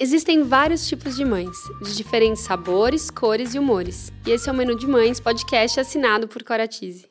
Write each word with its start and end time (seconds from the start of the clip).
Existem 0.00 0.44
vários 0.44 0.86
tipos 0.86 1.16
de 1.16 1.24
mães, 1.24 1.56
de 1.82 1.96
diferentes 1.96 2.44
sabores, 2.44 3.10
cores 3.10 3.52
e 3.52 3.58
humores. 3.58 4.12
E 4.24 4.30
esse 4.30 4.48
é 4.48 4.52
o 4.52 4.54
Menu 4.54 4.76
de 4.76 4.86
Mães, 4.86 5.18
podcast 5.18 5.80
assinado 5.80 6.28
por 6.28 6.44
Coratize. 6.44 7.08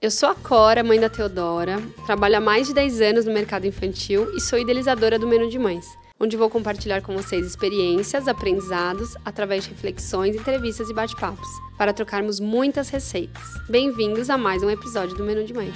Eu 0.00 0.10
sou 0.10 0.30
a 0.30 0.34
Cora, 0.34 0.82
mãe 0.82 0.98
da 0.98 1.08
Teodora, 1.08 1.80
trabalho 2.04 2.38
há 2.38 2.40
mais 2.40 2.66
de 2.66 2.74
10 2.74 3.00
anos 3.00 3.24
no 3.24 3.32
mercado 3.32 3.68
infantil 3.68 4.36
e 4.36 4.40
sou 4.40 4.58
idealizadora 4.58 5.20
do 5.20 5.28
Menu 5.28 5.48
de 5.48 5.56
Mães, 5.60 5.86
onde 6.22 6.36
vou 6.36 6.48
compartilhar 6.48 7.02
com 7.02 7.16
vocês 7.16 7.44
experiências, 7.44 8.28
aprendizados, 8.28 9.16
através 9.24 9.64
de 9.64 9.70
reflexões, 9.70 10.36
entrevistas 10.36 10.88
e 10.88 10.94
bate-papos, 10.94 11.48
para 11.76 11.92
trocarmos 11.92 12.38
muitas 12.38 12.90
receitas. 12.90 13.42
Bem-vindos 13.68 14.30
a 14.30 14.38
mais 14.38 14.62
um 14.62 14.70
episódio 14.70 15.16
do 15.16 15.24
Menu 15.24 15.42
de 15.42 15.52
Mãe. 15.52 15.66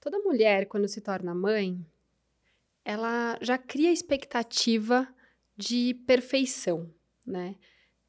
Toda 0.00 0.18
mulher, 0.18 0.66
quando 0.66 0.88
se 0.88 1.00
torna 1.00 1.32
mãe, 1.32 1.78
ela 2.84 3.38
já 3.40 3.56
cria 3.56 3.90
a 3.90 3.92
expectativa 3.92 5.06
de 5.56 5.94
perfeição, 6.04 6.92
né? 7.24 7.54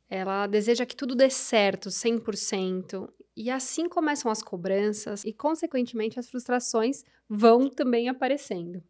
Ela 0.10 0.48
deseja 0.48 0.84
que 0.84 0.96
tudo 0.96 1.14
dê 1.14 1.30
certo, 1.30 1.90
100%, 1.90 3.08
e 3.38 3.52
assim 3.52 3.88
começam 3.88 4.32
as 4.32 4.42
cobranças 4.42 5.24
e, 5.24 5.32
consequentemente, 5.32 6.20
as 6.20 6.28
frustrações 6.28 7.04
vão 7.30 7.70
também 7.70 8.10
aparecendo. 8.10 8.84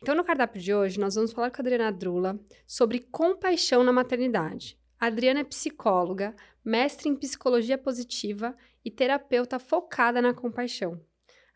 Então, 0.00 0.14
no 0.14 0.24
cardápio 0.24 0.60
de 0.60 0.74
hoje, 0.74 0.98
nós 0.98 1.14
vamos 1.14 1.32
falar 1.32 1.50
com 1.50 1.58
a 1.58 1.62
Adriana 1.62 1.92
Drula 1.92 2.38
sobre 2.66 2.98
compaixão 2.98 3.84
na 3.84 3.92
maternidade. 3.92 4.78
A 4.98 5.06
Adriana 5.06 5.40
é 5.40 5.44
psicóloga, 5.44 6.34
mestre 6.64 7.08
em 7.08 7.16
psicologia 7.16 7.78
positiva 7.78 8.56
e 8.84 8.90
terapeuta 8.90 9.58
focada 9.58 10.20
na 10.20 10.34
compaixão. 10.34 11.00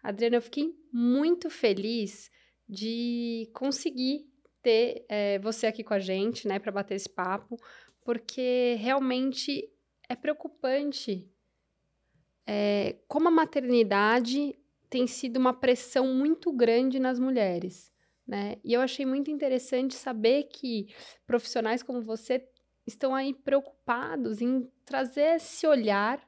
Adriana, 0.02 0.36
eu 0.36 0.42
fiquei 0.42 0.74
muito 0.92 1.50
feliz 1.50 2.30
de 2.68 3.50
conseguir 3.52 4.26
ter 4.62 5.04
é, 5.08 5.38
você 5.38 5.66
aqui 5.66 5.84
com 5.84 5.94
a 5.94 5.98
gente, 5.98 6.48
né, 6.48 6.58
para 6.58 6.72
bater 6.72 6.94
esse 6.94 7.08
papo, 7.08 7.56
porque 8.04 8.76
realmente 8.78 9.68
é 10.08 10.14
preocupante 10.14 11.28
é, 12.46 12.96
como 13.08 13.28
a 13.28 13.30
maternidade 13.30 14.56
tem 14.88 15.06
sido 15.06 15.36
uma 15.36 15.52
pressão 15.52 16.14
muito 16.14 16.52
grande 16.52 17.00
nas 17.00 17.18
mulheres. 17.18 17.92
Né? 18.26 18.56
E 18.64 18.72
eu 18.72 18.80
achei 18.80 19.06
muito 19.06 19.30
interessante 19.30 19.94
saber 19.94 20.44
que 20.44 20.88
profissionais 21.26 21.82
como 21.82 22.02
você 22.02 22.44
estão 22.86 23.14
aí 23.14 23.32
preocupados 23.32 24.40
em 24.40 24.68
trazer 24.84 25.36
esse 25.36 25.66
olhar 25.66 26.20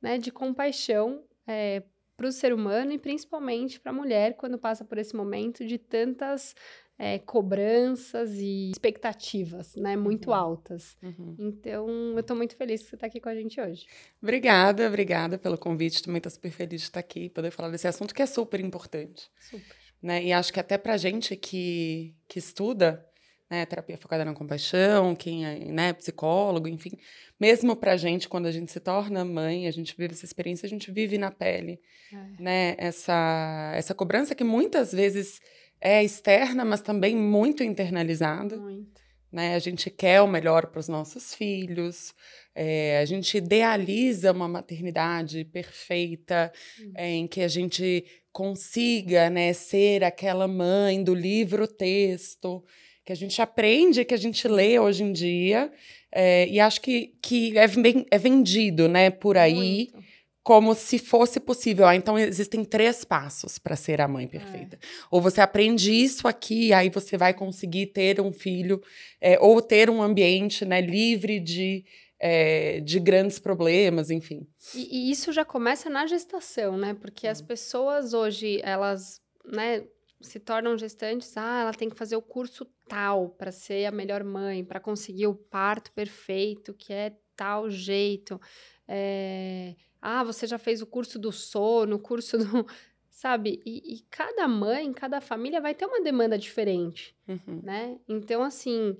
né, 0.00 0.18
de 0.18 0.30
compaixão 0.30 1.24
é, 1.46 1.82
para 2.16 2.26
o 2.26 2.32
ser 2.32 2.52
humano 2.52 2.92
e 2.92 2.98
principalmente 2.98 3.80
para 3.80 3.90
a 3.90 3.94
mulher 3.94 4.36
quando 4.36 4.58
passa 4.58 4.84
por 4.84 4.98
esse 4.98 5.14
momento 5.14 5.64
de 5.64 5.78
tantas 5.78 6.54
é, 6.98 7.18
cobranças 7.18 8.34
e 8.34 8.70
expectativas, 8.70 9.74
né, 9.74 9.96
muito 9.96 10.28
uhum. 10.28 10.34
altas. 10.34 10.96
Uhum. 11.02 11.34
Então, 11.38 11.88
eu 11.88 12.20
estou 12.20 12.36
muito 12.36 12.54
feliz 12.54 12.82
que 12.82 12.90
você 12.90 12.94
está 12.94 13.06
aqui 13.06 13.20
com 13.20 13.28
a 13.28 13.34
gente 13.34 13.60
hoje. 13.60 13.86
Obrigada, 14.22 14.86
obrigada 14.86 15.38
pelo 15.38 15.58
convite. 15.58 16.02
Também 16.02 16.18
estou 16.18 16.30
super 16.30 16.52
feliz 16.52 16.82
de 16.82 16.86
estar 16.86 17.00
aqui, 17.00 17.28
poder 17.28 17.50
falar 17.50 17.70
desse 17.70 17.88
assunto 17.88 18.14
que 18.14 18.22
é 18.22 18.26
super 18.26 18.60
importante. 18.60 19.30
Super. 19.40 19.81
Né? 20.02 20.24
E 20.24 20.32
acho 20.32 20.52
que 20.52 20.58
até 20.58 20.76
para 20.76 20.96
gente 20.96 21.36
que, 21.36 22.14
que 22.26 22.38
estuda, 22.38 23.06
né, 23.48 23.66
terapia 23.66 23.96
focada 23.98 24.24
na 24.24 24.34
compaixão, 24.34 25.14
quem 25.14 25.46
é 25.46 25.58
né, 25.66 25.92
psicólogo, 25.92 26.66
enfim, 26.66 26.92
mesmo 27.38 27.76
para 27.76 27.96
gente, 27.96 28.28
quando 28.28 28.46
a 28.46 28.50
gente 28.50 28.72
se 28.72 28.80
torna 28.80 29.24
mãe, 29.24 29.68
a 29.68 29.70
gente 29.70 29.94
vive 29.96 30.14
essa 30.14 30.24
experiência, 30.24 30.66
a 30.66 30.70
gente 30.70 30.90
vive 30.90 31.18
na 31.18 31.30
pele, 31.30 31.78
é. 32.12 32.42
né, 32.42 32.74
essa, 32.78 33.72
essa 33.76 33.94
cobrança 33.94 34.34
que 34.34 34.42
muitas 34.42 34.90
vezes 34.92 35.38
é 35.80 36.02
externa, 36.02 36.64
mas 36.64 36.80
também 36.80 37.14
muito 37.14 37.62
internalizada. 37.62 38.56
Muito. 38.56 39.01
Né? 39.32 39.54
A 39.54 39.58
gente 39.58 39.88
quer 39.88 40.20
o 40.20 40.28
melhor 40.28 40.66
para 40.66 40.78
os 40.78 40.88
nossos 40.88 41.34
filhos, 41.34 42.14
é, 42.54 42.98
a 42.98 43.04
gente 43.06 43.38
idealiza 43.38 44.30
uma 44.30 44.46
maternidade 44.46 45.44
perfeita, 45.46 46.52
é, 46.94 47.08
em 47.08 47.26
que 47.26 47.40
a 47.40 47.48
gente 47.48 48.04
consiga 48.30 49.30
né, 49.30 49.52
ser 49.52 50.04
aquela 50.04 50.46
mãe 50.46 51.02
do 51.02 51.14
livro-texto, 51.14 52.62
que 53.04 53.12
a 53.12 53.16
gente 53.16 53.40
aprende, 53.40 54.04
que 54.04 54.14
a 54.14 54.18
gente 54.18 54.46
lê 54.46 54.78
hoje 54.78 55.02
em 55.02 55.12
dia, 55.12 55.72
é, 56.12 56.46
e 56.46 56.60
acho 56.60 56.80
que, 56.80 57.14
que 57.22 57.58
é, 57.58 57.64
é 58.10 58.18
vendido 58.18 58.86
né, 58.88 59.10
por 59.10 59.38
aí. 59.38 59.88
Muito 59.92 60.11
como 60.42 60.74
se 60.74 60.98
fosse 60.98 61.38
possível. 61.38 61.86
Ah, 61.86 61.94
então 61.94 62.18
existem 62.18 62.64
três 62.64 63.04
passos 63.04 63.58
para 63.58 63.76
ser 63.76 64.00
a 64.00 64.08
mãe 64.08 64.26
perfeita. 64.26 64.76
É. 64.76 64.78
Ou 65.10 65.20
você 65.20 65.40
aprende 65.40 65.92
isso 65.92 66.26
aqui, 66.26 66.72
aí 66.72 66.90
você 66.90 67.16
vai 67.16 67.32
conseguir 67.32 67.86
ter 67.86 68.20
um 68.20 68.32
filho, 68.32 68.82
é, 69.20 69.38
ou 69.38 69.62
ter 69.62 69.88
um 69.88 70.02
ambiente 70.02 70.64
né, 70.64 70.80
livre 70.80 71.38
de, 71.38 71.84
é, 72.18 72.80
de 72.80 72.98
grandes 72.98 73.38
problemas, 73.38 74.10
enfim. 74.10 74.46
E, 74.74 75.08
e, 75.08 75.10
isso 75.12 75.32
já 75.32 75.44
começa 75.44 75.88
na 75.88 76.06
gestação, 76.06 76.76
né? 76.76 76.94
Porque 76.94 77.28
as 77.28 77.40
pessoas 77.40 78.12
hoje, 78.12 78.60
elas, 78.64 79.20
né, 79.44 79.84
se 80.20 80.40
tornam 80.40 80.76
gestantes, 80.76 81.36
ah, 81.36 81.62
ela 81.62 81.72
tem 81.72 81.88
que 81.88 81.96
fazer 81.96 82.16
o 82.16 82.22
curso 82.22 82.66
tal 82.88 83.28
para 83.28 83.52
ser 83.52 83.86
a 83.86 83.92
melhor 83.92 84.24
mãe, 84.24 84.64
para 84.64 84.80
conseguir 84.80 85.28
o 85.28 85.34
parto 85.34 85.92
perfeito, 85.92 86.74
que 86.74 86.92
é 86.92 87.12
tal 87.36 87.70
jeito. 87.70 88.40
É 88.88 89.74
ah, 90.02 90.24
você 90.24 90.48
já 90.48 90.58
fez 90.58 90.82
o 90.82 90.86
curso 90.86 91.16
do 91.16 91.30
sono, 91.30 91.96
o 91.96 92.00
curso 92.00 92.36
do. 92.36 92.66
Sabe? 93.08 93.62
E, 93.64 93.94
e 93.94 94.00
cada 94.10 94.48
mãe, 94.48 94.92
cada 94.92 95.20
família 95.20 95.60
vai 95.60 95.74
ter 95.74 95.86
uma 95.86 96.02
demanda 96.02 96.36
diferente, 96.36 97.14
uhum. 97.28 97.60
né? 97.62 98.00
Então, 98.08 98.42
assim, 98.42 98.96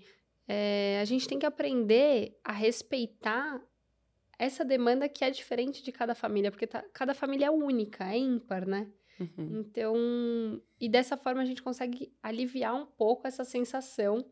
é, 0.46 1.00
a 1.00 1.04
gente 1.04 1.26
tem 1.26 1.38
que 1.38 1.46
aprender 1.46 2.38
a 2.44 2.52
respeitar 2.52 3.60
essa 4.38 4.64
demanda 4.64 5.08
que 5.08 5.24
é 5.24 5.30
diferente 5.30 5.82
de 5.82 5.90
cada 5.90 6.14
família, 6.14 6.50
porque 6.50 6.66
tá, 6.66 6.84
cada 6.92 7.14
família 7.14 7.46
é 7.46 7.50
única, 7.50 8.04
é 8.04 8.19
ímpar, 8.19 8.66
né? 8.66 8.86
Uhum. 9.19 9.60
Então, 9.60 10.62
e 10.80 10.88
dessa 10.88 11.16
forma 11.16 11.40
a 11.42 11.44
gente 11.44 11.62
consegue 11.62 12.12
aliviar 12.22 12.74
um 12.74 12.86
pouco 12.86 13.26
essa 13.26 13.44
sensação 13.44 14.24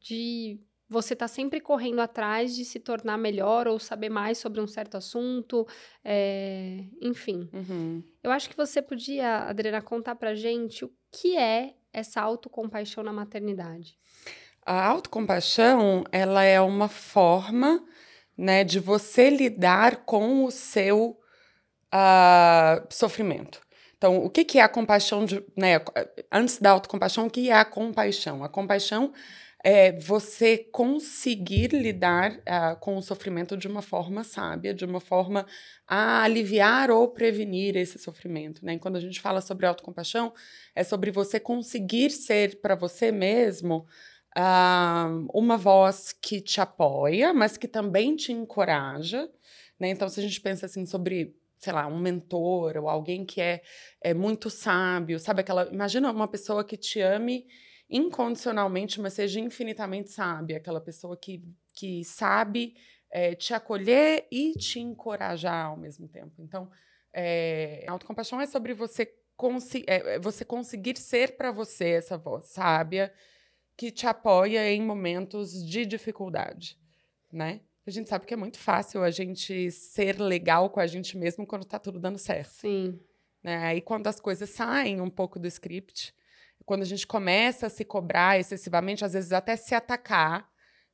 de 0.00 0.60
você 0.88 1.14
está 1.14 1.26
sempre 1.26 1.60
correndo 1.60 2.00
atrás 2.00 2.54
de 2.54 2.64
se 2.64 2.78
tornar 2.78 3.16
melhor 3.16 3.66
ou 3.66 3.78
saber 3.78 4.08
mais 4.08 4.38
sobre 4.38 4.60
um 4.60 4.66
certo 4.66 4.96
assunto, 4.96 5.66
é, 6.04 6.84
enfim. 7.00 7.48
Uhum. 7.52 8.02
Eu 8.22 8.30
acho 8.30 8.48
que 8.48 8.56
você 8.56 8.80
podia, 8.80 9.38
Adriana, 9.48 9.82
contar 9.82 10.14
para 10.14 10.34
gente 10.34 10.84
o 10.84 10.92
que 11.10 11.36
é 11.36 11.74
essa 11.92 12.20
autocompaixão 12.20 13.02
na 13.02 13.12
maternidade. 13.12 13.98
A 14.64 14.86
autocompaixão, 14.86 16.04
ela 16.12 16.42
é 16.42 16.60
uma 16.60 16.88
forma, 16.88 17.84
né, 18.36 18.64
de 18.64 18.78
você 18.78 19.30
lidar 19.30 20.04
com 20.04 20.44
o 20.44 20.50
seu 20.50 21.18
uh, 21.92 22.86
sofrimento. 22.90 23.60
Então, 23.96 24.24
o 24.24 24.28
que, 24.28 24.44
que 24.44 24.58
é 24.58 24.62
a 24.62 24.68
compaixão, 24.68 25.24
de, 25.24 25.42
né, 25.56 25.80
antes 26.30 26.58
da 26.58 26.70
autocompaixão, 26.70 27.26
o 27.26 27.30
que 27.30 27.48
é 27.48 27.54
a 27.54 27.64
compaixão? 27.64 28.44
A 28.44 28.48
compaixão 28.48 29.12
é 29.68 29.90
você 29.90 30.58
conseguir 30.58 31.72
lidar 31.72 32.36
uh, 32.36 32.78
com 32.78 32.96
o 32.96 33.02
sofrimento 33.02 33.56
de 33.56 33.66
uma 33.66 33.82
forma 33.82 34.22
sábia, 34.22 34.72
de 34.72 34.84
uma 34.84 35.00
forma 35.00 35.44
a 35.84 36.22
aliviar 36.22 36.88
ou 36.88 37.08
prevenir 37.08 37.76
esse 37.76 37.98
sofrimento. 37.98 38.64
Né? 38.64 38.74
E 38.74 38.78
quando 38.78 38.94
a 38.94 39.00
gente 39.00 39.20
fala 39.20 39.40
sobre 39.40 39.66
autocompaixão, 39.66 40.32
é 40.72 40.84
sobre 40.84 41.10
você 41.10 41.40
conseguir 41.40 42.10
ser 42.10 42.60
para 42.60 42.76
você 42.76 43.10
mesmo 43.10 43.84
uh, 44.38 45.26
uma 45.34 45.56
voz 45.56 46.12
que 46.12 46.40
te 46.40 46.60
apoia, 46.60 47.34
mas 47.34 47.56
que 47.56 47.66
também 47.66 48.14
te 48.14 48.30
encoraja. 48.30 49.28
Né? 49.80 49.88
Então, 49.88 50.08
se 50.08 50.20
a 50.20 50.22
gente 50.22 50.40
pensa 50.40 50.66
assim 50.66 50.86
sobre 50.86 51.34
sei 51.58 51.72
lá, 51.72 51.88
um 51.88 51.98
mentor 51.98 52.76
ou 52.76 52.88
alguém 52.88 53.24
que 53.24 53.40
é, 53.40 53.62
é 54.00 54.14
muito 54.14 54.48
sábio, 54.48 55.18
sabe 55.18 55.40
aquela, 55.40 55.66
imagina 55.72 56.08
uma 56.12 56.28
pessoa 56.28 56.62
que 56.62 56.76
te 56.76 57.00
ame 57.00 57.48
incondicionalmente, 57.88 59.00
mas 59.00 59.14
seja 59.14 59.40
infinitamente 59.40 60.10
sábia, 60.10 60.56
aquela 60.56 60.80
pessoa 60.80 61.16
que, 61.16 61.42
que 61.72 62.04
sabe 62.04 62.74
é, 63.10 63.34
te 63.34 63.54
acolher 63.54 64.26
e 64.30 64.52
te 64.52 64.80
encorajar 64.80 65.66
ao 65.66 65.76
mesmo 65.76 66.08
tempo. 66.08 66.34
Então, 66.38 66.70
é, 67.12 67.84
autocompaixão 67.88 68.40
é 68.40 68.46
sobre 68.46 68.74
você, 68.74 69.06
consi 69.36 69.84
é, 69.86 70.18
você 70.18 70.44
conseguir 70.44 70.98
ser 70.98 71.36
para 71.36 71.50
você 71.50 71.90
essa 71.90 72.18
voz 72.18 72.46
sábia 72.46 73.12
que 73.76 73.90
te 73.90 74.06
apoia 74.06 74.70
em 74.70 74.82
momentos 74.82 75.64
de 75.64 75.86
dificuldade, 75.86 76.78
né? 77.32 77.60
A 77.86 77.90
gente 77.90 78.08
sabe 78.08 78.26
que 78.26 78.34
é 78.34 78.36
muito 78.36 78.58
fácil 78.58 79.04
a 79.04 79.10
gente 79.10 79.70
ser 79.70 80.20
legal 80.20 80.68
com 80.70 80.80
a 80.80 80.86
gente 80.86 81.16
mesmo 81.16 81.46
quando 81.46 81.64
tá 81.64 81.78
tudo 81.78 82.00
dando 82.00 82.18
certo. 82.18 82.50
Sim. 82.50 82.98
Né? 83.42 83.58
Aí 83.58 83.80
quando 83.80 84.08
as 84.08 84.18
coisas 84.18 84.50
saem 84.50 85.00
um 85.00 85.08
pouco 85.08 85.38
do 85.38 85.46
script, 85.46 86.12
quando 86.66 86.82
a 86.82 86.86
gente 86.86 87.06
começa 87.06 87.68
a 87.68 87.70
se 87.70 87.84
cobrar 87.84 88.38
excessivamente, 88.38 89.04
às 89.04 89.12
vezes 89.14 89.32
até 89.32 89.56
se 89.56 89.74
atacar, 89.74 90.50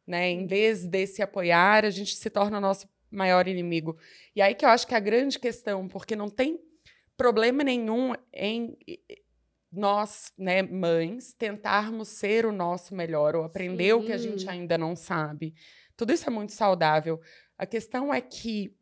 né? 0.06 0.30
Em 0.30 0.46
vez 0.46 0.86
de 0.86 1.06
se 1.06 1.22
apoiar, 1.22 1.84
a 1.84 1.90
gente 1.90 2.14
se 2.14 2.28
torna 2.28 2.58
o 2.58 2.60
nosso 2.60 2.86
maior 3.10 3.48
inimigo. 3.48 3.96
E 4.36 4.42
aí 4.42 4.54
que 4.54 4.64
eu 4.64 4.68
acho 4.68 4.86
que 4.86 4.94
é 4.94 4.96
a 4.98 5.00
grande 5.00 5.38
questão, 5.38 5.88
porque 5.88 6.14
não 6.14 6.28
tem 6.28 6.60
problema 7.16 7.64
nenhum 7.64 8.12
em 8.32 8.76
nós, 9.72 10.32
né, 10.36 10.60
mães, 10.60 11.32
tentarmos 11.32 12.08
ser 12.08 12.44
o 12.44 12.52
nosso 12.52 12.94
melhor 12.94 13.34
ou 13.34 13.44
aprender 13.44 13.86
Sim. 13.86 13.92
o 13.92 14.04
que 14.04 14.12
a 14.12 14.18
gente 14.18 14.46
ainda 14.48 14.76
não 14.76 14.94
sabe. 14.94 15.54
Tudo 15.96 16.12
isso 16.12 16.28
é 16.28 16.30
muito 16.30 16.52
saudável. 16.52 17.18
A 17.56 17.64
questão 17.64 18.12
é 18.12 18.20
que 18.20 18.76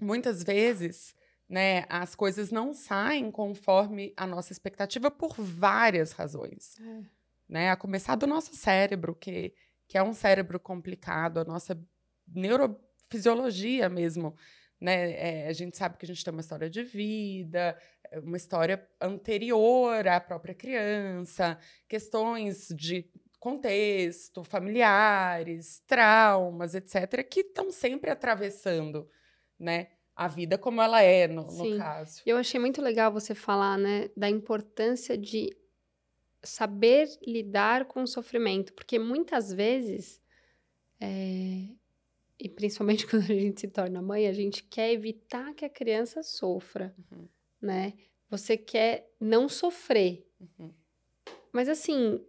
muitas 0.00 0.44
vezes, 0.44 1.16
né, 1.48 1.84
as 1.88 2.14
coisas 2.14 2.50
não 2.50 2.72
saem 2.72 3.30
conforme 3.30 4.12
a 4.16 4.26
nossa 4.26 4.52
expectativa 4.52 5.10
por 5.10 5.34
várias 5.40 6.12
razões. 6.12 6.78
É. 6.80 7.02
Né? 7.48 7.70
A 7.70 7.76
começar 7.76 8.16
do 8.16 8.26
nosso 8.26 8.54
cérebro, 8.56 9.14
que, 9.14 9.54
que 9.86 9.96
é 9.96 10.02
um 10.02 10.12
cérebro 10.12 10.58
complicado, 10.58 11.38
a 11.38 11.44
nossa 11.44 11.80
neurofisiologia 12.26 13.88
mesmo 13.88 14.34
né? 14.80 15.44
É, 15.44 15.48
a 15.48 15.52
gente 15.52 15.76
sabe 15.76 15.96
que 15.96 16.04
a 16.04 16.08
gente 16.08 16.24
tem 16.24 16.32
uma 16.32 16.40
história 16.40 16.68
de 16.68 16.82
vida, 16.82 17.76
eh, 18.10 18.20
uma 18.20 18.36
história 18.36 18.86
anterior 19.00 20.06
à 20.06 20.20
própria 20.20 20.54
criança, 20.54 21.58
questões 21.88 22.68
de 22.68 23.08
contexto, 23.40 24.44
familiares, 24.44 25.80
traumas, 25.86 26.74
etc., 26.74 27.22
que 27.28 27.40
estão 27.40 27.70
sempre 27.70 28.10
atravessando, 28.10 29.08
né? 29.58 29.88
A 30.16 30.28
vida 30.28 30.56
como 30.56 30.80
ela 30.80 31.02
é, 31.02 31.28
no, 31.28 31.42
no 31.42 31.78
caso. 31.78 32.22
Eu 32.24 32.38
achei 32.38 32.58
muito 32.58 32.80
legal 32.80 33.12
você 33.12 33.34
falar, 33.34 33.76
né, 33.76 34.08
da 34.16 34.30
importância 34.30 35.16
de 35.16 35.54
saber 36.42 37.06
lidar 37.26 37.84
com 37.84 38.02
o 38.02 38.06
sofrimento, 38.06 38.72
porque 38.72 38.98
muitas 38.98 39.52
vezes 39.52 40.22
é, 41.00 41.68
e 42.38 42.48
principalmente 42.48 43.06
quando 43.08 43.24
a 43.24 43.34
gente 43.34 43.60
se 43.60 43.68
torna 43.68 44.02
mãe, 44.02 44.26
a 44.26 44.32
gente 44.32 44.62
quer 44.62 44.92
evitar 44.92 45.54
que 45.54 45.64
a 45.64 45.70
criança 45.70 46.22
sofra, 46.22 46.94
uhum. 47.10 47.28
né? 47.60 47.94
Você 48.28 48.56
quer 48.56 49.08
não 49.20 49.48
sofrer. 49.48 50.26
Uhum. 50.40 50.70
Mas 51.52 51.68
assim, 51.68 52.20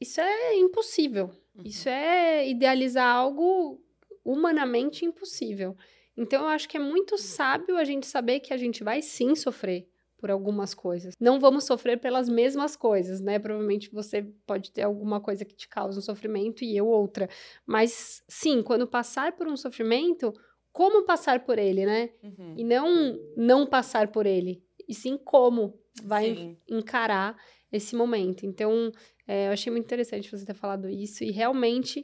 isso 0.00 0.20
é 0.20 0.56
impossível. 0.56 1.30
Uhum. 1.54 1.62
Isso 1.64 1.88
é 1.88 2.48
idealizar 2.48 3.14
algo 3.14 3.80
humanamente 4.24 5.04
impossível. 5.04 5.76
Então 6.18 6.42
eu 6.42 6.48
acho 6.48 6.68
que 6.68 6.76
é 6.76 6.80
muito 6.80 7.16
sábio 7.16 7.76
a 7.76 7.84
gente 7.84 8.06
saber 8.06 8.40
que 8.40 8.52
a 8.52 8.56
gente 8.56 8.82
vai 8.82 9.00
sim 9.00 9.36
sofrer 9.36 9.88
por 10.18 10.32
algumas 10.32 10.74
coisas. 10.74 11.14
Não 11.20 11.38
vamos 11.38 11.64
sofrer 11.64 12.00
pelas 12.00 12.28
mesmas 12.28 12.74
coisas, 12.74 13.20
né? 13.20 13.38
Provavelmente 13.38 13.88
você 13.90 14.22
pode 14.44 14.72
ter 14.72 14.82
alguma 14.82 15.20
coisa 15.20 15.44
que 15.44 15.54
te 15.54 15.68
causa 15.68 16.00
um 16.00 16.02
sofrimento 16.02 16.64
e 16.64 16.76
eu 16.76 16.88
outra. 16.88 17.28
Mas 17.64 18.22
sim, 18.28 18.60
quando 18.62 18.84
passar 18.84 19.36
por 19.36 19.46
um 19.46 19.56
sofrimento, 19.56 20.34
como 20.72 21.04
passar 21.04 21.44
por 21.44 21.56
ele, 21.56 21.86
né? 21.86 22.10
Uhum. 22.20 22.54
E 22.56 22.64
não 22.64 23.16
não 23.36 23.64
passar 23.64 24.08
por 24.08 24.26
ele, 24.26 24.60
e 24.88 24.94
sim 24.94 25.16
como 25.16 25.78
vai 26.02 26.34
sim. 26.34 26.56
encarar 26.68 27.36
esse 27.70 27.94
momento. 27.94 28.44
Então, 28.44 28.90
é, 29.26 29.46
eu 29.46 29.52
achei 29.52 29.70
muito 29.70 29.84
interessante 29.84 30.30
você 30.30 30.44
ter 30.44 30.54
falado 30.54 30.88
isso 30.88 31.22
e 31.22 31.30
realmente 31.30 32.02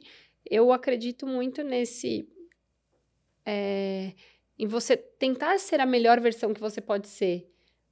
eu 0.49 0.71
acredito 0.71 1.25
muito 1.25 1.63
nesse 1.63 2.29
é, 3.45 4.13
em 4.57 4.67
você 4.67 4.97
tentar 4.97 5.57
ser 5.59 5.79
a 5.79 5.85
melhor 5.85 6.19
versão 6.19 6.53
que 6.53 6.61
você 6.61 6.81
pode 6.81 7.07
ser. 7.07 7.49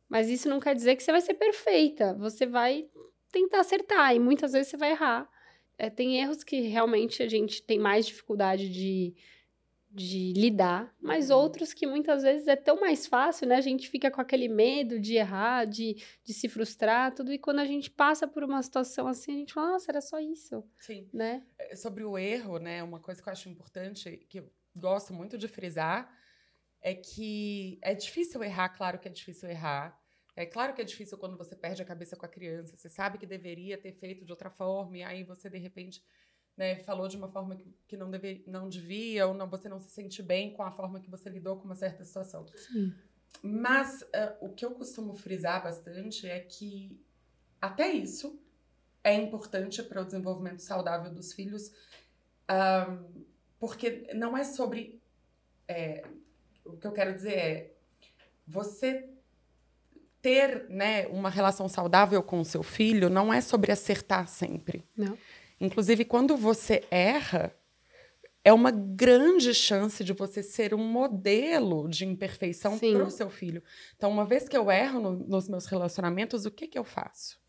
Mas 0.10 0.30
isso 0.30 0.50
não 0.50 0.60
quer 0.60 0.76
dizer 0.76 0.96
que 0.96 1.04
você 1.04 1.12
vai 1.12 1.22
ser 1.22 1.34
perfeita. 1.34 2.14
Você 2.16 2.46
vai 2.46 2.88
tentar 3.32 3.62
acertar 3.62 4.16
e 4.16 4.20
muitas 4.20 4.54
vezes 4.54 4.70
você 4.70 4.78
vai 4.78 4.92
errar. 4.92 5.30
É, 5.78 5.90
tem 5.90 6.20
erros 6.20 6.44
que 6.44 6.62
realmente 6.62 7.24
a 7.24 7.28
gente 7.28 7.64
tem 7.64 7.80
mais 7.80 8.06
dificuldade 8.06 8.70
de, 8.70 9.16
de 9.90 10.34
lidar, 10.34 10.96
mas 11.02 11.32
uhum. 11.32 11.38
outros 11.38 11.74
que 11.74 11.88
muitas 11.88 12.22
vezes 12.22 12.48
é 12.48 12.56
tão 12.56 12.80
mais 12.80 13.08
fácil, 13.08 13.48
né? 13.48 13.56
A 13.56 13.62
gente 13.62 13.90
fica 13.90 14.12
com 14.12 14.22
aquele 14.22 14.48
medo 14.48 15.00
de 15.00 15.16
errar, 15.16 15.66
de, 15.66 15.96
de 16.24 16.32
se 16.32 16.48
frustrar, 16.48 17.14
tudo. 17.14 17.34
E 17.34 17.40
quando 17.40 17.60
a 17.60 17.66
gente 17.66 17.90
passa 17.90 18.28
por 18.28 18.44
uma 18.44 18.62
situação 18.62 19.08
assim, 19.08 19.32
a 19.32 19.38
gente 19.40 19.54
fala, 19.54 19.72
nossa, 19.72 19.92
era 19.92 20.00
só 20.00 20.20
isso. 20.20 20.64
Sim. 20.80 21.10
Né? 21.12 21.44
É, 21.58 21.76
sobre 21.76 22.04
o 22.04 22.18
erro, 22.20 22.60
né? 22.60 22.84
Uma 22.84 23.00
coisa 23.00 23.22
que 23.22 23.28
eu 23.28 23.34
acho 23.34 23.50
importante, 23.50 24.18
que 24.30 24.44
gosto 24.76 25.14
muito 25.14 25.38
de 25.38 25.48
frisar, 25.48 26.12
é 26.82 26.94
que 26.94 27.80
é 27.82 27.94
difícil 27.94 28.44
errar, 28.44 28.70
claro 28.70 29.00
que 29.00 29.08
é 29.08 29.12
difícil 29.12 29.50
errar. 29.50 29.98
É 30.36 30.46
claro 30.46 30.74
que 30.74 30.82
é 30.82 30.86
difícil 30.86 31.18
quando 31.18 31.38
você 31.38 31.56
perde 31.56 31.82
a 31.82 31.86
cabeça 31.86 32.16
com 32.16 32.26
a 32.26 32.30
criança. 32.30 32.76
Você 32.76 32.90
sabe 32.90 33.18
que 33.18 33.26
deveria 33.26 33.78
ter 33.78 33.94
feito 33.94 34.26
de 34.26 34.32
outra 34.32 34.50
forma, 34.50 34.98
e 34.98 35.04
aí 35.04 35.24
você, 35.24 35.50
de 35.50 35.60
repente, 35.60 36.04
né, 36.58 36.78
falou 36.84 37.08
de 37.08 37.16
uma 37.16 37.30
forma 37.30 37.56
que, 37.56 37.72
que 37.88 37.96
não, 37.96 38.10
deve, 38.10 38.44
não 38.48 38.68
devia, 38.68 39.28
ou 39.28 39.34
não, 39.34 39.50
você 39.50 39.70
não 39.70 39.80
se 39.80 39.90
sente 39.90 40.22
bem 40.22 40.54
com 40.54 40.64
a 40.64 40.72
forma 40.72 41.00
que 41.00 41.10
você 41.10 41.30
lidou 41.30 41.58
com 41.58 41.66
uma 41.66 41.76
certa 41.76 42.04
situação. 42.04 42.46
Sim. 42.56 42.94
Mas 43.42 44.02
uh, 44.02 44.46
o 44.46 44.50
que 44.50 44.66
eu 44.66 44.72
costumo 44.72 45.16
frisar 45.16 45.64
bastante 45.64 46.28
é 46.28 46.40
que 46.40 47.00
até 47.62 47.92
isso 47.92 48.40
é 49.04 49.14
importante 49.16 49.82
para 49.84 50.02
o 50.02 50.06
desenvolvimento 50.06 50.62
saudável 50.62 51.12
dos 51.12 51.34
filhos, 51.34 51.72
um, 52.50 53.26
porque 53.64 54.10
não 54.14 54.38
é 54.38 54.44
sobre. 54.44 55.02
É, 55.66 56.04
o 56.66 56.76
que 56.76 56.86
eu 56.86 56.92
quero 56.92 57.16
dizer 57.16 57.34
é. 57.34 57.74
Você 58.46 59.08
ter 60.22 60.68
né, 60.68 61.08
uma 61.08 61.30
relação 61.30 61.70
saudável 61.70 62.22
com 62.22 62.42
o 62.42 62.46
seu 62.46 62.62
filho 62.62 63.10
não 63.10 63.34
é 63.34 63.40
sobre 63.40 63.72
acertar 63.72 64.28
sempre. 64.28 64.84
Não. 64.98 65.18
Inclusive, 65.62 66.04
quando 66.04 66.36
você 66.36 66.84
erra, 66.92 67.56
é 68.44 68.52
uma 68.52 68.70
grande 68.70 69.54
chance 69.54 70.04
de 70.04 70.12
você 70.12 70.44
ser 70.44 70.74
um 70.74 70.86
modelo 70.86 71.88
de 71.88 72.06
imperfeição 72.06 72.78
para 72.78 73.06
o 73.06 73.10
seu 73.10 73.30
filho. 73.30 73.64
Então, 73.96 74.12
uma 74.12 74.26
vez 74.26 74.50
que 74.50 74.58
eu 74.58 74.70
erro 74.70 75.00
no, 75.00 75.12
nos 75.12 75.48
meus 75.48 75.68
relacionamentos, 75.68 76.46
o 76.46 76.52
que, 76.52 76.68
que 76.68 76.78
eu 76.78 76.84
faço? 76.84 77.40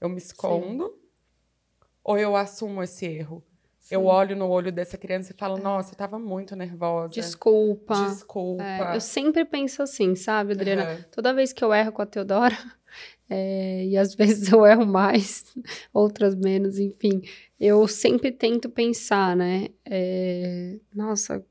Eu 0.00 0.08
me 0.08 0.16
escondo 0.16 0.86
Sim. 0.86 1.86
ou 2.02 2.16
eu 2.16 2.34
assumo 2.34 2.82
esse 2.82 3.04
erro? 3.04 3.44
Sim. 3.88 3.94
Eu 3.94 4.04
olho 4.04 4.36
no 4.36 4.46
olho 4.46 4.70
dessa 4.70 4.98
criança 4.98 5.32
e 5.32 5.34
falo, 5.34 5.56
é. 5.56 5.62
nossa, 5.62 5.94
eu 5.94 5.96
tava 5.96 6.18
muito 6.18 6.54
nervosa. 6.54 7.08
Desculpa. 7.08 7.94
Desculpa. 7.94 8.62
É, 8.62 8.94
eu 8.94 9.00
sempre 9.00 9.46
penso 9.46 9.82
assim, 9.82 10.14
sabe, 10.14 10.52
Adriana? 10.52 10.90
Uhum. 10.90 11.04
Toda 11.10 11.32
vez 11.32 11.54
que 11.54 11.64
eu 11.64 11.72
erro 11.72 11.90
com 11.90 12.02
a 12.02 12.06
Teodora, 12.06 12.54
é, 13.30 13.86
e 13.86 13.96
às 13.96 14.12
vezes 14.14 14.52
eu 14.52 14.66
erro 14.66 14.84
mais, 14.84 15.54
outras 15.90 16.34
menos, 16.34 16.78
enfim, 16.78 17.22
eu 17.58 17.88
sempre 17.88 18.30
tento 18.30 18.68
pensar, 18.68 19.34
né? 19.34 19.68
É, 19.86 20.76
nossa, 20.94 21.42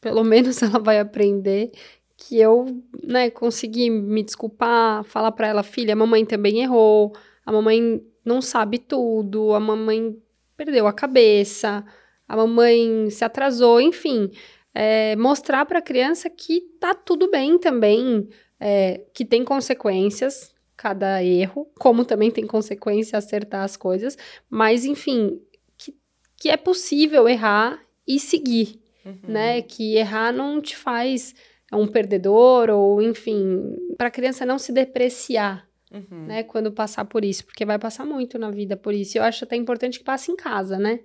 pelo 0.00 0.24
menos 0.24 0.62
ela 0.62 0.78
vai 0.78 0.98
aprender 0.98 1.70
que 2.16 2.40
eu, 2.40 2.82
né, 3.02 3.28
consegui 3.28 3.90
me 3.90 4.22
desculpar, 4.22 5.04
falar 5.04 5.32
para 5.32 5.48
ela, 5.48 5.62
filha, 5.62 5.92
a 5.92 5.96
mamãe 5.96 6.24
também 6.24 6.62
errou, 6.62 7.14
a 7.44 7.52
mamãe 7.52 8.02
não 8.24 8.40
sabe 8.40 8.78
tudo, 8.78 9.52
a 9.52 9.60
mamãe 9.60 10.16
perdeu 10.56 10.86
a 10.86 10.92
cabeça, 10.92 11.84
a 12.28 12.36
mamãe 12.36 13.10
se 13.10 13.24
atrasou, 13.24 13.80
enfim. 13.80 14.30
É, 14.74 15.14
mostrar 15.16 15.64
para 15.66 15.78
a 15.78 15.82
criança 15.82 16.28
que 16.28 16.60
tá 16.80 16.94
tudo 16.94 17.30
bem 17.30 17.58
também, 17.58 18.28
é, 18.58 19.04
que 19.14 19.24
tem 19.24 19.44
consequências 19.44 20.52
cada 20.76 21.22
erro, 21.22 21.70
como 21.78 22.04
também 22.04 22.30
tem 22.30 22.46
consequência 22.46 23.16
acertar 23.16 23.62
as 23.62 23.76
coisas, 23.76 24.18
mas 24.50 24.84
enfim, 24.84 25.40
que, 25.78 25.94
que 26.36 26.48
é 26.48 26.56
possível 26.56 27.28
errar 27.28 27.80
e 28.06 28.18
seguir, 28.18 28.80
uhum. 29.04 29.18
né? 29.28 29.62
Que 29.62 29.96
errar 29.96 30.32
não 30.32 30.60
te 30.60 30.76
faz 30.76 31.34
um 31.72 31.86
perdedor 31.86 32.70
ou 32.70 33.00
enfim, 33.00 33.76
para 33.96 34.08
a 34.08 34.10
criança 34.10 34.44
não 34.44 34.58
se 34.58 34.72
depreciar, 34.72 35.68
uhum. 35.94 36.26
né? 36.26 36.42
Quando 36.42 36.72
passar 36.72 37.04
por 37.04 37.24
isso, 37.24 37.44
porque 37.44 37.64
vai 37.64 37.78
passar 37.78 38.04
muito 38.04 38.38
na 38.38 38.50
vida 38.50 38.76
por 38.76 38.92
isso. 38.92 39.16
Eu 39.16 39.22
acho 39.22 39.44
até 39.44 39.56
importante 39.56 39.98
que 39.98 40.04
passe 40.04 40.30
em 40.30 40.36
casa, 40.36 40.78
né? 40.78 41.00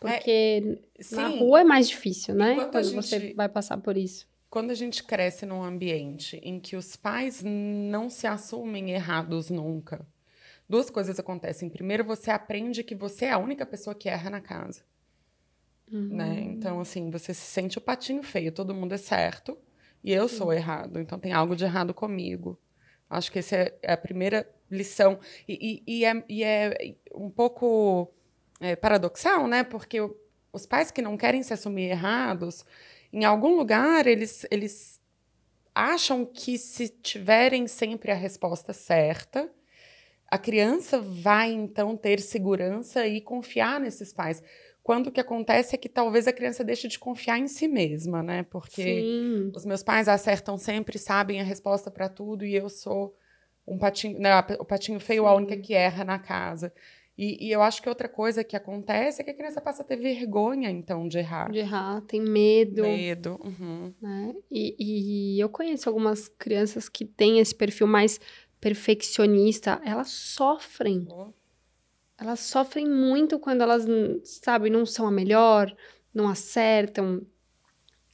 Porque 0.00 0.78
é, 0.98 1.14
na 1.14 1.28
rua 1.28 1.60
é 1.60 1.64
mais 1.64 1.88
difícil, 1.88 2.34
né? 2.34 2.54
Quando 2.56 2.82
gente, 2.82 2.94
você 2.94 3.34
vai 3.34 3.48
passar 3.48 3.78
por 3.78 3.96
isso. 3.96 4.26
Quando 4.50 4.70
a 4.70 4.74
gente 4.74 5.02
cresce 5.02 5.46
num 5.46 5.62
ambiente 5.62 6.38
em 6.42 6.60
que 6.60 6.76
os 6.76 6.94
pais 6.94 7.42
não 7.42 8.10
se 8.10 8.26
assumem 8.26 8.90
errados 8.90 9.48
nunca, 9.48 10.06
duas 10.68 10.90
coisas 10.90 11.18
acontecem. 11.18 11.70
Primeiro, 11.70 12.04
você 12.04 12.30
aprende 12.30 12.84
que 12.84 12.94
você 12.94 13.26
é 13.26 13.32
a 13.32 13.38
única 13.38 13.64
pessoa 13.64 13.94
que 13.94 14.08
erra 14.08 14.28
na 14.30 14.40
casa. 14.40 14.82
Uhum. 15.90 16.16
Né? 16.16 16.40
Então, 16.40 16.80
assim, 16.80 17.10
você 17.10 17.32
se 17.32 17.46
sente 17.46 17.78
o 17.78 17.80
patinho 17.80 18.22
feio, 18.22 18.52
todo 18.52 18.74
mundo 18.74 18.92
é 18.92 18.98
certo 18.98 19.56
e 20.02 20.12
eu 20.12 20.28
Sim. 20.28 20.36
sou 20.36 20.52
errado, 20.52 21.00
então 21.00 21.18
tem 21.18 21.32
algo 21.32 21.56
de 21.56 21.64
errado 21.64 21.94
comigo. 21.94 22.58
Acho 23.08 23.30
que 23.30 23.38
essa 23.38 23.56
é 23.82 23.92
a 23.92 23.96
primeira 23.96 24.48
lição. 24.70 25.18
E, 25.48 25.82
e, 25.86 25.98
e, 25.98 26.04
é, 26.04 26.24
e 26.28 26.44
é, 26.44 26.94
um 27.14 27.30
pouco 27.30 28.12
é, 28.60 28.74
paradoxal, 28.76 29.46
né? 29.46 29.62
Porque 29.64 29.98
os 30.52 30.66
pais 30.66 30.90
que 30.90 31.02
não 31.02 31.16
querem 31.16 31.42
se 31.42 31.52
assumir 31.52 31.90
errados, 31.90 32.64
em 33.12 33.24
algum 33.24 33.56
lugar 33.56 34.06
eles, 34.06 34.46
eles 34.50 35.00
acham 35.74 36.24
que 36.24 36.56
se 36.56 36.88
tiverem 36.88 37.66
sempre 37.66 38.12
a 38.12 38.14
resposta 38.14 38.72
certa, 38.72 39.50
a 40.30 40.38
criança 40.38 41.00
vai 41.00 41.52
então 41.52 41.96
ter 41.96 42.20
segurança 42.20 43.06
e 43.06 43.20
confiar 43.20 43.78
nesses 43.78 44.12
pais. 44.12 44.42
Quando 44.84 45.06
o 45.06 45.10
que 45.10 45.18
acontece 45.18 45.74
é 45.74 45.78
que 45.78 45.88
talvez 45.88 46.28
a 46.28 46.32
criança 46.32 46.62
deixe 46.62 46.86
de 46.86 46.98
confiar 46.98 47.38
em 47.38 47.48
si 47.48 47.66
mesma, 47.66 48.22
né? 48.22 48.42
Porque 48.42 48.82
Sim. 48.82 49.52
os 49.56 49.64
meus 49.64 49.82
pais 49.82 50.08
acertam 50.08 50.58
sempre, 50.58 50.98
sabem 50.98 51.40
a 51.40 51.42
resposta 51.42 51.90
para 51.90 52.06
tudo 52.06 52.44
e 52.44 52.54
eu 52.54 52.68
sou 52.68 53.16
um 53.66 53.78
patinho, 53.78 54.18
né, 54.18 54.38
o 54.60 54.64
patinho 54.64 55.00
feio, 55.00 55.22
Sim. 55.22 55.28
a 55.28 55.34
única 55.34 55.56
que 55.56 55.72
erra 55.72 56.04
na 56.04 56.18
casa. 56.18 56.70
E, 57.16 57.46
e, 57.46 57.50
eu 57.50 57.62
acho 57.62 57.80
que 57.80 57.88
outra 57.88 58.08
coisa 58.08 58.44
que 58.44 58.56
acontece 58.56 59.22
é 59.22 59.24
que 59.24 59.30
a 59.30 59.34
criança 59.34 59.58
passa 59.58 59.82
a 59.82 59.86
ter 59.86 59.96
vergonha, 59.96 60.68
então, 60.68 61.08
de 61.08 61.16
errar. 61.16 61.50
De 61.50 61.60
errar, 61.60 62.02
tem 62.02 62.20
medo. 62.20 62.82
Medo. 62.82 63.40
Uhum. 63.42 63.94
Né? 64.02 64.34
E, 64.50 65.36
e, 65.36 65.40
eu 65.40 65.48
conheço 65.48 65.88
algumas 65.88 66.28
crianças 66.28 66.90
que 66.90 67.06
têm 67.06 67.38
esse 67.38 67.54
perfil 67.54 67.86
mais 67.86 68.20
perfeccionista, 68.60 69.80
elas 69.82 70.10
sofrem. 70.10 71.06
Oh. 71.08 71.32
Elas 72.18 72.40
sofrem 72.40 72.88
muito 72.88 73.38
quando 73.38 73.62
elas, 73.62 73.86
sabe, 74.24 74.70
não 74.70 74.86
são 74.86 75.06
a 75.06 75.10
melhor, 75.10 75.74
não 76.12 76.28
acertam. 76.28 77.26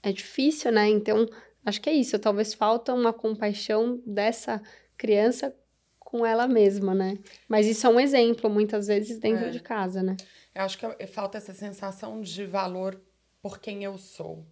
É 0.02 0.10
difícil, 0.10 0.72
né? 0.72 0.88
Então, 0.88 1.28
acho 1.64 1.80
que 1.80 1.90
é 1.90 1.92
isso. 1.92 2.18
Talvez 2.18 2.54
falta 2.54 2.94
uma 2.94 3.12
compaixão 3.12 4.00
dessa 4.06 4.62
criança 4.96 5.54
com 5.98 6.24
ela 6.24 6.48
mesma, 6.48 6.94
né? 6.94 7.18
Mas 7.48 7.66
isso 7.66 7.86
é 7.86 7.90
um 7.90 8.00
exemplo, 8.00 8.50
muitas 8.50 8.86
vezes, 8.86 9.18
dentro 9.18 9.46
é. 9.46 9.50
de 9.50 9.60
casa, 9.60 10.02
né? 10.02 10.16
Eu 10.54 10.62
acho 10.62 10.78
que 10.78 11.06
falta 11.06 11.38
essa 11.38 11.54
sensação 11.54 12.20
de 12.20 12.44
valor 12.44 13.00
por 13.40 13.60
quem 13.60 13.84
eu 13.84 13.96
sou. 13.96 14.44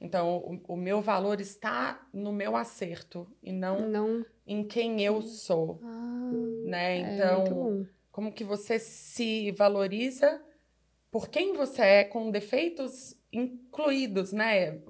Então, 0.00 0.60
o, 0.66 0.74
o 0.74 0.76
meu 0.76 1.00
valor 1.00 1.40
está 1.40 2.06
no 2.12 2.32
meu 2.32 2.54
acerto 2.54 3.26
e 3.42 3.50
não, 3.50 3.88
não. 3.88 4.26
em 4.46 4.62
quem 4.62 5.02
eu 5.02 5.22
sou, 5.22 5.80
ah, 5.82 6.30
né? 6.64 6.98
É 6.98 7.14
então, 7.14 7.86
é 7.90 7.95
como 8.16 8.32
que 8.32 8.44
você 8.44 8.78
se 8.78 9.52
valoriza 9.52 10.42
por 11.10 11.28
quem 11.28 11.52
você 11.52 11.82
é, 11.82 12.04
com 12.04 12.30
defeitos 12.30 13.14
incluídos, 13.30 14.32
né? 14.32 14.80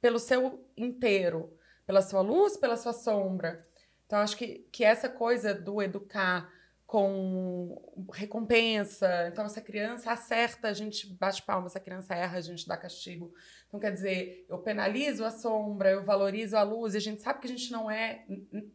Pelo 0.00 0.20
seu 0.20 0.64
inteiro, 0.76 1.58
pela 1.84 2.00
sua 2.00 2.20
luz, 2.20 2.56
pela 2.56 2.76
sua 2.76 2.92
sombra. 2.92 3.66
Então, 4.06 4.20
acho 4.20 4.36
que, 4.36 4.64
que 4.70 4.84
essa 4.84 5.08
coisa 5.08 5.52
do 5.52 5.82
educar 5.82 6.48
com 6.86 7.82
recompensa. 8.12 9.26
Então, 9.26 9.48
se 9.48 9.58
a 9.58 9.62
criança 9.62 10.12
acerta, 10.12 10.68
a 10.68 10.72
gente 10.72 11.12
bate 11.14 11.42
palmas, 11.42 11.72
se 11.72 11.78
a 11.78 11.80
criança 11.80 12.14
erra, 12.14 12.38
a 12.38 12.42
gente 12.42 12.68
dá 12.68 12.76
castigo. 12.76 13.34
Então, 13.66 13.80
quer 13.80 13.90
dizer, 13.90 14.46
eu 14.48 14.58
penalizo 14.58 15.24
a 15.24 15.32
sombra, 15.32 15.90
eu 15.90 16.04
valorizo 16.04 16.56
a 16.56 16.62
luz, 16.62 16.94
e 16.94 16.98
a 16.98 17.00
gente 17.00 17.22
sabe 17.22 17.40
que 17.40 17.48
a 17.48 17.50
gente 17.50 17.72
não 17.72 17.90
é 17.90 18.24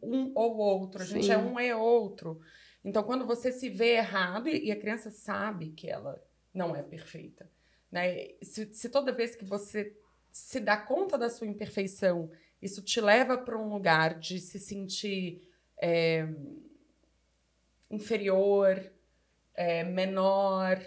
um 0.02 0.30
ou 0.34 0.58
outro, 0.58 1.00
a 1.00 1.06
gente 1.06 1.24
Sim. 1.24 1.32
é 1.32 1.38
um 1.38 1.58
e 1.58 1.72
outro. 1.72 2.38
Então, 2.88 3.02
quando 3.02 3.26
você 3.26 3.52
se 3.52 3.68
vê 3.68 3.96
errado, 3.96 4.48
e 4.48 4.72
a 4.72 4.80
criança 4.80 5.10
sabe 5.10 5.72
que 5.72 5.90
ela 5.90 6.22
não 6.54 6.74
é 6.74 6.82
perfeita, 6.82 7.50
né? 7.90 8.30
Se, 8.42 8.72
se 8.72 8.88
toda 8.88 9.12
vez 9.12 9.36
que 9.36 9.44
você 9.44 9.94
se 10.32 10.58
dá 10.58 10.76
conta 10.76 11.18
da 11.18 11.28
sua 11.28 11.46
imperfeição 11.46 12.30
isso 12.60 12.82
te 12.82 13.00
leva 13.00 13.38
para 13.38 13.56
um 13.56 13.68
lugar 13.68 14.18
de 14.18 14.40
se 14.40 14.58
sentir 14.58 15.48
é, 15.80 16.26
inferior, 17.90 18.90
é, 19.54 19.84
menor, 19.84 20.80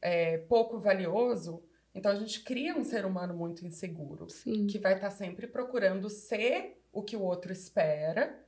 é, 0.00 0.38
pouco 0.38 0.78
valioso. 0.78 1.62
Então 1.94 2.12
a 2.12 2.14
gente 2.14 2.44
cria 2.44 2.76
um 2.76 2.84
ser 2.84 3.04
humano 3.04 3.34
muito 3.34 3.66
inseguro, 3.66 4.28
Sim. 4.30 4.66
que 4.66 4.78
vai 4.78 4.94
estar 4.94 5.08
tá 5.08 5.14
sempre 5.14 5.46
procurando 5.46 6.08
ser 6.08 6.80
o 6.92 7.02
que 7.02 7.16
o 7.16 7.22
outro 7.22 7.52
espera, 7.52 8.46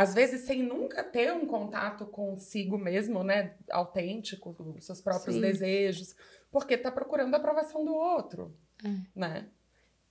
às 0.00 0.14
vezes 0.14 0.42
sem 0.42 0.62
nunca 0.62 1.04
ter 1.04 1.32
um 1.32 1.44
contato 1.44 2.06
consigo 2.06 2.78
mesmo, 2.78 3.22
né, 3.22 3.54
autêntico, 3.70 4.56
os 4.58 4.86
seus 4.86 5.00
próprios 5.00 5.34
Sim. 5.34 5.42
desejos, 5.42 6.16
porque 6.50 6.74
está 6.74 6.90
procurando 6.90 7.34
a 7.34 7.36
aprovação 7.36 7.84
do 7.84 7.94
outro, 7.94 8.56
é. 8.82 8.88
né? 9.14 9.46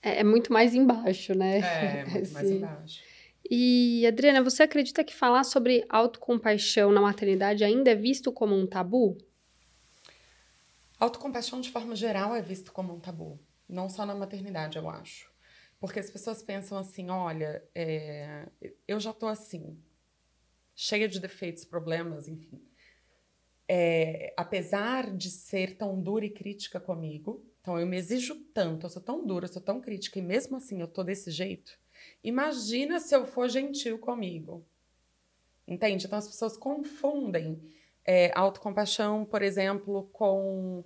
é, 0.01 0.19
é 0.19 0.23
muito 0.23 0.53
mais 0.53 0.75
embaixo, 0.75 1.33
né? 1.33 1.59
É, 1.59 2.05
muito 2.05 2.31
mais 2.33 2.51
embaixo. 2.51 3.01
E, 3.49 4.05
Adriana, 4.05 4.43
você 4.43 4.61
acredita 4.61 5.03
que 5.03 5.15
falar 5.15 5.43
sobre 5.43 5.83
autocompaixão 5.89 6.91
na 6.91 7.01
maternidade 7.01 7.63
ainda 7.63 7.89
é 7.89 7.95
visto 7.95 8.31
como 8.31 8.55
um 8.55 8.67
tabu? 8.67 9.17
Autocompaixão, 10.99 11.59
de 11.59 11.71
forma 11.71 11.95
geral, 11.95 12.35
é 12.35 12.41
visto 12.43 12.71
como 12.71 12.93
um 12.93 12.99
tabu. 12.99 13.39
Não 13.67 13.89
só 13.89 14.05
na 14.05 14.13
maternidade, 14.13 14.77
eu 14.77 14.87
acho. 14.87 15.28
Porque 15.79 15.99
as 15.99 16.09
pessoas 16.09 16.43
pensam 16.43 16.77
assim: 16.77 17.09
olha, 17.09 17.63
é, 17.73 18.47
eu 18.87 18.99
já 18.99 19.13
tô 19.13 19.27
assim, 19.27 19.77
cheia 20.75 21.07
de 21.07 21.19
defeitos, 21.19 21.65
problemas, 21.65 22.27
enfim. 22.27 22.61
É, 23.67 24.33
apesar 24.35 25.15
de 25.15 25.29
ser 25.29 25.77
tão 25.77 26.01
dura 26.01 26.25
e 26.25 26.29
crítica 26.29 26.79
comigo, 26.79 27.45
então 27.61 27.79
eu 27.79 27.85
me 27.85 27.97
exijo 27.97 28.35
tanto, 28.53 28.85
eu 28.85 28.89
sou 28.89 29.01
tão 29.01 29.25
dura, 29.25 29.45
eu 29.45 29.53
sou 29.53 29.61
tão 29.61 29.79
crítica 29.79 30.17
e 30.17 30.21
mesmo 30.23 30.57
assim 30.57 30.81
eu 30.81 30.87
tô 30.87 31.03
desse 31.03 31.29
jeito. 31.29 31.77
Imagina 32.23 32.99
se 32.99 33.15
eu 33.15 33.25
for 33.25 33.47
gentil 33.47 33.99
comigo. 33.99 34.65
Entende? 35.67 36.07
Então 36.07 36.17
as 36.17 36.27
pessoas 36.27 36.57
confundem 36.57 37.61
é, 38.03 38.31
autocompaixão, 38.33 39.23
por 39.23 39.43
exemplo, 39.43 40.09
com 40.11 40.83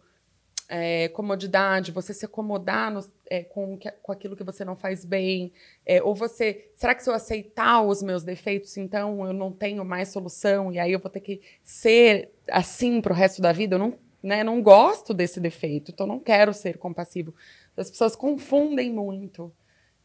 é, 0.69 1.07
comodidade, 1.09 1.91
você 1.91 2.13
se 2.13 2.25
acomodar 2.25 2.91
no, 2.91 3.01
é, 3.29 3.43
com, 3.43 3.77
com 4.01 4.11
aquilo 4.11 4.35
que 4.35 4.43
você 4.43 4.63
não 4.63 4.75
faz 4.75 5.05
bem, 5.05 5.51
é, 5.85 6.01
ou 6.01 6.15
você, 6.15 6.71
será 6.75 6.95
que 6.95 7.03
se 7.03 7.09
eu 7.09 7.13
aceitar 7.13 7.81
os 7.81 8.01
meus 8.01 8.23
defeitos, 8.23 8.77
então 8.77 9.25
eu 9.25 9.33
não 9.33 9.51
tenho 9.51 9.83
mais 9.83 10.09
solução 10.09 10.71
e 10.71 10.79
aí 10.79 10.91
eu 10.91 10.99
vou 10.99 11.11
ter 11.11 11.19
que 11.19 11.41
ser 11.63 12.31
assim 12.49 13.01
pro 13.01 13.13
resto 13.13 13.41
da 13.41 13.51
vida? 13.51 13.75
Eu 13.75 13.79
não 13.79 14.03
né? 14.23 14.41
Não 14.41 14.61
gosto 14.61 15.13
desse 15.13 15.39
defeito, 15.41 15.91
então 15.91 16.07
não 16.07 16.17
quero 16.17 16.53
ser 16.53 16.77
compassivo. 16.77 17.35
As 17.75 17.91
pessoas 17.91 18.15
confundem 18.15 18.89
muito. 18.89 19.53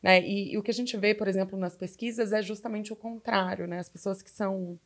Né? 0.03 0.21
E, 0.21 0.53
e, 0.53 0.59
o 0.59 0.63
que 0.63 0.73
a 0.73 0.75
gente 0.75 0.97
vê, 0.97 1.15
por 1.15 1.29
exemplo, 1.29 1.57
nas 1.57 1.77
pesquisas 1.77 2.33
é 2.33 2.43
justamente 2.43 2.93
o 2.93 2.97
contrário. 2.97 3.69
Né? 3.69 3.79
As 3.79 3.89
pessoas 3.89 4.21
que 4.21 4.31
são 4.31 4.79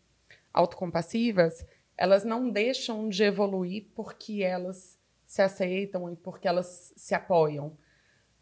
autocompassivas, 0.53 1.65
elas 1.97 2.25
não 2.25 2.51
deixam 2.51 3.09
de 3.09 3.23
evoluir 3.23 3.87
porque 3.95 4.43
elas 4.43 4.99
se 5.33 5.41
aceitam 5.41 6.13
e 6.13 6.15
porque 6.15 6.47
elas 6.47 6.93
se 6.95 7.15
apoiam. 7.15 7.75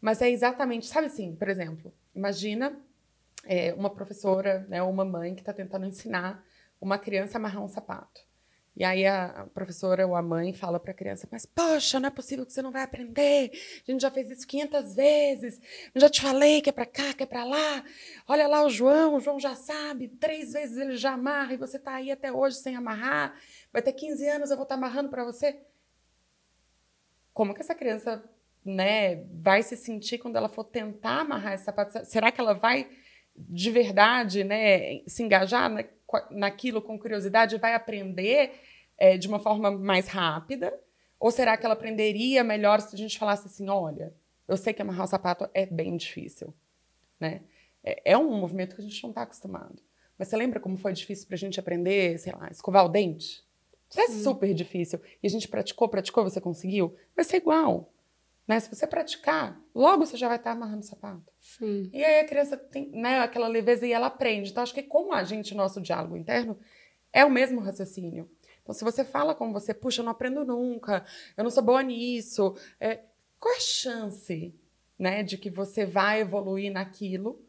Mas 0.01 0.21
é 0.21 0.29
exatamente, 0.29 0.87
sabe 0.87 1.07
assim, 1.07 1.33
por 1.33 1.47
exemplo, 1.47 1.93
imagina 2.13 2.77
é, 3.45 3.73
uma 3.73 3.89
professora, 3.89 4.65
né, 4.67 4.83
uma 4.83 5.05
mãe 5.05 5.33
que 5.33 5.39
está 5.39 5.53
tentando 5.53 5.85
ensinar 5.85 6.43
uma 6.81 6.99
criança 6.99 7.37
a 7.37 7.39
amarrar 7.39 7.63
um 7.63 7.69
sapato. 7.69 8.19
E 8.75 8.83
aí 8.83 9.05
a 9.05 9.47
professora 9.53 10.05
ou 10.05 10.17
a 10.17 10.21
mãe 10.21 10.53
fala 10.53 10.81
para 10.81 10.91
a 10.91 10.93
criança: 10.93 11.29
Mas, 11.31 11.45
poxa, 11.45 11.97
não 11.97 12.07
é 12.07 12.09
possível 12.09 12.45
que 12.45 12.51
você 12.51 12.61
não 12.61 12.71
vai 12.71 12.83
aprender. 12.83 13.51
A 13.87 13.91
gente 13.91 14.01
já 14.01 14.11
fez 14.11 14.29
isso 14.29 14.45
500 14.45 14.95
vezes. 14.95 15.61
Eu 15.95 16.01
já 16.01 16.09
te 16.09 16.21
falei 16.21 16.61
que 16.61 16.69
é 16.69 16.73
para 16.73 16.85
cá, 16.85 17.13
que 17.13 17.23
é 17.23 17.25
para 17.25 17.45
lá. 17.45 17.85
Olha 18.27 18.47
lá 18.47 18.65
o 18.65 18.69
João, 18.69 19.15
o 19.15 19.19
João 19.21 19.39
já 19.39 19.55
sabe. 19.55 20.09
Três 20.09 20.51
vezes 20.51 20.77
ele 20.77 20.97
já 20.97 21.13
amarra 21.13 21.53
e 21.53 21.57
você 21.57 21.77
está 21.77 21.95
aí 21.95 22.11
até 22.11 22.33
hoje 22.33 22.57
sem 22.57 22.75
amarrar. 22.75 23.33
Vai 23.71 23.81
ter 23.81 23.93
15 23.93 24.27
anos, 24.27 24.51
eu 24.51 24.57
vou 24.57 24.63
estar 24.63 24.75
tá 24.75 24.79
amarrando 24.79 25.09
para 25.09 25.23
você. 25.23 25.57
Como 27.33 27.53
que 27.53 27.61
essa 27.61 27.75
criança 27.75 28.23
né, 28.63 29.23
vai 29.33 29.63
se 29.63 29.75
sentir 29.75 30.17
quando 30.17 30.35
ela 30.35 30.49
for 30.49 30.63
tentar 30.63 31.21
amarrar 31.21 31.53
esse 31.53 31.63
sapato? 31.63 32.05
Será 32.05 32.31
que 32.31 32.39
ela 32.39 32.53
vai 32.53 32.87
de 33.35 33.71
verdade 33.71 34.43
né, 34.43 35.01
se 35.07 35.23
engajar? 35.23 35.69
Né? 35.69 35.85
naquilo 36.29 36.81
com 36.81 36.99
curiosidade 36.99 37.57
vai 37.57 37.73
aprender 37.73 38.53
é, 38.97 39.17
de 39.17 39.27
uma 39.27 39.39
forma 39.39 39.71
mais 39.71 40.07
rápida? 40.07 40.77
Ou 41.19 41.31
será 41.31 41.55
que 41.55 41.65
ela 41.65 41.73
aprenderia 41.73 42.43
melhor 42.43 42.81
se 42.81 42.95
a 42.95 42.97
gente 42.97 43.17
falasse 43.17 43.47
assim, 43.47 43.69
olha, 43.69 44.13
eu 44.47 44.57
sei 44.57 44.73
que 44.73 44.81
amarrar 44.81 45.05
o 45.05 45.09
sapato 45.09 45.49
é 45.53 45.65
bem 45.65 45.95
difícil, 45.95 46.53
né? 47.19 47.41
É, 47.83 48.11
é 48.13 48.17
um 48.17 48.37
movimento 48.39 48.75
que 48.75 48.81
a 48.81 48.83
gente 48.83 49.01
não 49.03 49.11
está 49.11 49.21
acostumado. 49.21 49.81
Mas 50.17 50.27
você 50.27 50.35
lembra 50.35 50.59
como 50.59 50.77
foi 50.77 50.93
difícil 50.93 51.27
para 51.27 51.35
a 51.35 51.39
gente 51.39 51.59
aprender, 51.59 52.17
sei 52.19 52.33
lá, 52.33 52.49
escovar 52.49 52.85
o 52.85 52.89
dente? 52.89 53.43
Isso 53.91 53.99
é 53.99 54.07
super 54.07 54.53
difícil. 54.53 54.99
E 55.21 55.27
a 55.27 55.29
gente 55.29 55.47
praticou, 55.47 55.89
praticou, 55.89 56.23
você 56.23 56.39
conseguiu? 56.39 56.95
Vai 57.15 57.25
ser 57.25 57.37
igual. 57.37 57.91
Né? 58.47 58.59
Se 58.59 58.73
você 58.73 58.87
praticar, 58.87 59.61
logo 59.75 60.05
você 60.05 60.17
já 60.17 60.27
vai 60.27 60.37
estar 60.37 60.51
amarrando 60.51 60.79
o 60.79 60.87
sapato. 60.87 61.31
Sim. 61.39 61.89
E 61.93 62.03
aí 62.03 62.21
a 62.21 62.25
criança 62.25 62.55
tem 62.55 62.89
né, 62.89 63.19
aquela 63.19 63.47
leveza 63.47 63.85
e 63.85 63.91
ela 63.91 64.07
aprende. 64.07 64.49
Então, 64.49 64.63
acho 64.63 64.73
que 64.73 64.83
com 64.83 65.13
a 65.13 65.23
gente, 65.23 65.53
nosso 65.53 65.81
diálogo 65.81 66.15
interno, 66.15 66.57
é 67.11 67.25
o 67.25 67.29
mesmo 67.29 67.59
raciocínio. 67.59 68.29
Então, 68.61 68.73
se 68.73 68.83
você 68.83 69.03
fala 69.03 69.35
com 69.35 69.51
você, 69.51 69.73
puxa, 69.73 70.01
eu 70.01 70.05
não 70.05 70.11
aprendo 70.11 70.45
nunca, 70.45 71.05
eu 71.35 71.43
não 71.43 71.51
sou 71.51 71.63
boa 71.63 71.83
nisso, 71.83 72.55
é, 72.79 73.01
qual 73.39 73.53
é 73.53 73.57
a 73.57 73.61
chance 73.61 74.55
né, 74.97 75.23
de 75.23 75.37
que 75.37 75.49
você 75.49 75.85
vai 75.85 76.21
evoluir 76.21 76.71
naquilo 76.71 77.43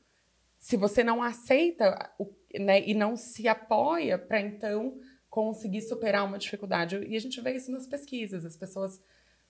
se 0.59 0.77
você 0.77 1.03
não 1.03 1.23
aceita 1.23 2.13
o, 2.19 2.33
né, 2.59 2.81
e 2.89 2.95
não 2.95 3.17
se 3.17 3.49
apoia 3.49 4.17
para 4.17 4.41
então 4.41 4.99
conseguir 5.33 5.81
superar 5.81 6.27
uma 6.27 6.37
dificuldade? 6.37 7.07
E 7.09 7.17
a 7.17 7.19
gente 7.19 7.41
vê 7.41 7.55
isso 7.57 7.73
nas 7.73 7.87
pesquisas, 7.87 8.45
as 8.45 8.55
pessoas 8.55 9.03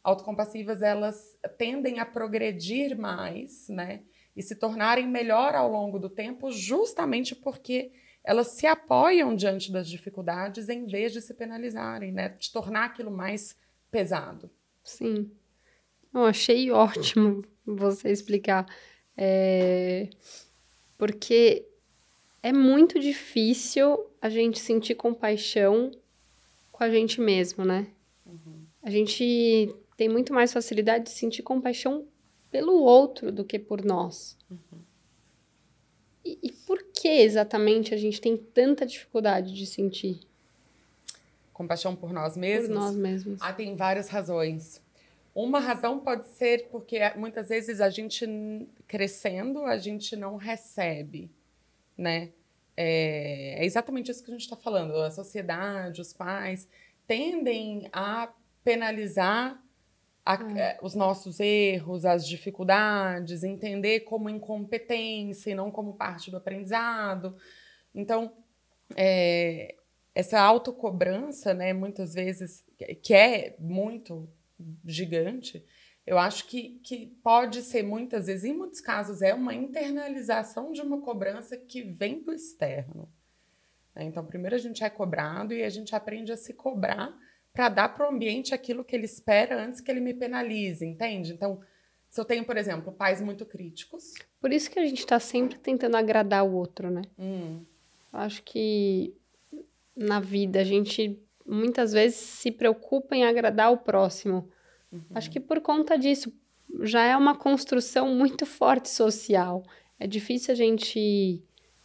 autocompassivas 0.05 0.81
elas 0.81 1.37
tendem 1.59 1.99
a 1.99 2.07
progredir 2.07 2.97
mais, 2.97 3.69
né? 3.69 4.05
E 4.37 4.43
se 4.45 4.55
tornarem 4.55 5.09
melhor 5.09 5.57
ao 5.57 5.69
longo 5.69 5.99
do 5.99 6.09
tempo, 6.09 6.53
justamente 6.53 7.35
porque 7.35 7.91
elas 8.23 8.53
se 8.53 8.65
apoiam 8.65 9.35
diante 9.35 9.73
das 9.73 9.89
dificuldades 9.89 10.69
em 10.69 10.87
vez 10.87 11.12
de 11.12 11.21
se 11.21 11.35
penalizarem, 11.35 12.12
né? 12.12 12.29
De 12.29 12.53
tornar 12.53 12.85
aquilo 12.85 13.11
mais 13.11 13.57
pesado. 13.91 14.49
Sim. 14.85 15.33
Eu 16.15 16.27
achei 16.27 16.71
ótimo 16.71 17.45
você 17.67 18.12
explicar. 18.12 18.67
É... 19.17 20.11
Porque 20.97 21.69
é 22.42 22.52
muito 22.52 22.99
difícil 22.99 24.06
a 24.20 24.28
gente 24.28 24.58
sentir 24.58 24.94
compaixão 24.94 25.90
com 26.70 26.82
a 26.82 26.90
gente 26.90 27.20
mesmo, 27.20 27.64
né? 27.64 27.87
Uhum. 28.26 28.64
A 28.82 28.90
gente 28.90 29.75
tem 29.96 30.08
muito 30.08 30.32
mais 30.32 30.52
facilidade 30.52 31.04
de 31.04 31.11
sentir 31.11 31.42
compaixão 31.42 32.04
pelo 32.50 32.82
outro 32.82 33.30
do 33.30 33.44
que 33.44 33.58
por 33.58 33.84
nós. 33.84 34.37
Uhum. 34.50 34.80
E, 36.25 36.38
e 36.42 36.52
por 36.52 36.82
que 36.92 37.08
exatamente 37.08 37.94
a 37.94 37.96
gente 37.96 38.20
tem 38.20 38.37
tanta 38.37 38.84
dificuldade 38.84 39.54
de 39.54 39.66
sentir? 39.66 40.20
Compaixão 41.52 41.94
por 41.94 42.12
nós 42.12 42.37
mesmos? 42.37 42.68
Por 42.68 42.75
nós 42.75 42.96
mesmos. 42.96 43.40
Ah, 43.40 43.52
tem 43.52 43.76
várias 43.76 44.08
razões. 44.08 44.80
Uma 45.34 45.61
razão 45.61 45.99
pode 45.99 46.26
ser 46.28 46.68
porque 46.70 46.99
muitas 47.16 47.49
vezes 47.49 47.80
a 47.80 47.88
gente 47.88 48.26
crescendo, 48.87 49.64
a 49.64 49.78
gente 49.78 50.14
não 50.14 50.37
recebe, 50.37 51.30
né? 52.02 52.32
É, 52.76 53.62
é 53.62 53.64
exatamente 53.64 54.11
isso 54.11 54.23
que 54.25 54.30
a 54.30 54.35
gente 54.35 54.42
está 54.42 54.56
falando. 54.56 54.97
A 54.97 55.11
sociedade, 55.11 56.00
os 56.00 56.12
pais 56.12 56.68
tendem 57.06 57.88
a 57.92 58.32
penalizar 58.64 59.62
a, 60.25 60.35
é. 60.35 60.78
os 60.82 60.94
nossos 60.94 61.40
erros, 61.40 62.04
as 62.04 62.26
dificuldades, 62.26 63.42
entender 63.42 64.00
como 64.00 64.30
incompetência 64.30 65.50
e 65.50 65.54
não 65.54 65.71
como 65.71 65.94
parte 65.94 66.30
do 66.30 66.37
aprendizado. 66.37 67.37
Então, 67.94 68.32
é, 68.97 69.75
essa 70.14 70.40
autocobrança, 70.40 71.52
né, 71.54 71.73
muitas 71.73 72.14
vezes, 72.14 72.64
que 73.02 73.14
é 73.14 73.56
muito 73.59 74.28
gigante, 74.85 75.64
eu 76.06 76.18
acho 76.18 76.47
que, 76.47 76.80
que 76.82 77.06
pode 77.23 77.62
ser 77.62 77.82
muitas 77.82 78.26
vezes, 78.26 78.44
em 78.44 78.52
muitos 78.52 78.80
casos, 78.80 79.23
é 79.23 79.32
uma 79.32 79.54
internalização 79.54 80.73
de 80.73 80.80
uma 80.80 81.00
cobrança 81.00 81.56
que 81.56 81.82
vem 81.82 82.23
do 82.23 82.32
externo. 82.32 83.09
Né? 83.94 84.04
Então, 84.04 84.25
primeiro 84.25 84.56
a 84.56 84.59
gente 84.59 84.82
é 84.82 84.90
cobrado 84.90 85.54
e 85.54 85.62
a 85.62 85.68
gente 85.68 85.94
aprende 85.94 86.32
a 86.32 86.37
se 86.37 86.54
cobrar 86.54 87.16
para 87.52 87.68
dar 87.68 87.88
para 87.90 88.06
o 88.06 88.14
ambiente 88.14 88.54
aquilo 88.54 88.85
que 88.85 88.97
ele 88.97 89.04
espera 89.04 89.62
antes 89.62 89.80
que 89.80 89.90
ele 89.90 90.00
me 90.00 90.14
penalize, 90.14 90.85
entende? 90.85 91.32
Então, 91.32 91.61
se 92.09 92.21
eu 92.21 92.25
tenho, 92.25 92.44
por 92.44 92.56
exemplo, 92.56 92.92
pais 92.92 93.21
muito 93.21 93.44
críticos. 93.47 94.12
Por 94.40 94.52
isso 94.52 94.71
que 94.71 94.78
a 94.78 94.85
gente 94.85 94.99
está 94.99 95.21
sempre 95.21 95.59
tentando 95.59 95.97
agradar 95.97 96.44
o 96.44 96.52
outro, 96.52 96.90
né? 96.90 97.02
Hum. 97.18 97.64
Eu 98.12 98.18
acho 98.18 98.42
que 98.42 99.14
na 99.94 100.18
vida 100.18 100.61
a 100.61 100.64
gente 100.64 101.18
muitas 101.47 101.92
vezes 101.92 102.16
se 102.18 102.50
preocupa 102.50 103.14
em 103.14 103.25
agradar 103.25 103.73
o 103.73 103.78
próximo. 103.78 104.49
Uhum. 104.92 105.00
Acho 105.14 105.30
que 105.30 105.40
por 105.40 105.61
conta 105.61 105.96
disso 105.96 106.32
já 106.82 107.02
é 107.02 107.16
uma 107.16 107.34
construção 107.34 108.14
muito 108.14 108.44
forte 108.44 108.88
social. 108.88 109.62
É 109.99 110.06
difícil 110.06 110.52
a 110.52 110.56
gente 110.56 111.42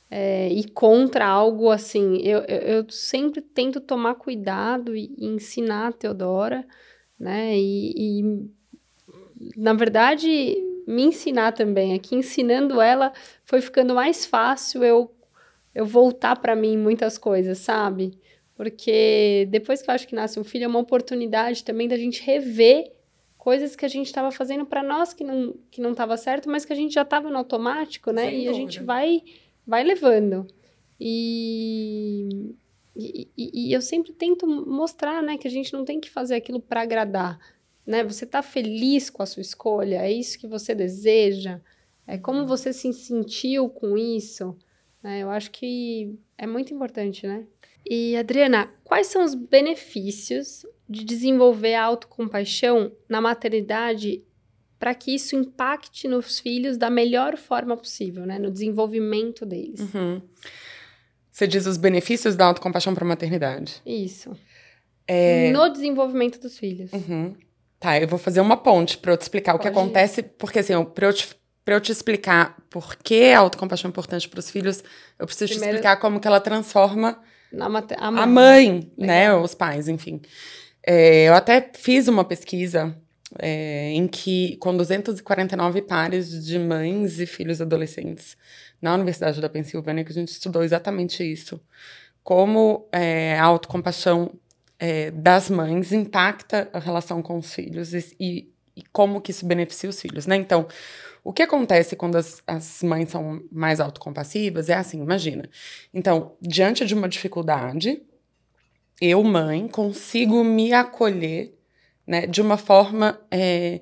é, 0.09 0.49
ir 0.49 0.69
contra 0.71 1.25
algo 1.25 1.69
assim. 1.69 2.17
Eu, 2.17 2.39
eu, 2.41 2.59
eu, 2.59 2.89
sempre 2.89 3.41
tento 3.41 3.79
tomar 3.79 4.15
cuidado 4.15 4.95
e, 4.95 5.13
e 5.17 5.25
ensinar 5.25 5.87
a 5.87 5.91
Teodora, 5.91 6.65
né? 7.19 7.57
E, 7.57 8.21
e, 8.21 8.49
na 9.55 9.73
verdade, 9.73 10.55
me 10.87 11.03
ensinar 11.03 11.51
também. 11.51 11.93
Aqui 11.93 12.15
ensinando 12.15 12.81
ela 12.81 13.13
foi 13.45 13.61
ficando 13.61 13.93
mais 13.93 14.25
fácil 14.25 14.83
eu, 14.83 15.11
eu 15.75 15.85
voltar 15.85 16.37
para 16.37 16.55
mim 16.55 16.77
muitas 16.77 17.17
coisas, 17.17 17.57
sabe? 17.59 18.17
Porque 18.55 19.47
depois 19.51 19.81
que 19.81 19.89
eu 19.89 19.93
acho 19.93 20.07
que 20.07 20.15
nasce 20.15 20.39
um 20.39 20.43
filho, 20.43 20.63
é 20.63 20.67
uma 20.67 20.79
oportunidade 20.79 21.63
também 21.63 21.87
da 21.87 21.97
gente 21.97 22.23
rever 22.23 22.96
coisas 23.37 23.75
que 23.75 23.85
a 23.85 23.87
gente 23.87 24.07
estava 24.07 24.31
fazendo 24.31 24.65
para 24.65 24.83
nós 24.83 25.13
que 25.13 25.23
não 25.23 25.55
que 25.69 25.79
não 25.81 25.91
estava 25.91 26.17
certo, 26.17 26.49
mas 26.49 26.65
que 26.65 26.73
a 26.73 26.75
gente 26.75 26.93
já 26.93 27.03
estava 27.03 27.29
no 27.29 27.37
automático, 27.37 28.11
né? 28.11 28.23
Sem 28.23 28.33
e 28.33 28.37
dúvida. 28.37 28.51
a 28.51 28.53
gente 28.53 28.83
vai 28.83 29.23
vai 29.65 29.83
levando. 29.83 30.47
E, 30.99 32.55
e, 32.95 33.29
e, 33.37 33.71
eu 33.71 33.81
sempre 33.81 34.11
tento 34.11 34.47
mostrar, 34.47 35.21
né, 35.21 35.37
que 35.37 35.47
a 35.47 35.51
gente 35.51 35.71
não 35.71 35.85
tem 35.85 35.99
que 35.99 36.09
fazer 36.09 36.33
aquilo 36.35 36.59
para 36.59 36.81
agradar, 36.81 37.39
né? 37.85 38.03
Você 38.03 38.25
está 38.25 38.41
feliz 38.41 39.09
com 39.09 39.21
a 39.21 39.25
sua 39.25 39.41
escolha? 39.41 40.01
É 40.01 40.11
isso 40.11 40.39
que 40.39 40.47
você 40.47 40.73
deseja? 40.73 41.61
É 42.07 42.17
como 42.17 42.39
uhum. 42.39 42.45
você 42.45 42.73
se 42.73 42.91
sentiu 42.93 43.69
com 43.69 43.97
isso? 43.97 44.57
É, 45.03 45.19
eu 45.19 45.29
acho 45.29 45.51
que 45.51 46.17
é 46.37 46.47
muito 46.47 46.73
importante, 46.73 47.27
né? 47.27 47.45
E 47.85 48.15
Adriana, 48.17 48.73
quais 48.83 49.07
são 49.07 49.23
os 49.23 49.35
benefícios 49.35 50.65
de 50.89 51.03
desenvolver 51.03 51.75
a 51.75 51.83
autocompaixão 51.83 52.91
na 53.09 53.19
maternidade 53.19 54.23
para 54.79 54.93
que 54.93 55.13
isso 55.13 55.35
impacte 55.35 56.07
nos 56.07 56.39
filhos 56.39 56.77
da 56.77 56.89
melhor 56.89 57.35
forma 57.35 57.75
possível, 57.75 58.25
né? 58.25 58.37
No 58.37 58.51
desenvolvimento 58.51 59.45
deles. 59.45 59.79
Uhum. 59.93 60.21
Você 61.31 61.47
diz 61.47 61.65
os 61.65 61.77
benefícios 61.77 62.35
da 62.35 62.45
autocompaixão 62.45 62.93
para 62.93 63.03
a 63.03 63.07
maternidade. 63.07 63.81
Isso. 63.85 64.35
É... 65.07 65.51
No 65.51 65.69
desenvolvimento 65.69 66.39
dos 66.39 66.57
filhos. 66.57 66.91
Uhum. 66.93 67.35
Tá, 67.79 67.99
eu 67.99 68.07
vou 68.07 68.17
fazer 68.17 68.41
uma 68.41 68.57
ponte 68.57 68.97
para 68.97 69.13
eu 69.13 69.17
te 69.17 69.21
explicar 69.21 69.53
Pode 69.53 69.59
o 69.59 69.61
que 69.61 69.67
acontece, 69.67 70.23
porque 70.23 70.59
assim, 70.59 70.73
para 70.83 71.07
eu 71.07 71.13
te 71.13 71.35
para 71.63 71.75
eu 71.75 71.81
te 71.81 71.91
explicar 71.91 72.55
por 72.69 72.95
que 72.95 73.33
a 73.33 73.39
autocompaixão 73.39 73.89
é 73.89 73.91
importante 73.91 74.29
para 74.29 74.39
os 74.39 74.49
filhos, 74.49 74.81
eu 75.19 75.25
preciso 75.25 75.49
Primeiro, 75.49 75.73
te 75.73 75.75
explicar 75.75 75.97
como 75.97 76.17
que 76.17 76.25
ela 76.25 76.39
transforma 76.39 77.21
a, 77.59 77.69
mãe, 77.69 77.85
a 77.97 78.25
mãe 78.25 78.91
né? 78.97 79.35
Os 79.35 79.53
pais, 79.53 79.89
enfim. 79.89 80.21
É, 80.89 81.27
eu 81.27 81.33
até 81.33 81.69
fiz 81.75 82.07
uma 82.07 82.23
pesquisa 82.23 82.95
é, 83.39 83.91
em 83.91 84.07
que, 84.07 84.55
com 84.55 84.75
249 84.75 85.81
pares 85.81 86.45
de 86.45 86.57
mães 86.57 87.19
e 87.19 87.25
filhos 87.25 87.61
adolescentes 87.61 88.37
na 88.81 88.93
Universidade 88.93 89.41
da 89.41 89.49
Pensilvânia, 89.49 90.05
que 90.05 90.11
a 90.11 90.13
gente 90.13 90.29
estudou 90.29 90.63
exatamente 90.63 91.29
isso. 91.29 91.59
Como 92.23 92.87
é, 92.89 93.37
a 93.37 93.43
autocompaixão 93.43 94.31
é, 94.79 95.11
das 95.11 95.49
mães 95.49 95.91
impacta 95.91 96.69
a 96.71 96.79
relação 96.79 97.21
com 97.21 97.37
os 97.37 97.53
filhos 97.53 97.93
e, 97.93 98.15
e, 98.17 98.49
e, 98.77 98.83
como 98.93 99.19
que 99.19 99.31
isso 99.31 99.45
beneficia 99.45 99.89
os 99.89 99.99
filhos, 99.99 100.25
né? 100.25 100.37
Então, 100.37 100.67
o 101.21 101.33
que 101.33 101.43
acontece 101.43 101.97
quando 101.97 102.15
as, 102.15 102.41
as 102.47 102.81
mães 102.81 103.09
são 103.09 103.43
mais 103.51 103.81
autocompassivas 103.81 104.69
é 104.69 104.75
assim, 104.75 105.01
imagina. 105.01 105.49
Então, 105.93 106.37
diante 106.41 106.85
de 106.85 106.93
uma 106.93 107.09
dificuldade, 107.09 108.01
eu, 109.01 109.23
mãe, 109.23 109.67
consigo 109.67 110.43
me 110.43 110.73
acolher 110.73 111.53
né, 112.05 112.25
de 112.25 112.41
uma 112.41 112.57
forma 112.57 113.19
é, 113.29 113.81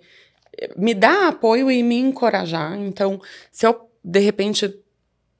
me 0.76 0.94
dar 0.94 1.30
apoio 1.30 1.70
e 1.70 1.84
me 1.84 1.98
encorajar. 1.98 2.78
Então, 2.80 3.22
se 3.52 3.66
eu 3.66 3.90
de 4.04 4.20
repente 4.20 4.74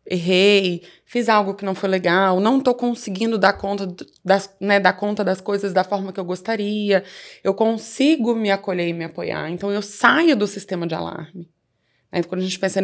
errei, 0.06 0.84
fiz 1.04 1.28
algo 1.28 1.56
que 1.56 1.66
não 1.66 1.74
foi 1.74 1.90
legal, 1.90 2.40
não 2.40 2.60
estou 2.60 2.76
conseguindo 2.76 3.38
dar 3.38 3.54
conta 3.54 3.88
das, 4.24 4.56
né, 4.60 4.80
dar 4.80 4.94
conta 4.94 5.24
das 5.24 5.42
coisas 5.42 5.74
da 5.74 5.84
forma 5.84 6.14
que 6.14 6.20
eu 6.20 6.26
gostaria, 6.26 7.04
eu 7.44 7.54
consigo 7.54 8.36
me 8.36 8.52
acolher 8.52 8.88
e 8.88 8.94
me 8.94 9.06
apoiar. 9.06 9.50
Então 9.50 9.72
eu 9.72 9.82
saio 9.82 10.36
do 10.36 10.48
sistema 10.48 10.86
de 10.86 10.94
alarme. 10.94 11.50
Quando 12.24 12.42
a 12.42 12.44
gente 12.44 12.60
pensa 12.60 12.82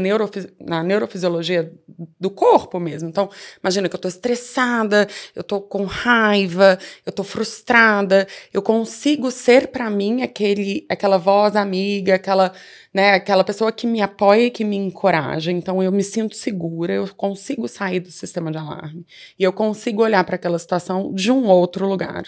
na 0.59 0.83
neurofisiologia 0.83 1.71
do 2.19 2.29
corpo 2.29 2.79
mesmo. 2.79 3.09
Então, 3.09 3.29
imagina 3.61 3.87
que 3.87 3.95
eu 3.95 3.97
estou 3.97 4.09
estressada, 4.09 5.07
eu 5.35 5.41
estou 5.41 5.61
com 5.61 5.83
raiva, 5.85 6.77
eu 7.05 7.09
estou 7.09 7.23
frustrada, 7.23 8.27
eu 8.53 8.61
consigo 8.61 9.31
ser 9.31 9.67
para 9.67 9.89
mim 9.89 10.21
aquele, 10.21 10.85
aquela 10.89 11.17
voz 11.17 11.55
amiga, 11.55 12.15
aquela, 12.15 12.51
né, 12.93 13.13
aquela 13.13 13.43
pessoa 13.43 13.71
que 13.71 13.87
me 13.87 14.01
apoia 14.01 14.47
e 14.47 14.51
que 14.51 14.63
me 14.63 14.75
encoraja. 14.75 15.51
Então, 15.51 15.81
eu 15.81 15.91
me 15.91 16.03
sinto 16.03 16.35
segura, 16.35 16.93
eu 16.93 17.07
consigo 17.15 17.67
sair 17.67 17.99
do 17.99 18.11
sistema 18.11 18.51
de 18.51 18.57
alarme 18.57 19.05
e 19.37 19.43
eu 19.43 19.53
consigo 19.53 20.03
olhar 20.03 20.23
para 20.23 20.35
aquela 20.35 20.59
situação 20.59 21.13
de 21.13 21.31
um 21.31 21.47
outro 21.47 21.87
lugar. 21.87 22.23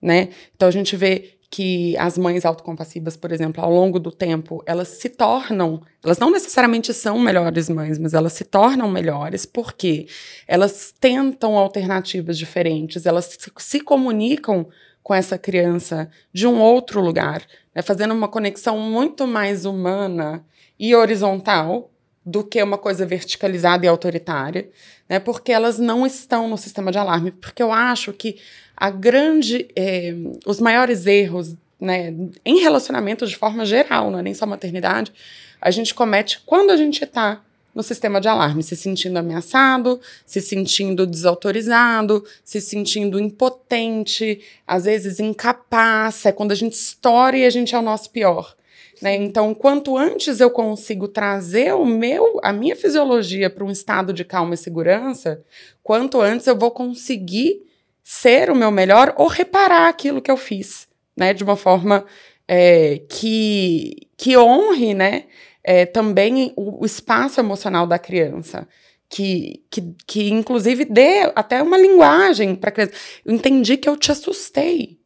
Né? 0.00 0.30
Então 0.56 0.68
a 0.68 0.72
gente 0.72 0.96
vê 0.96 1.38
que 1.52 1.94
as 1.98 2.16
mães 2.16 2.46
autocompassivas, 2.46 3.14
por 3.14 3.30
exemplo, 3.30 3.62
ao 3.62 3.70
longo 3.70 4.00
do 4.00 4.10
tempo, 4.10 4.62
elas 4.64 4.88
se 4.88 5.10
tornam, 5.10 5.82
elas 6.02 6.18
não 6.18 6.30
necessariamente 6.30 6.94
são 6.94 7.18
melhores 7.18 7.68
mães, 7.68 7.98
mas 7.98 8.14
elas 8.14 8.32
se 8.32 8.42
tornam 8.42 8.90
melhores 8.90 9.44
porque 9.44 10.06
elas 10.48 10.94
tentam 10.98 11.58
alternativas 11.58 12.38
diferentes, 12.38 13.04
elas 13.04 13.38
se, 13.58 13.80
comunicam 13.80 14.66
com 15.02 15.14
essa 15.14 15.36
criança 15.36 16.08
de 16.32 16.46
um 16.46 16.58
outro 16.58 17.02
lugar, 17.02 17.42
né, 17.74 17.82
fazendo 17.82 18.14
uma 18.14 18.28
conexão 18.28 18.78
muito 18.78 19.26
mais 19.26 19.66
humana 19.66 20.42
e 20.78 20.94
horizontal 20.94 21.91
do 22.24 22.44
que 22.44 22.62
uma 22.62 22.78
coisa 22.78 23.04
verticalizada 23.04 23.84
e 23.84 23.88
autoritária, 23.88 24.68
né, 25.08 25.18
porque 25.18 25.52
elas 25.52 25.78
não 25.78 26.06
estão 26.06 26.48
no 26.48 26.56
sistema 26.56 26.92
de 26.92 26.98
alarme, 26.98 27.32
porque 27.32 27.62
eu 27.62 27.72
acho 27.72 28.12
que 28.12 28.38
a 28.76 28.90
grande, 28.90 29.68
é, 29.74 30.14
os 30.46 30.60
maiores 30.60 31.06
erros 31.06 31.56
né, 31.80 32.14
em 32.44 32.60
relacionamento 32.60 33.26
de 33.26 33.36
forma 33.36 33.66
geral, 33.66 34.10
não 34.10 34.20
é 34.20 34.22
nem 34.22 34.34
só 34.34 34.46
maternidade, 34.46 35.12
a 35.60 35.70
gente 35.70 35.92
comete 35.94 36.40
quando 36.46 36.70
a 36.70 36.76
gente 36.76 37.02
está 37.02 37.42
no 37.74 37.82
sistema 37.82 38.20
de 38.20 38.28
alarme, 38.28 38.62
se 38.62 38.76
sentindo 38.76 39.18
ameaçado, 39.18 40.00
se 40.26 40.40
sentindo 40.40 41.06
desautorizado, 41.06 42.24
se 42.44 42.60
sentindo 42.60 43.18
impotente, 43.18 44.40
às 44.66 44.84
vezes 44.84 45.18
incapaz, 45.18 46.26
é 46.26 46.32
quando 46.32 46.52
a 46.52 46.54
gente 46.56 46.74
estoura 46.74 47.36
e 47.36 47.44
a 47.44 47.50
gente 47.50 47.74
é 47.74 47.78
o 47.78 47.82
nosso 47.82 48.10
pior. 48.10 48.54
Né? 49.02 49.16
Então, 49.16 49.52
quanto 49.52 49.98
antes 49.98 50.38
eu 50.38 50.48
consigo 50.48 51.08
trazer 51.08 51.74
o 51.74 51.84
meu, 51.84 52.38
a 52.40 52.52
minha 52.52 52.76
fisiologia 52.76 53.50
para 53.50 53.64
um 53.64 53.70
estado 53.70 54.12
de 54.12 54.24
calma 54.24 54.54
e 54.54 54.56
segurança, 54.56 55.42
quanto 55.82 56.20
antes 56.20 56.46
eu 56.46 56.56
vou 56.56 56.70
conseguir 56.70 57.62
ser 58.04 58.48
o 58.48 58.54
meu 58.54 58.70
melhor 58.70 59.12
ou 59.18 59.26
reparar 59.26 59.88
aquilo 59.88 60.22
que 60.22 60.30
eu 60.30 60.36
fiz, 60.36 60.86
né? 61.16 61.34
De 61.34 61.42
uma 61.42 61.56
forma 61.56 62.04
é, 62.46 63.02
que, 63.08 64.08
que 64.16 64.36
honre, 64.36 64.94
né? 64.94 65.24
É, 65.64 65.84
também 65.84 66.52
o, 66.56 66.82
o 66.82 66.86
espaço 66.86 67.40
emocional 67.40 67.86
da 67.86 67.98
criança 67.98 68.68
que, 69.08 69.64
que, 69.68 69.94
que 70.06 70.30
inclusive 70.30 70.84
dê 70.84 71.30
até 71.34 71.60
uma 71.60 71.76
linguagem 71.76 72.54
para 72.54 72.70
criança. 72.70 72.92
Eu 73.24 73.34
entendi 73.34 73.76
que 73.76 73.88
eu 73.88 73.96
te 73.96 74.12
assustei. 74.12 74.98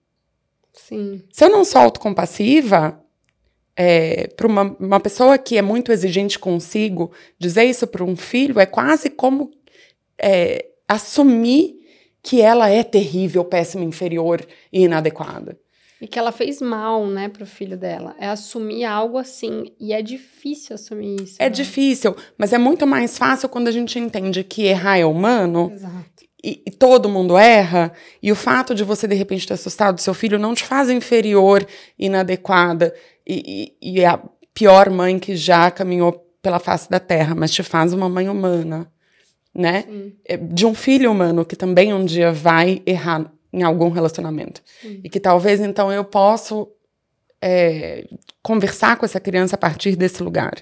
Sim. 0.72 1.22
Se 1.32 1.44
eu 1.44 1.50
não 1.50 1.64
sou 1.64 1.80
autocompassiva, 1.80 3.02
é, 3.76 4.28
para 4.28 4.46
uma, 4.46 4.76
uma 4.80 5.00
pessoa 5.00 5.36
que 5.36 5.58
é 5.58 5.62
muito 5.62 5.92
exigente 5.92 6.38
consigo, 6.38 7.12
dizer 7.38 7.64
isso 7.64 7.86
para 7.86 8.02
um 8.02 8.16
filho 8.16 8.58
é 8.58 8.64
quase 8.64 9.10
como 9.10 9.50
é, 10.18 10.64
assumir 10.88 11.76
que 12.22 12.40
ela 12.40 12.68
é 12.68 12.82
terrível, 12.82 13.44
péssima, 13.44 13.84
inferior 13.84 14.44
e 14.72 14.84
inadequada. 14.84 15.58
E 16.00 16.06
que 16.06 16.18
ela 16.18 16.32
fez 16.32 16.60
mal, 16.60 17.06
né, 17.06 17.28
pro 17.28 17.46
filho 17.46 17.76
dela. 17.76 18.14
É 18.18 18.26
assumir 18.26 18.84
algo 18.84 19.16
assim. 19.16 19.72
E 19.80 19.92
é 19.94 20.02
difícil 20.02 20.74
assumir 20.74 21.22
isso. 21.22 21.36
É 21.38 21.44
né? 21.44 21.50
difícil, 21.50 22.14
mas 22.36 22.52
é 22.52 22.58
muito 22.58 22.86
mais 22.86 23.16
fácil 23.16 23.48
quando 23.48 23.68
a 23.68 23.72
gente 23.72 23.98
entende 23.98 24.44
que 24.44 24.64
errar 24.64 24.98
é 24.98 25.06
humano. 25.06 25.70
Exato. 25.72 26.26
E, 26.44 26.62
e 26.66 26.70
todo 26.70 27.08
mundo 27.08 27.36
erra, 27.36 27.92
e 28.22 28.30
o 28.30 28.36
fato 28.36 28.74
de 28.74 28.84
você 28.84 29.08
de 29.08 29.14
repente 29.14 29.46
ter 29.46 29.54
assustado 29.54 30.00
seu 30.00 30.12
filho 30.12 30.38
não 30.38 30.54
te 30.54 30.64
faz 30.64 30.90
inferior, 30.90 31.66
inadequada, 31.98 32.94
e, 33.26 33.76
e, 33.82 34.04
a 34.04 34.20
pior 34.54 34.88
mãe 34.90 35.18
que 35.18 35.36
já 35.36 35.70
caminhou 35.70 36.24
pela 36.40 36.58
face 36.58 36.88
da 36.88 37.00
terra, 37.00 37.34
mas 37.34 37.52
te 37.52 37.62
faz 37.62 37.92
uma 37.92 38.08
mãe 38.08 38.28
humana, 38.28 38.90
né? 39.54 39.82
Sim. 39.82 40.12
É, 40.24 40.36
De 40.36 40.64
um 40.64 40.74
filho 40.74 41.10
humano 41.10 41.44
que 41.44 41.56
também 41.56 41.92
um 41.92 42.04
dia 42.04 42.32
vai 42.32 42.82
errar 42.86 43.32
em 43.52 43.62
algum 43.62 43.88
relacionamento. 43.88 44.62
Sim. 44.80 45.00
E 45.02 45.10
que 45.10 45.18
talvez 45.18 45.60
então 45.60 45.90
eu 45.90 46.04
possa 46.04 46.54
é, 47.42 48.06
conversar 48.42 48.96
com 48.96 49.04
essa 49.04 49.18
criança 49.18 49.56
a 49.56 49.58
partir 49.58 49.96
desse 49.96 50.22
lugar, 50.22 50.54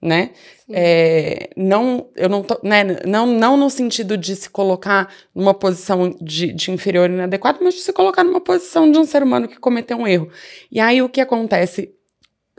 né? 0.00 0.30
É, 0.70 1.50
não, 1.56 2.08
eu 2.14 2.28
não, 2.28 2.42
tô, 2.42 2.58
né, 2.62 2.84
não, 3.04 3.26
não 3.26 3.56
no 3.56 3.68
sentido 3.68 4.16
de 4.16 4.36
se 4.36 4.48
colocar 4.48 5.12
numa 5.34 5.52
posição 5.52 6.16
de, 6.20 6.52
de 6.52 6.70
inferior 6.70 7.10
e 7.10 7.14
inadequado, 7.14 7.58
mas 7.62 7.74
de 7.74 7.80
se 7.80 7.92
colocar 7.92 8.22
numa 8.22 8.40
posição 8.40 8.90
de 8.90 8.98
um 8.98 9.04
ser 9.04 9.22
humano 9.22 9.48
que 9.48 9.58
cometeu 9.58 9.98
um 9.98 10.06
erro. 10.06 10.30
E 10.70 10.78
aí 10.80 11.02
o 11.02 11.08
que 11.08 11.20
acontece 11.20 11.94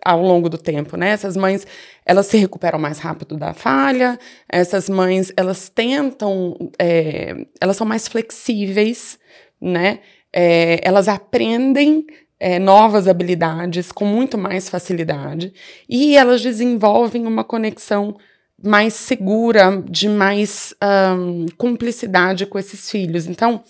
ao 0.04 0.22
longo 0.22 0.50
do 0.50 0.58
tempo, 0.58 0.98
né? 0.98 1.10
Essas 1.10 1.36
mães, 1.36 1.66
elas 2.06 2.26
se 2.26 2.38
recuperam 2.38 2.80
mais 2.80 3.00
rápido 3.00 3.38
da 3.38 3.54
falha, 3.54 4.18
essas 4.48 4.90
mães, 4.90 5.32
elas 5.36 5.70
tentam, 5.70 6.56
é, 6.78 7.46
elas 7.60 7.78
são 7.78 7.86
mais 7.88 8.08
flexíveis, 8.08 9.20
né? 9.62 10.00
É, 10.32 10.80
elas 10.84 11.08
aprendem 11.08 12.06
é, 12.40 12.60
novas 12.60 13.08
habilidades 13.08 13.92
com 13.92 14.06
muito 14.06 14.38
mais 14.38 14.70
facilidade 14.70 15.54
e 15.90 16.16
elas 16.16 16.42
desenvolvem 16.42 17.26
uma 17.26 17.44
conexão 17.44 18.16
mais 18.62 18.94
segura, 18.94 19.84
de 19.90 20.10
mais 20.10 20.74
ahn, 20.82 21.46
cumplicidade 21.58 22.46
com 22.46 22.60
esses 22.60 22.90
filhos. 22.90 23.26
Então, 23.26 23.64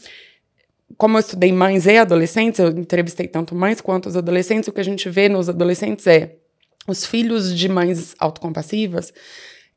como 0.98 1.18
eu 1.18 1.20
estudei 1.20 1.52
mães 1.52 1.86
e 1.86 1.98
adolescentes, 1.98 2.60
eu 2.60 2.70
entrevistei 2.70 3.28
tanto 3.28 3.56
mães 3.56 3.82
quanto 3.82 4.08
os 4.08 4.16
adolescentes, 4.16 4.68
o 4.68 4.72
que 4.72 4.82
a 4.82 4.84
gente 4.84 5.10
vê 5.10 5.30
nos 5.30 5.50
adolescentes 5.50 6.06
é 6.08 6.36
os 6.88 7.06
filhos 7.06 7.56
de 7.56 7.70
mães 7.70 8.16
autocompassivas, 8.20 9.14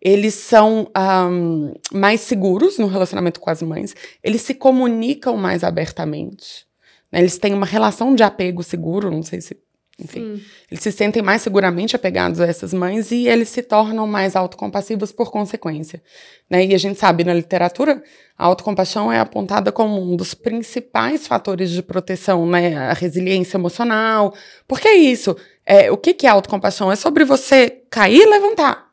eles 0.01 0.35
são 0.35 0.91
ahn, 0.95 1.75
mais 1.93 2.21
seguros 2.23 2.79
no 2.79 2.87
relacionamento 2.87 3.39
com 3.39 3.51
as 3.51 3.63
mães, 3.63 3.95
eles 4.23 4.43
se 4.43 4.55
comunicam 4.55 5.37
mais 5.37 5.63
abertamente, 5.63 6.67
né? 7.11 7.21
eles 7.21 7.39
têm 7.39 7.55
uma 7.55 7.67
relação 7.67 8.15
de 8.15 8.23
apego 8.23 8.63
seguro, 8.63 9.11
não 9.11 9.23
sei 9.23 9.41
se, 9.41 9.57
enfim, 9.99 10.37
Sim. 10.37 10.45
eles 10.71 10.83
se 10.83 10.91
sentem 10.91 11.23
mais 11.23 11.43
seguramente 11.43 11.95
apegados 11.95 12.41
a 12.41 12.47
essas 12.47 12.73
mães 12.73 13.11
e 13.11 13.29
eles 13.29 13.49
se 13.51 13.63
tornam 13.63 14.07
mais 14.07 14.35
autocompassivos 14.35 15.13
por 15.13 15.31
consequência. 15.31 16.03
Né? 16.49 16.67
E 16.67 16.75
a 16.75 16.79
gente 16.79 16.99
sabe 16.99 17.25
na 17.25 17.35
literatura, 17.35 18.03
a 18.37 18.47
autocompaixão 18.47 19.13
é 19.13 19.21
apontada 19.21 19.71
como 19.71 20.01
um 20.01 20.17
dos 20.17 20.35
principais 20.35 21.27
fatores 21.27 21.71
de 21.71 21.83
proteção, 21.83 22.47
né? 22.47 22.77
A 22.77 22.93
resiliência 22.93 23.57
emocional. 23.57 24.35
Porque 24.67 24.89
é 24.89 24.97
isso. 24.97 25.37
É, 25.65 25.93
o 25.93 25.97
que, 25.97 26.15
que 26.15 26.27
é 26.27 26.31
autocompaixão? 26.31 26.91
É 26.91 26.97
sobre 26.97 27.25
você 27.25 27.83
cair 27.89 28.23
e 28.23 28.27
levantar. 28.27 28.91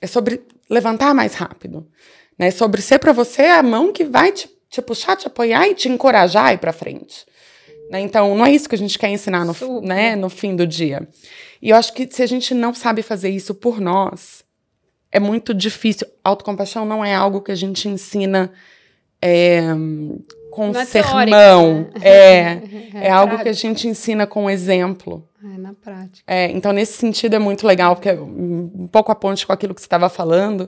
É 0.00 0.06
sobre 0.06 0.42
levantar 0.68 1.14
mais 1.14 1.34
rápido. 1.34 1.86
Né? 2.38 2.48
É 2.48 2.50
sobre 2.50 2.82
ser 2.82 2.98
para 2.98 3.12
você 3.12 3.42
a 3.42 3.62
mão 3.62 3.92
que 3.92 4.04
vai 4.04 4.32
te, 4.32 4.50
te 4.68 4.82
puxar, 4.82 5.16
te 5.16 5.26
apoiar 5.26 5.68
e 5.68 5.74
te 5.74 5.88
encorajar 5.88 6.46
a 6.46 6.54
ir 6.54 6.58
para 6.58 6.72
frente. 6.72 7.24
Né? 7.92 8.00
Então, 8.00 8.34
não 8.34 8.46
é 8.46 8.50
isso 8.50 8.66
que 8.66 8.74
a 8.74 8.78
gente 8.78 8.98
quer 8.98 9.10
ensinar 9.10 9.44
no, 9.44 9.52
Super. 9.52 9.86
né, 9.86 10.16
no 10.16 10.30
fim 10.30 10.56
do 10.56 10.66
dia. 10.66 11.06
E 11.60 11.68
eu 11.68 11.76
acho 11.76 11.92
que 11.92 12.08
se 12.10 12.22
a 12.22 12.26
gente 12.26 12.54
não 12.54 12.72
sabe 12.72 13.02
fazer 13.02 13.28
isso 13.28 13.54
por 13.54 13.82
nós, 13.82 14.42
é 15.12 15.20
muito 15.20 15.52
difícil. 15.52 16.06
Autocompaixão 16.24 16.86
não 16.86 17.04
é 17.04 17.14
algo 17.14 17.42
que 17.42 17.52
a 17.52 17.54
gente 17.54 17.86
ensina 17.90 18.50
é, 19.20 19.60
com 20.50 20.72
Não 20.72 20.80
é 20.80 20.86
sermão. 20.86 21.84
teórico, 21.84 21.98
É, 22.02 22.62
é, 22.94 23.10
algo 23.10 23.38
que 23.42 23.48
a 23.50 23.52
gente 23.52 23.86
ensina 23.86 24.26
com 24.26 24.48
exemplo. 24.48 25.28
É, 25.44 25.58
na 25.58 25.74
prática. 25.74 26.24
É, 26.26 26.50
então, 26.50 26.72
nesse 26.72 26.94
sentido, 26.94 27.36
é 27.36 27.38
muito 27.38 27.66
legal, 27.66 27.94
porque 27.94 28.08
é 28.08 28.14
um 28.14 28.70
um 28.74 28.86
pouco 28.86 29.12
a 29.12 29.14
ponte 29.14 29.46
com 29.46 29.52
aquilo 29.52 29.74
que 29.74 29.82
você 29.82 29.86
estava 29.86 30.08
falando, 30.08 30.66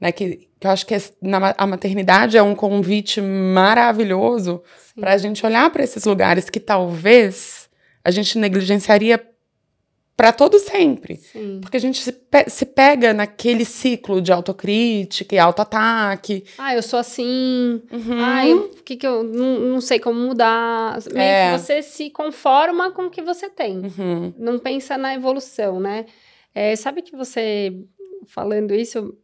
né? 0.00 0.12
Que, 0.12 0.48
que 0.60 0.66
eu 0.66 0.70
acho 0.70 0.86
que 0.86 0.94
é- 0.94 1.02
na 1.22 1.54
a 1.56 1.66
maternidade 1.66 2.36
é 2.36 2.42
um 2.42 2.54
convite 2.54 3.20
maravilhoso 3.20 4.62
para 4.98 5.12
a 5.12 5.18
gente 5.18 5.44
olhar 5.44 5.70
para 5.70 5.82
esses 5.84 6.04
lugares 6.04 6.48
que 6.50 6.60
talvez 6.60 7.68
a 8.04 8.10
gente 8.10 8.38
negligenciaria 8.38 9.22
para 10.16 10.30
todo 10.30 10.60
sempre. 10.60 11.16
Sim. 11.16 11.58
Porque 11.60 11.76
a 11.76 11.80
gente 11.80 11.98
se, 12.00 12.12
pe- 12.12 12.48
se 12.48 12.64
pega 12.64 13.12
naquele 13.12 13.64
ciclo 13.64 14.22
de 14.22 14.30
autocrítica 14.30 15.34
e 15.34 15.38
autoataque. 15.40 16.44
Ah, 16.56 16.72
eu 16.72 16.82
sou 16.84 17.00
assim. 17.00 17.82
Uhum. 17.90 18.20
Ai, 18.20 18.52
o 18.54 18.68
que 18.84 18.94
que 18.96 19.04
eu 19.06 19.24
não, 19.24 19.58
não 19.58 19.80
sei 19.80 19.98
como 19.98 20.20
mudar. 20.20 20.98
Meio 21.12 21.18
É. 21.20 21.52
que 21.52 21.58
você 21.58 21.82
se 21.82 22.10
conforma 22.10 22.92
com 22.92 23.06
o 23.06 23.10
que 23.10 23.22
você 23.22 23.50
tem. 23.50 23.78
Uhum. 23.78 24.32
Não 24.38 24.56
pensa 24.58 24.96
na 24.96 25.12
evolução, 25.14 25.80
né? 25.80 26.06
É, 26.54 26.76
sabe 26.76 27.02
que 27.02 27.16
você, 27.16 27.74
falando 28.28 28.72
isso, 28.72 29.16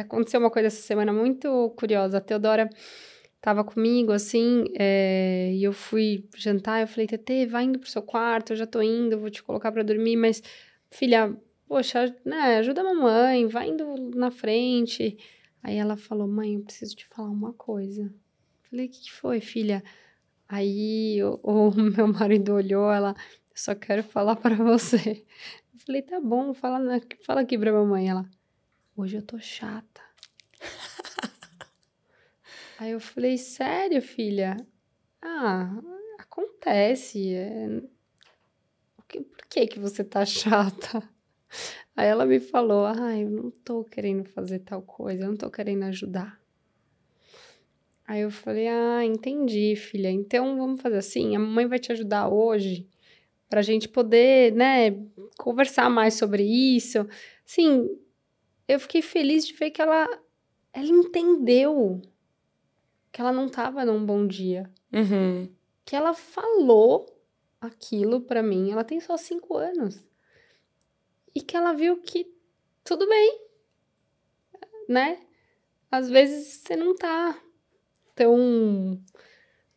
aconteceu 0.00 0.40
uma 0.40 0.50
coisa 0.50 0.68
essa 0.68 0.82
semana 0.82 1.12
muito 1.12 1.70
curiosa. 1.76 2.18
A 2.18 2.20
Teodora 2.20 2.68
tava 3.40 3.62
comigo, 3.62 4.12
assim, 4.12 4.64
é, 4.78 5.50
e 5.52 5.62
eu 5.62 5.72
fui 5.72 6.26
jantar, 6.36 6.80
eu 6.80 6.88
falei, 6.88 7.06
Tetê, 7.06 7.46
vai 7.46 7.64
indo 7.64 7.78
pro 7.78 7.90
seu 7.90 8.02
quarto, 8.02 8.52
eu 8.52 8.56
já 8.56 8.66
tô 8.66 8.80
indo, 8.80 9.20
vou 9.20 9.28
te 9.30 9.42
colocar 9.42 9.70
pra 9.70 9.82
dormir, 9.82 10.16
mas, 10.16 10.42
filha, 10.86 11.36
poxa, 11.68 12.16
né, 12.24 12.56
ajuda 12.58 12.80
a 12.80 12.84
mamãe, 12.84 13.46
vai 13.46 13.68
indo 13.68 13.84
na 14.14 14.30
frente. 14.30 15.18
Aí 15.62 15.76
ela 15.76 15.96
falou, 15.96 16.26
mãe, 16.26 16.54
eu 16.54 16.62
preciso 16.62 16.96
te 16.96 17.06
falar 17.06 17.30
uma 17.30 17.52
coisa. 17.52 18.10
Falei, 18.70 18.86
o 18.86 18.88
que, 18.88 19.02
que 19.02 19.12
foi, 19.12 19.40
filha? 19.40 19.82
Aí 20.48 21.22
o, 21.22 21.40
o 21.42 21.70
meu 21.76 22.08
marido 22.08 22.54
olhou, 22.54 22.90
ela, 22.92 23.14
eu 23.18 23.56
só 23.56 23.74
quero 23.74 24.02
falar 24.02 24.36
pra 24.36 24.54
você. 24.56 25.24
Eu 25.72 25.80
falei, 25.86 26.02
tá 26.02 26.20
bom, 26.20 26.54
fala, 26.54 26.80
fala 27.26 27.42
aqui 27.42 27.58
pra 27.58 27.72
mamãe. 27.72 28.08
Ela, 28.08 28.28
hoje 28.96 29.16
eu 29.16 29.22
tô 29.22 29.38
chata. 29.38 30.00
Aí 32.78 32.90
eu 32.90 33.00
falei, 33.00 33.38
sério, 33.38 34.02
filha? 34.02 34.56
Ah, 35.22 35.70
acontece. 36.18 37.34
é- 37.34 37.82
Por 39.08 39.46
que 39.48 39.66
que 39.66 39.78
você 39.78 40.02
tá 40.04 40.24
chata? 40.24 41.02
Aí 41.96 42.06
ela 42.08 42.26
me 42.26 42.40
falou, 42.40 42.86
ah, 42.86 43.16
eu 43.18 43.30
não 43.30 43.50
tô 43.50 43.84
querendo 43.84 44.24
fazer 44.30 44.60
tal 44.60 44.82
coisa, 44.82 45.24
eu 45.24 45.28
não 45.28 45.36
tô 45.36 45.50
querendo 45.50 45.84
ajudar. 45.84 46.40
Aí 48.06 48.20
eu 48.20 48.30
falei, 48.30 48.68
ah, 48.68 49.04
entendi, 49.04 49.74
filha. 49.76 50.10
Então 50.10 50.56
vamos 50.58 50.80
fazer 50.82 50.98
assim, 50.98 51.34
a 51.34 51.38
mamãe 51.38 51.66
vai 51.66 51.78
te 51.78 51.90
ajudar 51.92 52.28
hoje 52.28 52.86
pra 53.48 53.62
gente 53.62 53.88
poder, 53.88 54.52
né, 54.52 54.90
conversar 55.38 55.88
mais 55.90 56.14
sobre 56.14 56.42
isso. 56.44 57.06
Sim, 57.46 57.88
eu 58.68 58.78
fiquei 58.80 59.02
feliz 59.02 59.46
de 59.46 59.52
ver 59.54 59.70
que 59.70 59.80
ela 59.82 60.06
ela 60.72 60.86
entendeu 60.86 62.00
que 63.12 63.20
ela 63.20 63.32
não 63.32 63.48
tava 63.48 63.84
num 63.84 64.04
bom 64.04 64.26
dia, 64.26 64.68
Uhum. 64.92 65.48
que 65.84 65.94
ela 65.94 66.12
falou 66.14 67.06
aquilo 67.60 68.20
pra 68.22 68.42
mim. 68.42 68.70
Ela 68.72 68.82
tem 68.84 68.98
só 69.00 69.16
cinco 69.16 69.56
anos 69.56 70.04
e 71.34 71.40
que 71.40 71.56
ela 71.56 71.72
viu 71.72 71.96
que 72.02 72.26
tudo 72.82 73.08
bem, 73.08 73.40
né? 74.88 75.18
Às 75.90 76.10
vezes 76.10 76.46
você 76.48 76.74
não 76.76 76.94
tá 76.96 77.40
tão, 78.16 79.00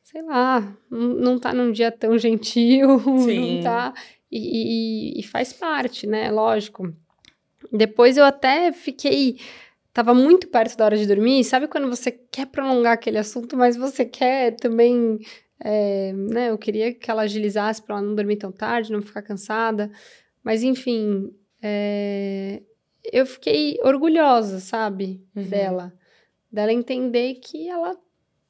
sei 0.03 0.21
lá, 0.23 0.75
não 0.89 0.99
não 1.13 1.39
tá 1.39 1.53
num 1.53 1.71
dia 1.71 1.91
tão 1.91 2.17
gentil, 2.17 2.99
Sim. 3.23 3.57
não 3.57 3.63
tá. 3.63 3.93
E, 4.31 5.15
e, 5.15 5.19
e 5.19 5.23
faz 5.23 5.53
parte, 5.53 6.05
né? 6.07 6.29
Lógico. 6.31 6.91
Depois 7.71 8.17
eu 8.17 8.25
até 8.25 8.71
fiquei. 8.71 9.39
Tava 9.93 10.13
muito 10.13 10.47
perto 10.47 10.77
da 10.77 10.85
hora 10.85 10.97
de 10.97 11.07
dormir. 11.07 11.43
Sabe 11.43 11.67
quando 11.67 11.89
você 11.89 12.11
quer 12.11 12.45
prolongar 12.47 12.93
aquele 12.93 13.17
assunto, 13.17 13.57
mas 13.57 13.75
você 13.75 14.05
quer 14.05 14.55
também. 14.55 15.19
É, 15.59 16.13
né, 16.13 16.51
eu 16.51 16.57
queria 16.57 16.93
que 16.93 17.09
ela 17.09 17.23
agilizasse 17.23 17.81
para 17.81 17.95
ela 17.95 18.05
não 18.05 18.13
dormir 18.13 18.37
tão 18.37 18.51
tarde, 18.51 18.91
não 18.91 19.01
ficar 19.01 19.23
cansada. 19.23 19.91
Mas, 20.43 20.61
enfim, 20.61 21.33
é, 21.61 22.61
eu 23.11 23.25
fiquei 23.25 23.79
orgulhosa, 23.83 24.59
sabe, 24.59 25.21
uhum. 25.35 25.43
dela. 25.43 25.93
Dela 26.51 26.71
entender 26.71 27.35
que 27.35 27.67
ela 27.67 27.97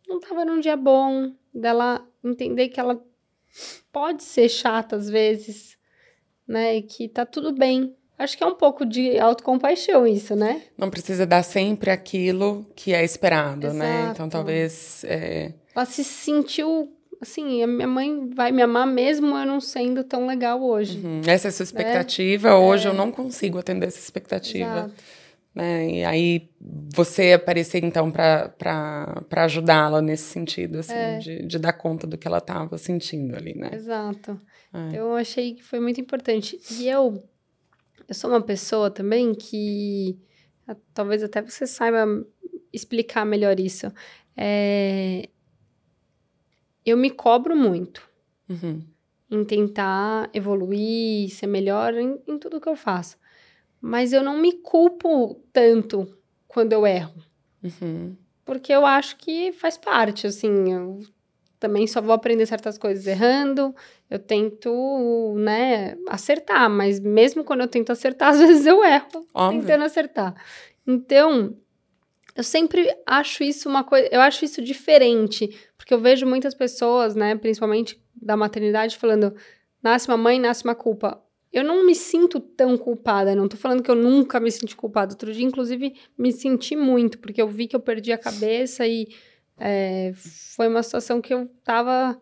não 0.08 0.18
estava 0.18 0.46
num 0.46 0.60
dia 0.60 0.78
bom, 0.78 1.34
dela 1.54 2.08
entender 2.24 2.70
que 2.70 2.80
ela 2.80 3.02
pode 3.92 4.24
ser 4.24 4.50
chata 4.50 4.96
às 4.96 5.10
vezes, 5.10 5.78
né? 6.48 6.78
E 6.78 6.82
que 6.82 7.08
tá 7.08 7.26
tudo 7.26 7.52
bem. 7.52 7.96
Acho 8.18 8.38
que 8.38 8.44
é 8.44 8.48
um 8.48 8.56
pouco 8.56 8.86
de 8.86 9.20
autocompaixão 9.20 10.08
isso, 10.08 10.36
né? 10.36 10.64
Não 10.78 10.90
precisa 10.90 11.26
dar 11.26 11.44
sempre 11.44 11.92
aquilo 11.92 12.66
que 12.76 12.94
é 12.94 13.04
esperado, 13.04 13.68
Exato. 13.68 13.78
né? 13.78 14.10
Então 14.12 14.28
talvez. 14.28 15.04
É... 15.04 15.54
Ela 15.76 15.86
se 15.86 16.04
sentiu 16.04 16.92
assim, 17.22 17.64
a 17.64 17.68
minha 17.68 17.88
mãe 17.88 18.30
vai 18.30 18.52
me 18.52 18.62
amar 18.62 18.86
mesmo 18.86 19.36
eu 19.36 19.46
não 19.46 19.60
sendo 19.60 20.04
tão 20.04 20.28
legal 20.28 20.62
hoje. 20.62 21.00
Uhum. 21.00 21.22
Essa 21.26 21.48
é 21.48 21.50
a 21.50 21.52
sua 21.52 21.64
né? 21.64 21.68
expectativa. 21.68 22.56
Hoje 22.56 22.88
é. 22.88 22.92
eu 22.92 22.94
não 22.94 23.12
consigo 23.12 23.58
atender 23.58 23.88
essa 23.88 24.00
expectativa. 24.00 24.70
Exato. 24.70 24.94
Né? 25.54 25.90
E 25.90 26.06
aí 26.06 26.50
você 26.94 27.34
aparecer 27.34 27.84
então 27.84 28.12
para 28.12 28.54
ajudá-la 29.32 30.02
nesse 30.02 30.26
sentido, 30.26 30.80
assim, 30.80 30.94
é. 30.94 31.18
de, 31.18 31.48
de 31.48 31.58
dar 31.58 31.74
conta 31.74 32.06
do 32.06 32.18
que 32.18 32.28
ela 32.28 32.38
estava 32.38 32.78
sentindo 32.78 33.36
ali, 33.36 33.56
né? 33.56 33.72
Exato. 33.74 34.40
É. 34.72 34.88
Então 34.90 35.08
eu 35.08 35.16
achei 35.16 35.56
que 35.56 35.64
foi 35.64 35.80
muito 35.80 36.00
importante. 36.00 36.60
E 36.80 36.88
eu, 36.88 37.24
eu 38.08 38.16
sou 38.16 38.30
uma 38.30 38.42
pessoa 38.42 38.90
também 38.90 39.34
que 39.34 40.18
talvez 40.94 41.24
até 41.24 41.42
você 41.42 41.68
saiba 41.68 42.06
explicar 42.72 43.26
melhor 43.26 43.60
isso. 43.60 43.92
É, 44.36 45.30
eu 46.86 46.96
me 46.96 47.10
cobro 47.10 47.56
muito 47.56 48.08
uhum. 48.50 48.82
em 49.30 49.44
tentar 49.44 50.30
evoluir, 50.34 51.30
ser 51.30 51.48
melhor 51.48 51.94
em, 51.96 52.20
em 52.28 52.38
tudo 52.38 52.62
que 52.62 52.70
eu 52.70 52.76
faço. 52.76 53.18
Mas 53.82 54.14
eu 54.14 54.24
não 54.24 54.38
me 54.38 54.54
culpo 54.54 55.42
tanto 55.52 56.18
quando 56.48 56.74
eu 56.74 56.88
erro. 56.88 57.22
Uhum. 57.64 58.16
Porque 58.46 58.72
eu 58.72 58.86
acho 58.86 59.18
que 59.18 59.52
faz 59.52 59.78
parte, 59.78 60.26
assim, 60.26 60.72
eu 60.72 61.00
também 61.60 61.88
só 61.88 62.02
vou 62.02 62.14
aprender 62.14 62.46
certas 62.46 62.78
coisas 62.78 63.08
errando, 63.08 63.76
eu 64.10 64.20
tento, 64.20 65.34
né, 65.38 65.98
acertar, 66.08 66.70
mas 66.70 67.00
mesmo 67.00 67.44
quando 67.44 67.62
eu 67.62 67.68
tento 67.68 67.92
acertar, 67.92 68.30
às 68.34 68.40
vezes 68.40 68.66
eu 68.66 68.84
erro 68.84 69.26
Óbvio. 69.34 69.62
tentando 69.62 69.84
acertar. 69.84 70.36
Então, 70.86 71.56
eu 72.36 72.44
sempre 72.44 72.88
acho 73.06 73.44
isso 73.44 73.68
uma 73.68 73.84
coisa, 73.84 74.08
eu 74.12 74.22
acho 74.22 74.46
isso 74.46 74.62
diferente, 74.62 75.50
porque 75.76 75.94
eu 75.94 76.00
vejo 76.00 76.26
muitas 76.26 76.54
pessoas, 76.54 77.16
né, 77.16 77.36
principalmente 77.36 78.00
da 78.16 78.38
maternidade, 78.38 78.98
falando: 78.98 79.36
nasce 79.82 80.08
uma 80.08 80.18
mãe, 80.18 80.40
nasce 80.40 80.64
uma 80.64 80.76
culpa. 80.76 81.22
Eu 81.52 81.64
não 81.64 81.86
me 81.86 81.96
sinto 81.96 82.40
tão 82.40 82.78
culpada, 82.78 83.34
não 83.34 83.48
tô 83.48 83.58
falando 83.58 83.82
que 83.82 83.90
eu 83.90 83.96
nunca 83.96 84.40
me 84.40 84.52
senti 84.52 84.76
culpada. 84.76 85.14
Outro 85.14 85.34
dia, 85.34 85.46
inclusive, 85.46 85.96
me 86.18 86.32
senti 86.32 86.76
muito, 86.76 87.18
porque 87.18 87.42
eu 87.42 87.48
vi 87.48 87.68
que 87.68 87.76
eu 87.76 87.80
perdi 87.80 88.12
a 88.12 88.18
cabeça 88.18 88.86
e 88.86 89.08
é, 89.60 90.14
foi 90.56 90.68
uma 90.68 90.84
situação 90.84 91.22
que 91.22 91.34
eu 91.34 91.50
tava. 91.64 92.20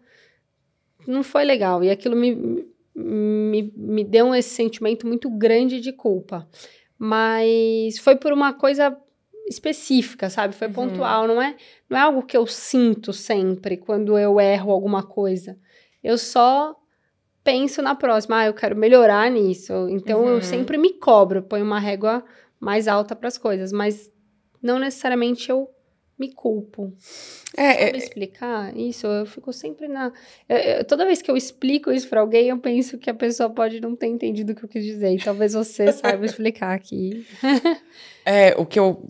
Não 1.07 1.23
foi 1.23 1.43
legal. 1.43 1.83
E 1.83 1.89
aquilo 1.89 2.15
me, 2.15 2.65
me, 2.95 3.73
me 3.75 4.03
deu 4.03 4.33
esse 4.33 4.49
sentimento 4.49 5.05
muito 5.05 5.29
grande 5.29 5.79
de 5.79 5.91
culpa. 5.91 6.47
Mas 6.97 7.99
foi 7.99 8.15
por 8.15 8.31
uma 8.31 8.53
coisa 8.53 8.97
específica, 9.47 10.29
sabe? 10.29 10.55
Foi 10.55 10.67
uhum. 10.67 10.73
pontual, 10.73 11.27
não 11.27 11.41
é, 11.41 11.55
não 11.89 11.97
é 11.97 12.01
algo 12.01 12.23
que 12.23 12.35
eu 12.35 12.47
sinto 12.47 13.13
sempre 13.13 13.77
quando 13.77 14.17
eu 14.17 14.39
erro 14.39 14.71
alguma 14.71 15.03
coisa. 15.03 15.57
Eu 16.03 16.17
só 16.17 16.75
penso 17.43 17.81
na 17.81 17.93
próxima, 17.93 18.39
ah, 18.39 18.45
eu 18.47 18.53
quero 18.53 18.75
melhorar 18.75 19.29
nisso. 19.29 19.87
Então 19.89 20.21
uhum. 20.21 20.29
eu 20.29 20.41
sempre 20.41 20.77
me 20.77 20.93
cobro, 20.93 21.43
ponho 21.43 21.63
uma 21.63 21.79
régua 21.79 22.23
mais 22.59 22.87
alta 22.87 23.15
para 23.15 23.27
as 23.27 23.37
coisas, 23.37 23.71
mas 23.71 24.11
não 24.61 24.79
necessariamente 24.79 25.51
eu 25.51 25.69
me 26.17 26.31
culpo. 26.31 26.93
É, 27.57 27.73
Sabe 27.73 27.83
é... 27.83 27.97
explicar 27.97 28.77
isso? 28.77 29.05
Eu 29.07 29.25
fico 29.25 29.51
sempre 29.51 29.87
na. 29.87 30.11
Eu, 30.47 30.57
eu, 30.57 30.85
toda 30.85 31.05
vez 31.05 31.21
que 31.21 31.29
eu 31.29 31.37
explico 31.37 31.91
isso 31.91 32.07
para 32.07 32.21
alguém, 32.21 32.49
eu 32.49 32.57
penso 32.57 32.97
que 32.97 33.09
a 33.09 33.13
pessoa 33.13 33.49
pode 33.49 33.79
não 33.79 33.95
ter 33.95 34.07
entendido 34.07 34.53
o 34.53 34.55
que 34.55 34.63
eu 34.63 34.69
quis 34.69 34.83
dizer. 34.83 35.13
E 35.13 35.17
talvez 35.17 35.53
você 35.53 35.91
saiba 35.93 36.25
explicar 36.25 36.73
aqui. 36.73 37.25
é, 38.25 38.55
o 38.57 38.65
que 38.65 38.79
eu 38.79 39.05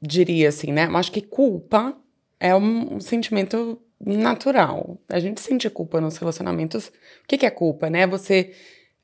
diria 0.00 0.48
assim, 0.48 0.72
né? 0.72 0.86
Eu 0.86 0.96
acho 0.96 1.12
que 1.12 1.20
culpa 1.20 1.96
é 2.40 2.54
um, 2.54 2.96
um 2.96 3.00
sentimento 3.00 3.80
natural. 4.00 4.98
A 5.08 5.18
gente 5.18 5.40
sente 5.40 5.68
culpa 5.70 6.00
nos 6.00 6.16
relacionamentos. 6.16 6.88
O 6.88 6.92
que, 7.28 7.38
que 7.38 7.46
é 7.46 7.50
culpa, 7.50 7.88
né? 7.90 8.06
Você 8.06 8.52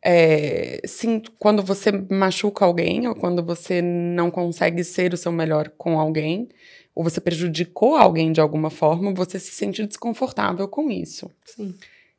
é, 0.05 0.81
sim, 0.85 1.23
quando 1.39 1.63
você 1.63 1.93
machuca 1.93 2.65
alguém 2.65 3.07
ou 3.07 3.15
quando 3.15 3.43
você 3.43 3.81
não 3.81 4.33
consegue 4.33 4.83
ser 4.83 5.15
o 5.15 5.17
seu 5.17 5.31
melhor 5.31 5.71
com 5.79 5.99
alguém, 5.99 6.49
ou 6.95 7.03
você 7.03 7.21
prejudicou 7.21 7.97
alguém 7.97 8.33
de 8.33 8.41
alguma 8.41 8.71
forma, 8.71 9.13
você 9.15 9.39
se 9.39 9.53
sente 9.53 9.87
desconfortável 9.87 10.69
com 10.69 10.91
isso. 10.91 11.31
Sim. 11.45 11.75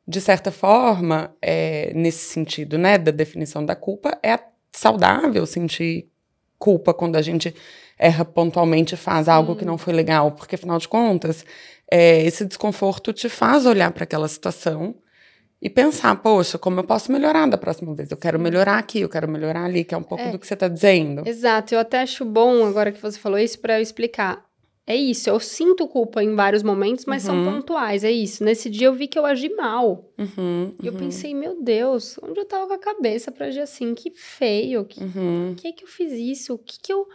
De 0.06 0.20
certa 0.20 0.50
forma, 0.50 1.34
é, 1.40 1.92
nesse 1.94 2.30
sentido, 2.30 2.76
né, 2.76 2.98
da 2.98 3.10
definição 3.10 3.64
da 3.64 3.74
culpa, 3.74 4.18
é 4.22 4.38
saudável 4.72 5.46
sentir 5.46 6.08
culpa 6.58 6.92
quando 6.92 7.16
a 7.16 7.22
gente 7.22 7.54
erra 7.98 8.24
pontualmente, 8.24 8.96
faz 8.96 9.26
Sim. 9.26 9.32
algo 9.32 9.56
que 9.56 9.64
não 9.64 9.78
foi 9.78 9.92
legal, 9.92 10.32
porque 10.32 10.56
afinal 10.56 10.78
de 10.78 10.88
contas, 10.88 11.44
é, 11.90 12.22
esse 12.22 12.44
desconforto 12.44 13.12
te 13.12 13.28
faz 13.28 13.64
olhar 13.66 13.90
para 13.92 14.04
aquela 14.04 14.28
situação 14.28 14.96
e 15.62 15.70
pensar, 15.70 16.14
poxa, 16.16 16.58
como 16.58 16.80
eu 16.80 16.84
posso 16.84 17.10
melhorar 17.10 17.48
da 17.48 17.56
próxima 17.56 17.94
vez? 17.94 18.10
Eu 18.10 18.16
quero 18.16 18.38
melhorar 18.38 18.78
aqui, 18.78 19.00
eu 19.00 19.08
quero 19.08 19.26
melhorar 19.28 19.64
ali, 19.64 19.84
que 19.84 19.94
é 19.94 19.98
um 19.98 20.02
pouco 20.02 20.24
é, 20.24 20.30
do 20.30 20.38
que 20.38 20.46
você 20.46 20.54
está 20.54 20.68
dizendo. 20.68 21.26
Exato, 21.26 21.74
eu 21.74 21.78
até 21.78 22.00
acho 22.00 22.24
bom 22.24 22.66
agora 22.66 22.92
que 22.92 23.00
você 23.00 23.18
falou 23.18 23.38
isso 23.38 23.58
para 23.60 23.78
eu 23.78 23.82
explicar. 23.82 24.44
É 24.86 24.94
isso, 24.94 25.30
eu 25.30 25.40
sinto 25.40 25.88
culpa 25.88 26.22
em 26.22 26.34
vários 26.34 26.62
momentos, 26.62 27.06
mas 27.06 27.26
uhum. 27.26 27.44
são 27.44 27.54
pontuais, 27.54 28.04
é 28.04 28.12
isso. 28.12 28.44
Nesse 28.44 28.68
dia 28.68 28.88
eu 28.88 28.92
vi 28.92 29.08
que 29.08 29.18
eu 29.18 29.24
agi 29.24 29.48
mal. 29.48 30.12
Uhum, 30.18 30.74
e 30.82 30.86
eu 30.86 30.92
uhum. 30.92 30.98
pensei, 30.98 31.34
meu 31.34 31.62
Deus, 31.62 32.18
onde 32.22 32.38
eu 32.38 32.44
tava 32.44 32.66
com 32.66 32.74
a 32.74 32.78
cabeça 32.78 33.32
pra 33.32 33.46
agir 33.46 33.60
assim? 33.60 33.94
Que 33.94 34.10
feio, 34.10 34.84
que, 34.84 35.02
uhum. 35.02 35.54
que 35.56 35.68
é 35.68 35.72
que 35.72 35.84
eu 35.84 35.88
fiz 35.88 36.12
isso? 36.12 36.54
O 36.54 36.58
que 36.58 36.78
que 36.78 36.92
eu 36.92 37.08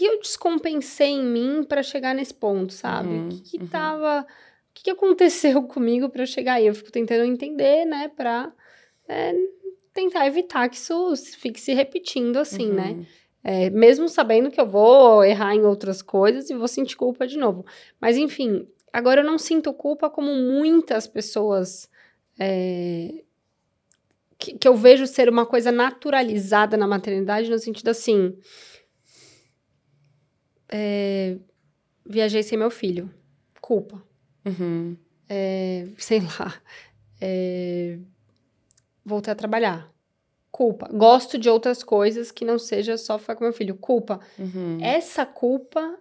que 0.00 0.06
eu 0.06 0.18
descompensei 0.18 1.10
em 1.10 1.22
mim 1.22 1.62
para 1.62 1.82
chegar 1.82 2.14
nesse 2.14 2.32
ponto, 2.32 2.72
sabe? 2.72 3.08
Uhum, 3.08 3.26
o 3.26 3.28
que, 3.28 3.58
que 3.58 3.66
tava. 3.66 4.22
O 4.22 4.72
que, 4.72 4.84
que 4.84 4.90
aconteceu 4.90 5.62
comigo 5.68 6.08
para 6.08 6.24
chegar 6.24 6.54
aí? 6.54 6.66
Eu 6.66 6.74
fico 6.74 6.90
tentando 6.90 7.24
entender, 7.24 7.84
né? 7.84 8.08
Pra 8.08 8.50
é, 9.06 9.34
tentar 9.92 10.26
evitar 10.26 10.68
que 10.70 10.76
isso 10.76 11.14
fique 11.38 11.60
se 11.60 11.74
repetindo 11.74 12.38
assim, 12.38 12.72
né? 12.72 13.04
É, 13.42 13.70
mesmo 13.70 14.08
sabendo 14.08 14.50
que 14.50 14.60
eu 14.60 14.66
vou 14.66 15.24
errar 15.24 15.54
em 15.54 15.62
outras 15.62 16.02
coisas 16.02 16.50
e 16.50 16.54
vou 16.54 16.68
sentir 16.68 16.96
culpa 16.96 17.26
de 17.26 17.38
novo. 17.38 17.64
Mas, 18.00 18.16
enfim, 18.16 18.68
agora 18.92 19.22
eu 19.22 19.26
não 19.26 19.38
sinto 19.38 19.72
culpa 19.72 20.10
como 20.10 20.34
muitas 20.34 21.06
pessoas. 21.06 21.88
É, 22.38 23.22
que, 24.38 24.56
que 24.58 24.68
eu 24.68 24.74
vejo 24.74 25.06
ser 25.06 25.28
uma 25.28 25.44
coisa 25.44 25.70
naturalizada 25.70 26.76
na 26.76 26.86
maternidade, 26.86 27.50
no 27.50 27.58
sentido 27.58 27.88
assim 27.88 28.36
é, 30.70 31.36
viajei 32.06 32.42
sem 32.42 32.56
meu 32.56 32.70
filho. 32.70 33.10
Culpa. 33.60 34.02
Uhum. 34.44 34.96
É, 35.28 35.86
sei 35.98 36.20
lá. 36.20 36.54
É, 37.20 37.98
voltei 39.04 39.32
a 39.32 39.36
trabalhar. 39.36 39.92
Culpa. 40.50 40.88
Gosto 40.92 41.38
de 41.38 41.48
outras 41.48 41.82
coisas 41.82 42.32
que 42.32 42.44
não 42.44 42.58
seja 42.58 42.96
só 42.96 43.18
ficar 43.18 43.36
com 43.36 43.44
meu 43.44 43.52
filho. 43.52 43.76
Culpa. 43.76 44.20
Uhum. 44.38 44.78
Essa 44.80 45.24
culpa 45.24 45.98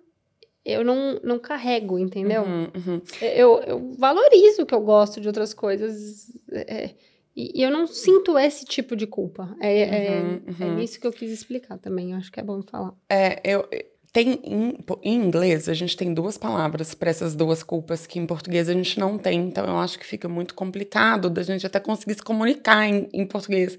eu 0.65 0.83
não, 0.83 1.19
não 1.23 1.39
carrego, 1.39 1.97
entendeu? 1.97 2.43
Uhum, 2.43 2.67
uhum. 2.75 3.01
Eu, 3.21 3.59
eu 3.61 3.93
valorizo 3.97 4.65
que 4.65 4.73
eu 4.73 4.81
gosto 4.81 5.19
de 5.21 5.27
outras 5.27 5.53
coisas. 5.53 6.31
É, 6.51 6.91
e, 7.35 7.61
eu 7.63 7.71
não 7.71 7.87
sinto 7.87 8.37
esse 8.37 8.65
tipo 8.65 8.95
de 8.95 9.07
culpa. 9.07 9.55
É, 9.59 9.81
é, 9.81 10.21
uhum, 10.21 10.41
é, 10.77 10.81
é, 10.81 10.83
isso 10.83 10.99
que 10.99 11.07
eu 11.07 11.11
quis 11.11 11.31
explicar 11.31 11.77
também. 11.77 12.13
Acho 12.13 12.31
que 12.31 12.39
é 12.39 12.43
bom 12.43 12.61
falar. 12.61 12.93
É, 13.09 13.39
eu, 13.43 13.67
tem 14.11 14.39
em, 14.43 14.77
em, 15.03 15.15
inglês 15.15 15.69
a 15.69 15.73
gente 15.73 15.95
tem 15.95 16.13
duas 16.13 16.37
palavras 16.37 16.93
para 16.93 17.09
essas 17.09 17.35
duas 17.35 17.63
culpas 17.63 18.07
que 18.07 18.19
em 18.19 18.25
português 18.25 18.67
a 18.67 18.73
gente 18.73 18.99
não 18.99 19.19
tem, 19.19 19.39
então 19.47 19.65
eu 19.65 19.77
acho 19.77 19.99
que 19.99 20.05
fica 20.05 20.27
muito 20.27 20.55
complicado 20.55 21.29
da 21.29 21.43
gente 21.43 21.65
até 21.65 21.79
conseguir 21.79 22.15
se 22.15 22.23
comunicar 22.23 22.87
em, 22.87 23.07
em 23.13 23.25
português. 23.25 23.77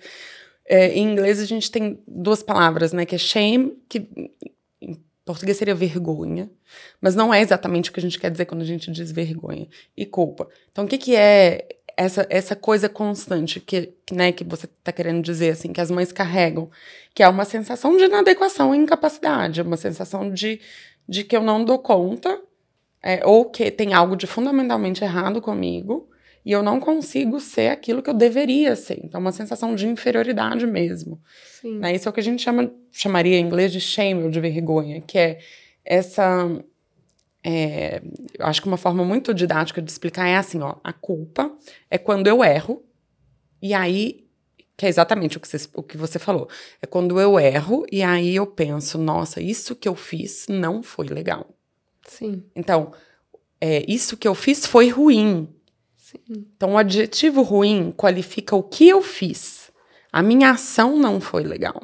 É, 0.73 0.93
em 0.93 1.11
inglês 1.11 1.41
a 1.41 1.45
gente 1.45 1.69
tem 1.69 2.01
duas 2.07 2.45
palavras, 2.45 2.93
né? 2.93 3.05
Que 3.05 3.17
é 3.17 3.19
shame, 3.19 3.77
que 3.89 4.09
em 4.81 4.97
português 5.25 5.57
seria 5.57 5.75
vergonha, 5.75 6.49
mas 7.01 7.17
não 7.17 7.35
é 7.35 7.41
exatamente 7.41 7.91
o 7.91 7.93
que 7.93 7.99
a 7.99 8.03
gente 8.03 8.21
quer 8.21 8.31
dizer 8.31 8.45
quando 8.45 8.63
a 8.63 8.65
gente 8.67 8.89
diz 8.93 9.11
vergonha, 9.11 9.67
e 9.97 10.07
culpa. 10.07 10.49
Então 10.71 10.85
o 10.85 10.89
que, 10.89 10.97
que 10.97 11.17
é 11.17 11.67
essa, 11.97 12.25
essa 12.31 12.55
coisa 12.55 12.89
constante 12.89 13.59
que, 13.59 13.93
né, 14.13 14.31
que 14.31 14.45
você 14.45 14.67
está 14.67 14.93
querendo 14.93 15.23
dizer, 15.23 15.51
assim, 15.51 15.73
que 15.73 15.81
as 15.81 15.91
mães 15.91 16.13
carregam, 16.13 16.71
que 17.13 17.23
é 17.23 17.29
uma 17.29 17.45
sensação 17.45 17.97
de 17.97 18.05
inadequação 18.05 18.73
e 18.73 18.79
incapacidade, 18.79 19.61
uma 19.61 19.77
sensação 19.77 20.33
de, 20.33 20.61
de 21.09 21.25
que 21.25 21.37
eu 21.37 21.43
não 21.43 21.65
dou 21.65 21.81
conta, 21.81 22.41
é, 23.03 23.27
ou 23.27 23.45
que 23.45 23.73
tem 23.73 23.93
algo 23.93 24.15
de 24.15 24.29
fundamentalmente 24.29 25.03
errado 25.03 25.43
comigo, 25.43 26.09
e 26.45 26.53
eu 26.53 26.63
não 26.63 26.81
consigo 26.81 27.39
ser 27.41 27.69
aquilo 27.69 28.03
que 28.03 28.11
eu 28.11 28.15
deveria 28.15 28.75
ser. 28.75 29.01
Então, 29.05 29.21
uma 29.21 29.33
sensação 29.33 29.75
de 29.75 29.87
inferioridade 29.87 30.67
mesmo. 30.67 31.21
Né? 31.79 31.95
Isso 31.95 32.09
é 32.09 32.11
o 32.11 32.13
que 32.13 32.21
a 32.21 32.23
gente 32.23 32.43
chama, 32.43 32.73
chamaria 32.91 33.37
em 33.39 33.45
inglês 33.45 33.73
de 33.73 33.81
shame, 33.81 34.23
ou 34.23 34.31
de 34.31 34.41
vergonha, 34.41 35.01
que 35.01 35.19
é 35.19 35.39
essa 35.85 36.49
é, 37.43 38.03
eu 38.39 38.47
acho 38.47 38.61
que 38.61 38.69
uma 38.69 38.77
forma 38.77 39.05
muito 39.05 39.33
didática 39.33 39.81
de 39.81 39.91
explicar 39.91 40.27
é 40.27 40.37
assim, 40.37 40.61
ó, 40.61 40.77
a 40.85 40.93
culpa 40.93 41.51
é 41.91 41.97
quando 41.97 42.27
eu 42.27 42.45
erro, 42.45 42.85
e 43.63 43.73
aí, 43.73 44.27
que 44.77 44.87
é 44.87 44.89
exatamente 44.89 45.37
o 45.37 45.41
que, 45.41 45.49
você, 45.49 45.69
o 45.75 45.83
que 45.83 45.97
você 45.97 46.19
falou, 46.19 46.49
é 46.83 46.87
quando 46.87 47.21
eu 47.21 47.39
erro, 47.39 47.85
e 47.91 48.03
aí 48.03 48.37
eu 48.37 48.47
penso, 48.47 48.99
nossa, 48.99 49.41
isso 49.41 49.75
que 49.75 49.89
eu 49.89 49.95
fiz 49.95 50.47
não 50.49 50.83
foi 50.83 51.07
legal. 51.07 51.49
Sim. 52.07 52.43
Então, 52.55 52.93
é, 53.61 53.85
isso 53.91 54.17
que 54.17 54.29
eu 54.29 54.35
fiz 54.35 54.67
foi 54.67 54.89
ruim. 54.89 55.49
Sim. 56.11 56.47
Então, 56.57 56.73
o 56.73 56.79
adjetivo 56.79 57.43
ruim 57.43 57.93
qualifica 57.97 58.57
o 58.57 58.63
que 58.63 58.89
eu 58.89 59.03
fiz. 59.03 59.71
A 60.13 60.23
minha 60.23 60.51
ação 60.51 60.97
não 60.97 61.21
foi 61.21 61.45
legal. 61.45 61.83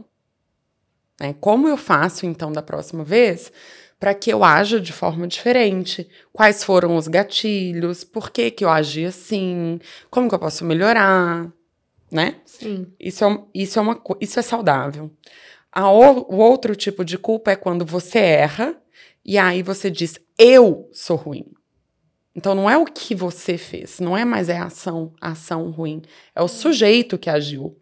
É, 1.21 1.33
como 1.33 1.69
eu 1.69 1.77
faço, 1.77 2.27
então, 2.27 2.53
da 2.53 2.63
próxima 2.63 3.05
vez? 3.05 3.53
para 3.99 4.15
que 4.15 4.31
eu 4.31 4.45
haja 4.45 4.81
de 4.81 4.93
forma 4.93 5.27
diferente. 5.27 6.09
Quais 6.33 6.63
foram 6.63 6.97
os 6.97 7.09
gatilhos? 7.09 8.05
Por 8.05 8.31
que, 8.31 8.51
que 8.51 8.65
eu 8.65 8.69
agi 8.69 9.07
assim? 9.07 9.81
Como 10.11 10.29
que 10.29 10.35
eu 10.35 10.39
posso 10.39 10.65
melhorar? 10.65 11.51
Né? 12.11 12.37
Sim. 12.45 12.87
Isso 13.01 13.25
é, 13.25 13.45
isso 13.55 13.79
é, 13.79 13.83
uma, 13.83 14.01
isso 14.21 14.39
é 14.39 14.43
saudável. 14.43 15.11
A, 15.73 15.91
o 15.91 16.37
outro 16.37 16.77
tipo 16.77 17.05
de 17.05 17.19
culpa 17.19 17.53
é 17.53 17.57
quando 17.57 17.85
você 17.85 18.19
erra 18.19 18.77
e 19.25 19.39
aí 19.39 19.63
você 19.63 19.91
diz, 19.91 20.21
eu 20.39 20.89
sou 20.93 21.17
ruim. 21.17 21.47
Então 22.37 22.55
não 22.55 22.69
é 22.69 22.77
o 22.77 22.85
que 22.85 23.15
você 23.15 23.57
fez, 23.57 23.99
não 23.99 24.15
é 24.15 24.23
mais 24.23 24.51
a 24.51 24.65
ação, 24.65 25.15
a 25.19 25.31
ação 25.31 25.71
ruim, 25.71 26.03
é 26.35 26.43
o 26.43 26.49
sujeito 26.49 27.17
que 27.17 27.31
agiu. 27.31 27.75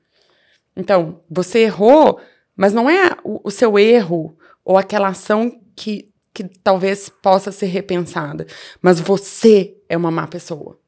Então, 0.76 1.20
você 1.28 1.60
errou, 1.60 2.20
mas 2.56 2.72
não 2.72 2.88
é 2.88 3.16
o, 3.24 3.40
o 3.42 3.50
seu 3.50 3.76
erro 3.76 4.36
ou 4.64 4.78
aquela 4.78 5.08
ação 5.08 5.60
que, 5.74 6.08
que 6.32 6.44
talvez 6.44 7.08
possa 7.08 7.50
ser 7.50 7.66
repensada. 7.66 8.46
Mas 8.80 9.00
você 9.00 9.76
é 9.88 9.96
uma 9.96 10.10
má 10.10 10.26
pessoa. 10.26 10.78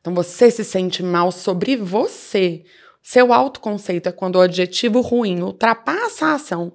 Então 0.00 0.14
você 0.14 0.50
se 0.50 0.64
sente 0.64 1.02
mal 1.02 1.30
sobre 1.32 1.76
você. 1.76 2.64
Seu 3.02 3.32
autoconceito 3.32 4.08
é 4.08 4.12
quando 4.12 4.36
o 4.36 4.40
adjetivo 4.40 5.00
ruim 5.00 5.42
ultrapassa 5.42 6.26
a 6.26 6.34
ação 6.34 6.72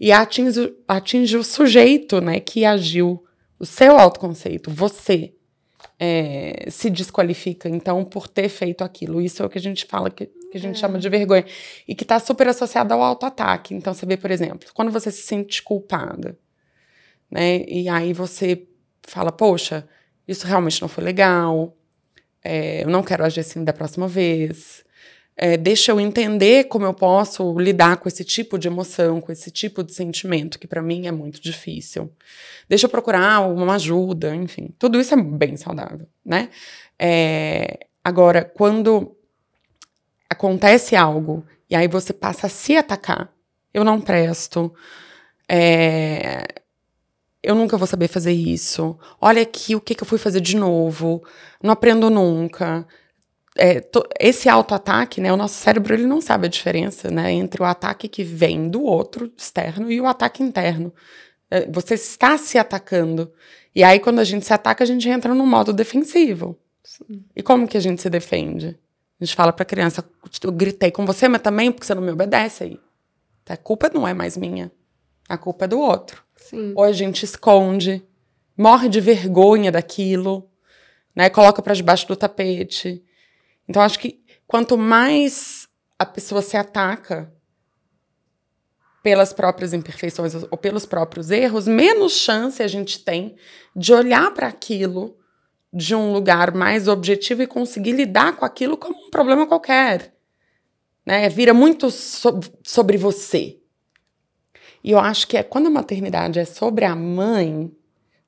e 0.00 0.12
atinge, 0.12 0.74
atinge 0.88 1.36
o 1.36 1.44
sujeito 1.44 2.20
né, 2.20 2.40
que 2.40 2.64
agiu. 2.64 3.22
O 3.58 3.64
seu 3.64 3.98
autoconceito, 3.98 4.70
você, 4.70 5.32
é, 5.98 6.66
se 6.70 6.90
desqualifica, 6.90 7.68
então, 7.68 8.04
por 8.04 8.28
ter 8.28 8.48
feito 8.48 8.82
aquilo. 8.84 9.20
Isso 9.20 9.42
é 9.42 9.46
o 9.46 9.48
que 9.48 9.58
a 9.58 9.60
gente 9.60 9.86
fala, 9.86 10.10
que, 10.10 10.26
que 10.26 10.56
a 10.56 10.60
gente 10.60 10.76
é. 10.76 10.80
chama 10.80 10.98
de 10.98 11.08
vergonha. 11.08 11.44
E 11.86 11.94
que 11.94 12.04
está 12.04 12.18
super 12.18 12.48
associado 12.48 12.92
ao 12.92 13.02
autoataque. 13.02 13.74
Então, 13.74 13.94
você 13.94 14.04
vê, 14.04 14.16
por 14.16 14.30
exemplo, 14.30 14.68
quando 14.74 14.90
você 14.90 15.10
se 15.10 15.22
sente 15.22 15.62
culpada, 15.62 16.38
né? 17.30 17.64
E 17.66 17.88
aí 17.88 18.12
você 18.12 18.66
fala, 19.02 19.32
poxa, 19.32 19.88
isso 20.26 20.46
realmente 20.46 20.80
não 20.80 20.88
foi 20.88 21.04
legal, 21.04 21.76
é, 22.42 22.84
eu 22.84 22.88
não 22.88 23.02
quero 23.02 23.24
agir 23.24 23.40
assim 23.40 23.64
da 23.64 23.72
próxima 23.72 24.06
vez. 24.06 24.84
É, 25.36 25.56
deixa 25.56 25.92
eu 25.92 26.00
entender 26.00 26.64
como 26.64 26.86
eu 26.86 26.94
posso 26.94 27.58
lidar 27.58 27.98
com 27.98 28.08
esse 28.08 28.24
tipo 28.24 28.58
de 28.58 28.68
emoção, 28.68 29.20
com 29.20 29.30
esse 29.30 29.50
tipo 29.50 29.82
de 29.82 29.92
sentimento, 29.92 30.58
que 30.58 30.66
para 30.66 30.80
mim 30.80 31.06
é 31.06 31.12
muito 31.12 31.42
difícil. 31.42 32.10
Deixa 32.68 32.86
eu 32.86 32.90
procurar 32.90 33.40
uma 33.40 33.74
ajuda, 33.74 34.34
enfim. 34.34 34.70
Tudo 34.78 34.98
isso 34.98 35.12
é 35.12 35.22
bem 35.22 35.56
saudável, 35.56 36.08
né? 36.24 36.48
É, 36.98 37.86
agora, 38.02 38.44
quando 38.44 39.14
acontece 40.28 40.96
algo 40.96 41.44
e 41.68 41.76
aí 41.76 41.86
você 41.86 42.12
passa 42.12 42.46
a 42.46 42.50
se 42.50 42.74
atacar, 42.76 43.30
eu 43.74 43.84
não 43.84 44.00
presto, 44.00 44.72
é, 45.46 46.46
eu 47.42 47.54
nunca 47.54 47.76
vou 47.76 47.86
saber 47.86 48.08
fazer 48.08 48.32
isso. 48.32 48.98
Olha 49.20 49.42
aqui 49.42 49.76
o 49.76 49.80
que, 49.80 49.94
que 49.94 50.02
eu 50.02 50.06
fui 50.06 50.18
fazer 50.18 50.40
de 50.40 50.56
novo. 50.56 51.22
Não 51.62 51.70
aprendo 51.70 52.10
nunca. 52.10 52.86
É, 53.56 53.80
to, 53.80 54.02
esse 54.20 54.48
autoataque, 54.48 55.20
né? 55.20 55.32
O 55.32 55.36
nosso 55.36 55.54
cérebro 55.54 55.94
ele 55.94 56.06
não 56.06 56.20
sabe 56.20 56.46
a 56.46 56.50
diferença, 56.50 57.10
né? 57.10 57.32
Entre 57.32 57.62
o 57.62 57.64
ataque 57.64 58.08
que 58.08 58.22
vem 58.22 58.68
do 58.68 58.82
outro 58.82 59.32
externo 59.36 59.90
e 59.90 60.00
o 60.00 60.06
ataque 60.06 60.42
interno. 60.42 60.92
É, 61.50 61.66
você 61.70 61.94
está 61.94 62.36
se 62.38 62.58
atacando. 62.58 63.32
E 63.74 63.84
aí, 63.84 64.00
quando 64.00 64.18
a 64.18 64.24
gente 64.24 64.44
se 64.46 64.52
ataca, 64.52 64.84
a 64.84 64.86
gente 64.86 65.08
entra 65.08 65.34
no 65.34 65.46
modo 65.46 65.72
defensivo. 65.72 66.58
Sim. 66.82 67.24
E 67.34 67.42
como 67.42 67.66
que 67.68 67.76
a 67.76 67.80
gente 67.80 68.00
se 68.00 68.08
defende? 68.08 68.78
A 69.20 69.24
gente 69.24 69.34
fala 69.34 69.52
para 69.52 69.62
a 69.62 69.66
criança: 69.66 70.04
eu 70.42 70.52
gritei 70.52 70.90
com 70.90 71.04
você, 71.04 71.28
mas 71.28 71.42
também 71.42 71.72
porque 71.72 71.86
você 71.86 71.94
não 71.94 72.02
me 72.02 72.12
obedece 72.12 72.64
aí. 72.64 72.80
A 73.48 73.56
culpa 73.56 73.90
não 73.92 74.06
é 74.06 74.12
mais 74.12 74.36
minha. 74.36 74.70
A 75.28 75.38
culpa 75.38 75.64
é 75.64 75.68
do 75.68 75.78
outro. 75.78 76.22
Sim. 76.36 76.72
Ou 76.76 76.84
a 76.84 76.92
gente 76.92 77.24
esconde, 77.24 78.04
morre 78.56 78.88
de 78.88 79.00
vergonha 79.00 79.70
daquilo, 79.72 80.48
né? 81.14 81.30
Coloca 81.30 81.62
para 81.62 81.74
debaixo 81.74 82.06
do 82.06 82.16
tapete. 82.16 83.02
Então 83.68 83.82
acho 83.82 83.98
que 83.98 84.22
quanto 84.46 84.76
mais 84.78 85.68
a 85.98 86.06
pessoa 86.06 86.42
se 86.42 86.56
ataca 86.56 87.32
pelas 89.02 89.32
próprias 89.32 89.72
imperfeições 89.72 90.34
ou 90.34 90.58
pelos 90.58 90.84
próprios 90.84 91.30
erros, 91.30 91.68
menos 91.68 92.12
chance 92.12 92.62
a 92.62 92.66
gente 92.66 93.04
tem 93.04 93.36
de 93.74 93.92
olhar 93.92 94.32
para 94.34 94.48
aquilo 94.48 95.16
de 95.72 95.94
um 95.94 96.12
lugar 96.12 96.52
mais 96.54 96.88
objetivo 96.88 97.42
e 97.42 97.46
conseguir 97.46 97.92
lidar 97.92 98.34
com 98.36 98.44
aquilo 98.44 98.76
como 98.76 99.06
um 99.06 99.10
problema 99.10 99.46
qualquer. 99.46 100.14
Né? 101.04 101.28
Vira 101.28 101.54
muito 101.54 101.90
so 101.90 102.40
sobre 102.64 102.96
você. 102.96 103.58
E 104.82 104.90
eu 104.90 104.98
acho 104.98 105.28
que 105.28 105.36
é 105.36 105.42
quando 105.42 105.66
a 105.66 105.70
maternidade 105.70 106.38
é 106.38 106.44
sobre 106.44 106.84
a 106.84 106.94
mãe, 106.96 107.70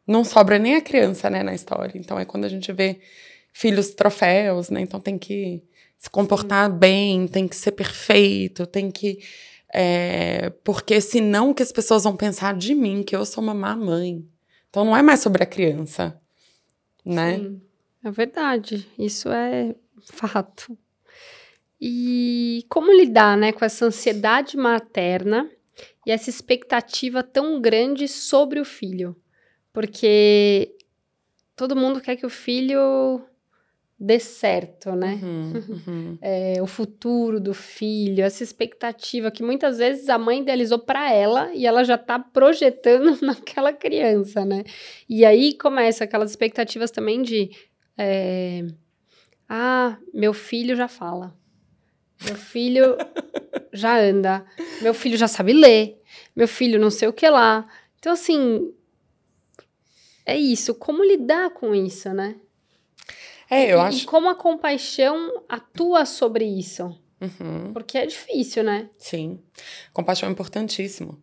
não 0.07 0.25
sobra 0.25 0.59
nem 0.59 0.77
a 0.77 0.81
criança, 0.81 1.29
né, 1.31 1.43
na 1.43 1.55
história. 1.55 1.97
Então 1.97 2.19
é 2.19 2.25
quando 2.25 2.45
a 2.45 2.49
gente 2.49 2.73
vê 2.73 3.01
filhos 3.59 3.91
troféus, 3.91 4.71
né? 4.71 4.83
Então 4.83 5.01
tem 5.01 5.19
que 5.19 5.61
se 5.99 6.09
comportar 6.09 6.71
Sim. 6.71 6.79
bem, 6.79 7.27
tem 7.27 7.49
que 7.49 7.57
ser 7.57 7.73
perfeito, 7.73 8.65
tem 8.69 8.89
que. 8.89 9.19
É, 9.75 10.51
porque 10.63 11.01
senão 11.01 11.53
que 11.53 11.63
as 11.63 11.73
pessoas 11.73 12.05
vão 12.05 12.17
pensar 12.17 12.55
de 12.55 12.73
mim 12.73 13.03
que 13.03 13.17
eu 13.17 13.27
sou 13.27 13.43
uma 13.43 13.53
má 13.53 13.75
mãe. 13.75 14.25
Então 14.71 14.85
não 14.85 14.97
é 14.97 15.03
mais 15.03 15.19
sobre 15.19 15.43
a 15.43 15.47
criança, 15.47 16.21
né? 17.05 17.39
Sim, 17.39 17.61
é 18.05 18.11
verdade. 18.13 18.87
Isso 18.97 19.29
é 19.29 19.75
fato. 20.05 20.79
E 21.81 22.65
como 22.69 22.93
lidar, 22.93 23.37
né, 23.37 23.51
com 23.51 23.65
essa 23.65 23.87
ansiedade 23.87 24.57
materna 24.57 25.51
e 26.07 26.13
essa 26.13 26.31
expectativa 26.31 27.25
tão 27.25 27.61
grande 27.61 28.07
sobre 28.07 28.61
o 28.61 28.65
filho. 28.65 29.17
Porque 29.73 30.77
todo 31.57 31.75
mundo 31.75 32.01
quer 32.01 32.15
que 32.15 32.27
o 32.27 32.31
filho 32.31 33.27
dê 33.99 34.21
certo, 34.21 34.93
né? 34.93 35.19
Uhum, 35.23 35.53
uhum. 35.69 36.19
É, 36.23 36.63
o 36.63 36.67
futuro 36.67 37.41
do 37.41 37.53
filho, 37.53 38.23
essa 38.23 38.43
expectativa 38.45 39.31
que 39.31 39.43
muitas 39.43 39.79
vezes 39.79 40.09
a 40.09 40.19
mãe 40.19 40.41
idealizou 40.41 40.79
para 40.79 41.13
ela 41.13 41.53
e 41.55 41.67
ela 41.67 41.83
já 41.85 41.97
está 41.97 42.19
projetando 42.19 43.19
naquela 43.25 43.73
criança, 43.73 44.45
né? 44.45 44.63
E 45.09 45.25
aí 45.25 45.55
começa 45.55 46.05
aquelas 46.05 46.31
expectativas 46.31 46.91
também 46.91 47.23
de 47.23 47.51
é, 47.97 48.65
ah, 49.49 49.99
meu 50.15 50.33
filho 50.33 50.77
já 50.77 50.87
fala. 50.87 51.35
Meu 52.25 52.37
filho 52.37 52.97
já 53.73 53.99
anda. 53.99 54.45
Meu 54.81 54.95
filho 54.95 55.17
já 55.17 55.27
sabe 55.27 55.53
ler. 55.53 56.01
Meu 56.37 56.47
filho 56.47 56.79
não 56.79 56.91
sei 56.91 57.09
o 57.09 57.13
que 57.13 57.29
lá. 57.29 57.67
Então, 57.99 58.13
assim, 58.13 58.73
é 60.25 60.37
isso. 60.37 60.75
Como 60.75 61.03
lidar 61.03 61.51
com 61.51 61.75
isso, 61.75 62.13
né? 62.13 62.37
É, 63.51 63.73
eu 63.73 63.79
e, 63.79 63.81
acho. 63.81 64.03
E 64.03 64.07
como 64.07 64.29
a 64.29 64.35
compaixão 64.35 65.45
atua 65.49 66.05
sobre 66.05 66.45
isso. 66.45 66.95
Uhum. 67.21 67.73
Porque 67.73 67.99
é 67.99 68.07
difícil, 68.07 68.63
né? 68.63 68.89
Sim. 68.97 69.41
Compaixão 69.93 70.29
é 70.29 70.33
importantíssimo. 70.33 71.21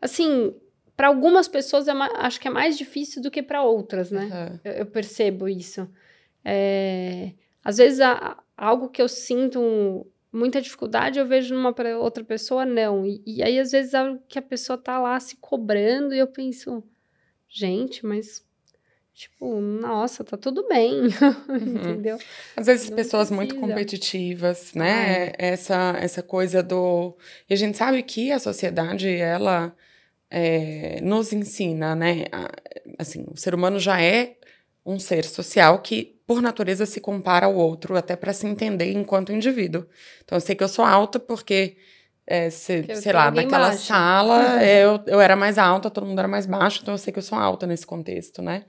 Assim, 0.00 0.54
para 0.96 1.08
algumas 1.08 1.46
pessoas 1.46 1.88
é 1.88 1.92
acho 1.92 2.40
que 2.40 2.48
é 2.48 2.50
mais 2.50 2.76
difícil 2.76 3.22
do 3.22 3.30
que 3.30 3.42
para 3.42 3.62
outras, 3.62 4.10
né? 4.10 4.24
Uhum. 4.24 4.60
Eu, 4.64 4.72
eu, 4.72 4.86
percebo 4.86 5.48
isso. 5.48 5.88
É, 6.44 7.32
às 7.64 7.76
vezes, 7.76 8.00
a, 8.00 8.42
algo 8.56 8.88
que 8.88 9.00
eu 9.00 9.08
sinto 9.08 10.06
muita 10.32 10.60
dificuldade, 10.60 11.18
eu 11.18 11.26
vejo 11.26 11.54
numa 11.54 11.74
outra 11.98 12.24
pessoa, 12.24 12.64
não. 12.64 13.06
E, 13.06 13.22
e 13.26 13.42
aí, 13.42 13.58
às 13.58 13.72
vezes, 13.72 13.94
é 13.94 14.18
que 14.28 14.38
a 14.38 14.42
pessoa 14.42 14.76
tá 14.76 14.98
lá 14.98 15.18
se 15.20 15.36
cobrando 15.36 16.14
e 16.14 16.18
eu 16.18 16.26
penso, 16.26 16.82
gente, 17.48 18.04
mas 18.04 18.44
Tipo, 19.20 19.60
nossa, 19.60 20.24
tá 20.24 20.38
tudo 20.38 20.66
bem, 20.66 21.02
uhum. 21.46 21.56
entendeu? 21.56 22.18
Às 22.56 22.64
vezes 22.64 22.88
Não 22.88 22.96
pessoas 22.96 23.28
precisa. 23.28 23.34
muito 23.34 23.54
competitivas, 23.56 24.72
né? 24.72 25.26
É. 25.26 25.34
Essa, 25.36 25.94
essa 26.00 26.22
coisa 26.22 26.62
do... 26.62 27.14
E 27.46 27.52
a 27.52 27.56
gente 27.56 27.76
sabe 27.76 28.02
que 28.02 28.32
a 28.32 28.38
sociedade, 28.38 29.14
ela 29.14 29.76
é, 30.30 31.02
nos 31.02 31.34
ensina, 31.34 31.94
né? 31.94 32.24
Assim, 32.98 33.26
o 33.30 33.36
ser 33.36 33.54
humano 33.54 33.78
já 33.78 34.00
é 34.00 34.36
um 34.86 34.98
ser 34.98 35.26
social 35.26 35.80
que, 35.80 36.18
por 36.26 36.40
natureza, 36.40 36.86
se 36.86 36.98
compara 36.98 37.44
ao 37.44 37.54
outro, 37.54 37.98
até 37.98 38.16
para 38.16 38.32
se 38.32 38.46
entender 38.46 38.90
enquanto 38.90 39.34
indivíduo. 39.34 39.84
Então, 40.24 40.36
eu 40.38 40.40
sei 40.40 40.56
que 40.56 40.64
eu 40.64 40.68
sou 40.68 40.82
alta 40.82 41.20
porque 41.20 41.76
é, 42.30 42.48
se, 42.48 42.86
sei 42.94 43.12
lá, 43.12 43.28
naquela 43.28 43.70
baixo. 43.70 43.86
sala 43.86 44.64
eu, 44.64 45.00
eu 45.04 45.20
era 45.20 45.34
mais 45.34 45.58
alta, 45.58 45.90
todo 45.90 46.06
mundo 46.06 46.20
era 46.20 46.28
mais 46.28 46.46
baixo, 46.46 46.78
então 46.80 46.94
eu 46.94 46.98
sei 46.98 47.12
que 47.12 47.18
eu 47.18 47.22
sou 47.24 47.36
alta 47.36 47.66
nesse 47.66 47.84
contexto, 47.84 48.40
né? 48.40 48.66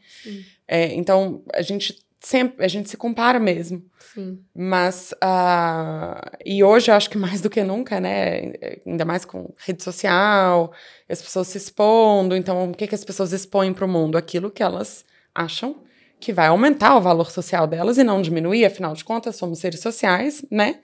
É, 0.68 0.95
então 0.95 1.43
a 1.53 1.62
gente 1.62 1.95
sempre, 2.20 2.66
a 2.66 2.68
gente 2.68 2.89
se 2.89 2.97
compara 2.97 3.39
mesmo. 3.39 3.86
Sim. 4.16 4.39
Mas, 4.55 5.14
uh, 5.24 6.38
e 6.43 6.64
hoje 6.64 6.89
eu 6.89 6.95
acho 6.95 7.07
que 7.07 7.20
mais 7.20 7.39
do 7.39 7.51
que 7.51 7.64
nunca, 7.64 7.99
né? 7.99 8.51
Ainda 8.84 9.05
mais 9.05 9.26
com 9.26 9.53
rede 9.59 9.84
social, 9.84 10.74
as 11.07 11.22
pessoas 11.22 11.47
se 11.47 11.59
expondo, 11.59 12.36
então 12.36 12.72
o 12.72 12.74
que, 12.74 12.88
que 12.88 12.95
as 12.95 13.05
pessoas 13.05 13.32
expõem 13.32 13.76
para 13.76 13.86
o 13.86 13.88
mundo? 13.88 14.18
Aquilo 14.18 14.49
que 14.49 14.64
elas 14.64 15.05
acham 15.36 15.84
que 16.20 16.34
vai 16.34 16.47
aumentar 16.47 16.95
o 16.95 17.01
valor 17.01 17.30
social 17.30 17.68
delas 17.68 17.99
e 17.99 18.03
não 18.03 18.24
diminuir, 18.24 18.66
afinal 18.66 18.95
de 18.95 19.03
contas, 19.03 19.36
somos 19.36 19.59
seres 19.59 19.82
sociais, 19.82 20.43
né? 20.49 20.80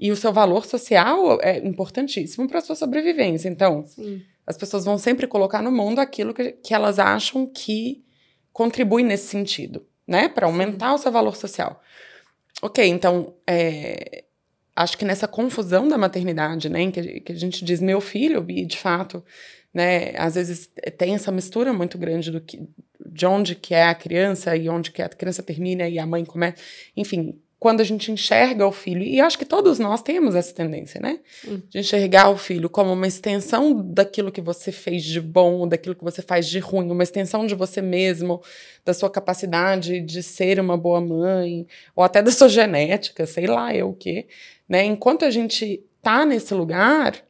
E 0.00 0.10
o 0.10 0.16
seu 0.16 0.32
valor 0.32 0.64
social 0.64 1.38
é 1.42 1.58
importantíssimo 1.58 2.48
para 2.48 2.58
a 2.58 2.62
sua 2.62 2.74
sobrevivência. 2.74 3.50
Então, 3.50 3.84
Sim. 3.86 4.22
as 4.46 4.56
pessoas 4.56 4.86
vão 4.86 4.96
sempre 4.96 5.26
colocar 5.26 5.60
no 5.60 5.70
mundo 5.70 5.98
aquilo 5.98 6.32
que, 6.32 6.52
que 6.52 6.72
elas 6.72 6.98
acham 6.98 7.46
que 7.46 8.02
contribui 8.50 9.02
nesse 9.02 9.28
sentido, 9.28 9.86
né? 10.08 10.26
Para 10.26 10.46
aumentar 10.46 10.88
Sim. 10.88 10.94
o 10.94 10.98
seu 10.98 11.12
valor 11.12 11.36
social. 11.36 11.82
Ok, 12.62 12.82
então, 12.86 13.34
é, 13.46 14.24
acho 14.74 14.96
que 14.96 15.04
nessa 15.04 15.28
confusão 15.28 15.86
da 15.86 15.98
maternidade, 15.98 16.70
né, 16.70 16.90
que, 16.90 17.20
que 17.20 17.32
a 17.32 17.36
gente 17.36 17.64
diz 17.64 17.80
meu 17.80 18.00
filho, 18.00 18.44
e 18.48 18.64
de 18.64 18.78
fato, 18.78 19.22
né, 19.72 20.14
às 20.16 20.34
vezes 20.34 20.70
tem 20.96 21.14
essa 21.14 21.30
mistura 21.30 21.72
muito 21.72 21.98
grande 21.98 22.30
do 22.30 22.40
que, 22.40 22.66
de 23.04 23.26
onde 23.26 23.54
que 23.54 23.74
é 23.74 23.84
a 23.84 23.94
criança 23.94 24.56
e 24.56 24.68
onde 24.68 24.90
que 24.90 25.02
a 25.02 25.08
criança 25.08 25.42
termina 25.42 25.88
e 25.88 25.98
a 25.98 26.06
mãe 26.06 26.24
começa, 26.24 26.56
enfim, 26.96 27.38
quando 27.60 27.82
a 27.82 27.84
gente 27.84 28.10
enxerga 28.10 28.66
o 28.66 28.72
filho, 28.72 29.02
e 29.02 29.20
acho 29.20 29.38
que 29.38 29.44
todos 29.44 29.78
nós 29.78 30.00
temos 30.00 30.34
essa 30.34 30.54
tendência, 30.54 30.98
né? 30.98 31.20
De 31.68 31.80
enxergar 31.80 32.30
o 32.30 32.38
filho 32.38 32.70
como 32.70 32.90
uma 32.90 33.06
extensão 33.06 33.74
daquilo 33.74 34.32
que 34.32 34.40
você 34.40 34.72
fez 34.72 35.04
de 35.04 35.20
bom, 35.20 35.68
daquilo 35.68 35.94
que 35.94 36.02
você 36.02 36.22
faz 36.22 36.48
de 36.48 36.58
ruim, 36.58 36.90
uma 36.90 37.02
extensão 37.02 37.46
de 37.46 37.54
você 37.54 37.82
mesmo, 37.82 38.42
da 38.82 38.94
sua 38.94 39.10
capacidade 39.10 40.00
de 40.00 40.22
ser 40.22 40.58
uma 40.58 40.74
boa 40.74 41.02
mãe, 41.02 41.66
ou 41.94 42.02
até 42.02 42.22
da 42.22 42.32
sua 42.32 42.48
genética, 42.50 43.26
sei 43.26 43.46
lá 43.46 43.74
eu 43.74 43.90
o 43.90 43.94
quê. 43.94 44.26
Né? 44.66 44.82
Enquanto 44.86 45.26
a 45.26 45.30
gente 45.30 45.84
tá 46.00 46.24
nesse 46.24 46.54
lugar, 46.54 47.22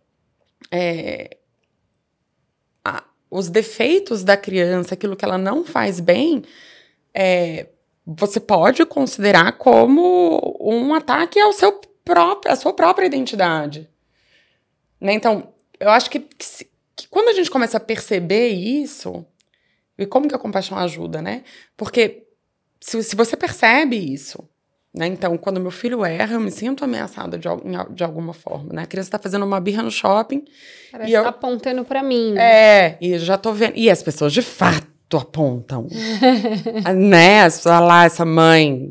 é, 0.71 1.39
a, 2.85 3.03
os 3.29 3.49
defeitos 3.49 4.23
da 4.23 4.37
criança, 4.37 4.95
aquilo 4.95 5.17
que 5.17 5.25
ela 5.25 5.39
não 5.39 5.65
faz 5.65 5.99
bem, 5.99 6.45
é, 7.13 7.67
você 8.19 8.41
pode 8.41 8.85
considerar 8.87 9.53
como 9.53 10.59
um 10.61 10.93
ataque 10.95 11.39
ao 11.39 11.53
seu 11.53 11.81
próprio, 12.05 12.53
à 12.53 12.57
sua 12.57 12.73
própria 12.73 13.07
identidade. 13.07 13.89
Né? 15.01 15.13
Então, 15.13 15.53
eu 15.79 15.91
acho 15.91 16.11
que, 16.11 16.21
que, 16.21 16.45
se, 16.45 16.71
que, 16.97 17.09
quando 17.09 17.29
a 17.29 17.33
gente 17.33 17.51
começa 17.51 17.77
a 17.77 17.81
perceber 17.81 18.49
isso, 18.49 19.25
e 19.97 20.07
como 20.07 20.29
que 20.29 20.35
a 20.35 20.39
compaixão 20.39 20.77
ajuda, 20.79 21.23
né? 21.23 21.45
Porque 21.77 22.25
se, 22.81 23.03
se 23.03 23.15
você 23.15 23.37
percebe 23.37 23.97
isso, 23.97 24.43
né? 24.93 25.07
Então, 25.07 25.37
quando 25.39 25.61
meu 25.61 25.71
filho 25.71 26.05
erra, 26.05 26.35
eu 26.35 26.41
me 26.41 26.51
sinto 26.51 26.85
ameaçada 26.85 27.39
de, 27.39 27.49
de 27.91 28.03
alguma 28.03 28.33
forma, 28.33 28.73
né? 28.73 28.83
A 28.83 28.87
criança 28.87 29.09
está 29.09 29.19
fazendo 29.19 29.45
uma 29.45 29.61
birra 29.61 29.83
no 29.83 29.91
shopping. 29.91 30.45
Parece 30.91 31.11
e 31.11 31.15
eu, 31.15 31.23
tá 31.23 31.29
apontando 31.29 31.85
para 31.85 32.03
mim. 32.03 32.33
Né? 32.33 32.43
É, 32.43 32.99
e 33.01 33.13
eu 33.13 33.19
já 33.21 33.39
tô 33.39 33.53
vendo. 33.53 33.75
E 33.77 33.89
as 33.89 34.03
pessoas, 34.03 34.33
de 34.33 34.43
fato, 34.43 34.90
apontam. 35.17 35.87
né? 36.97 37.39
Essa 37.45 37.81
lá, 37.81 38.05
essa 38.05 38.25
mãe. 38.25 38.89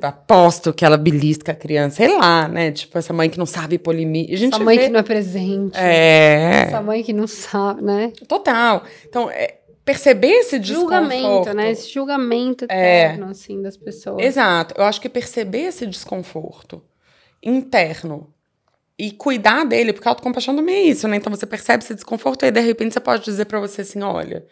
Aposto 0.00 0.74
que 0.74 0.84
ela 0.84 0.98
belisca 0.98 1.52
a 1.52 1.54
criança, 1.54 1.96
sei 1.96 2.08
lá, 2.08 2.46
né? 2.46 2.70
Tipo, 2.70 2.98
essa 2.98 3.14
mãe 3.14 3.30
que 3.30 3.38
não 3.38 3.46
sabe 3.46 3.78
polimir. 3.78 4.30
essa 4.30 4.58
mãe 4.58 4.76
vê... 4.76 4.84
que 4.84 4.90
não 4.90 5.00
é 5.00 5.02
presente. 5.02 5.76
É. 5.76 6.64
Essa 6.66 6.82
mãe 6.82 7.02
que 7.02 7.14
não 7.14 7.26
sabe, 7.26 7.82
né? 7.82 8.12
Total. 8.28 8.84
Então, 9.08 9.30
é, 9.30 9.56
perceber 9.86 10.32
esse 10.32 10.62
julgamento, 10.62 11.54
né? 11.54 11.70
Esse 11.70 11.88
julgamento 11.90 12.64
eterno, 12.64 13.28
é. 13.28 13.30
assim, 13.30 13.62
das 13.62 13.76
pessoas. 13.76 14.22
Exato. 14.22 14.74
Eu 14.76 14.84
acho 14.84 15.00
que 15.00 15.08
perceber 15.08 15.60
esse 15.60 15.86
desconforto 15.86 16.82
interno 17.42 18.28
e 18.98 19.12
cuidar 19.12 19.64
dele, 19.64 19.92
porque 19.92 20.08
a 20.08 20.10
autocompaixão 20.10 20.56
também 20.56 20.74
é 20.74 20.82
isso, 20.82 21.06
né? 21.06 21.16
Então 21.16 21.34
você 21.34 21.46
percebe 21.46 21.84
esse 21.84 21.94
desconforto 21.94 22.44
e 22.44 22.50
de 22.50 22.60
repente 22.60 22.94
você 22.94 23.00
pode 23.00 23.24
dizer 23.24 23.44
para 23.44 23.60
você 23.60 23.82
assim, 23.82 24.02
olha, 24.02 24.44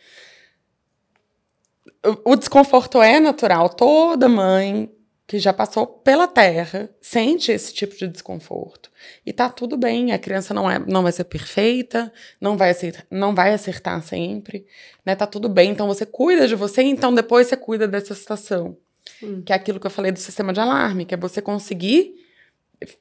o 2.24 2.36
desconforto 2.36 3.02
é 3.02 3.18
natural. 3.18 3.68
Toda 3.68 4.28
mãe 4.28 4.90
que 5.26 5.38
já 5.38 5.52
passou 5.52 5.86
pela 5.86 6.28
terra 6.28 6.90
sente 7.00 7.50
esse 7.50 7.72
tipo 7.72 7.96
de 7.96 8.07
desconforto. 8.07 8.90
E 9.24 9.32
tá 9.32 9.48
tudo 9.48 9.76
bem, 9.76 10.12
a 10.12 10.18
criança 10.18 10.52
não, 10.52 10.70
é, 10.70 10.78
não 10.78 11.02
vai 11.02 11.12
ser 11.12 11.24
perfeita, 11.24 12.12
não 12.38 12.57
vai, 12.59 12.70
acertar, 12.70 13.07
não 13.11 13.34
vai 13.34 13.55
acertar 13.55 14.02
sempre, 14.02 14.66
né? 15.05 15.14
Tá 15.14 15.26
tudo 15.26 15.48
bem, 15.48 15.70
então 15.70 15.86
você 15.86 16.05
cuida 16.05 16.46
de 16.46 16.55
você, 16.55 16.82
então 16.82 17.14
depois 17.14 17.46
você 17.46 17.57
cuida 17.57 17.88
dessa 17.88 18.14
situação. 18.14 18.76
Sim. 19.18 19.42
Que 19.42 19.52
é 19.52 19.57
aquilo 19.57 19.80
que 19.80 19.86
eu 19.86 19.90
falei 19.90 20.12
do 20.12 20.18
sistema 20.18 20.52
de 20.52 20.61
alarme, 20.61 21.07
que 21.07 21.14
é 21.14 21.16
você 21.16 21.40
conseguir, 21.40 22.14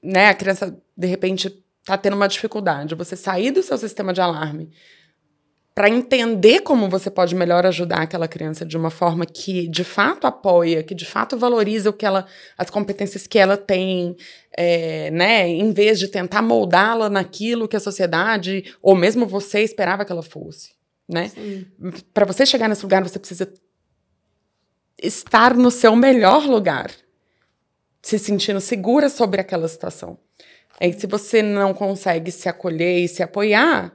né? 0.01 0.29
A 0.29 0.33
criança, 0.33 0.77
de 0.95 1.07
repente, 1.07 1.49
tá 1.83 1.97
tendo 1.97 2.15
uma 2.15 2.27
dificuldade, 2.27 2.95
você 2.95 3.17
sair 3.17 3.51
do 3.51 3.61
seu 3.61 3.77
sistema 3.77 4.13
de 4.13 4.21
alarme 4.21 4.71
para 5.75 5.89
entender 5.89 6.61
como 6.61 6.87
você 6.87 7.09
pode 7.09 7.33
melhor 7.33 7.65
ajudar 7.65 8.03
aquela 8.03 8.27
criança 8.27 8.63
de 8.63 8.77
uma 8.77 8.91
forma 8.91 9.25
que 9.25 9.67
de 9.67 9.83
fato 9.83 10.27
apoia, 10.27 10.83
que 10.83 10.93
de 10.93 11.05
fato 11.05 11.35
valoriza 11.35 11.89
o 11.89 11.93
que 11.93 12.05
ela, 12.05 12.27
as 12.55 12.69
competências 12.69 13.25
que 13.25 13.39
ela 13.39 13.57
tem, 13.57 14.15
é, 14.55 15.09
né, 15.09 15.47
em 15.47 15.71
vez 15.71 15.97
de 15.97 16.07
tentar 16.07 16.43
moldá-la 16.43 17.09
naquilo 17.09 17.67
que 17.67 17.75
a 17.75 17.79
sociedade 17.79 18.75
ou 18.81 18.95
mesmo 18.95 19.25
você 19.25 19.61
esperava 19.61 20.05
que 20.05 20.11
ela 20.11 20.21
fosse, 20.21 20.73
né? 21.09 21.31
Para 22.13 22.25
você 22.25 22.45
chegar 22.45 22.69
nesse 22.69 22.83
lugar, 22.83 23.01
você 23.01 23.17
precisa 23.17 23.51
estar 25.01 25.55
no 25.55 25.71
seu 25.71 25.95
melhor 25.95 26.45
lugar, 26.45 26.91
se 27.99 28.19
sentindo 28.19 28.61
segura 28.61 29.09
sobre 29.09 29.41
aquela 29.41 29.67
situação. 29.67 30.19
Aí, 30.79 30.93
se 30.93 31.07
você 31.07 31.41
não 31.41 31.73
consegue 31.73 32.31
se 32.31 32.47
acolher 32.47 32.99
e 32.99 33.07
se 33.07 33.23
apoiar, 33.23 33.93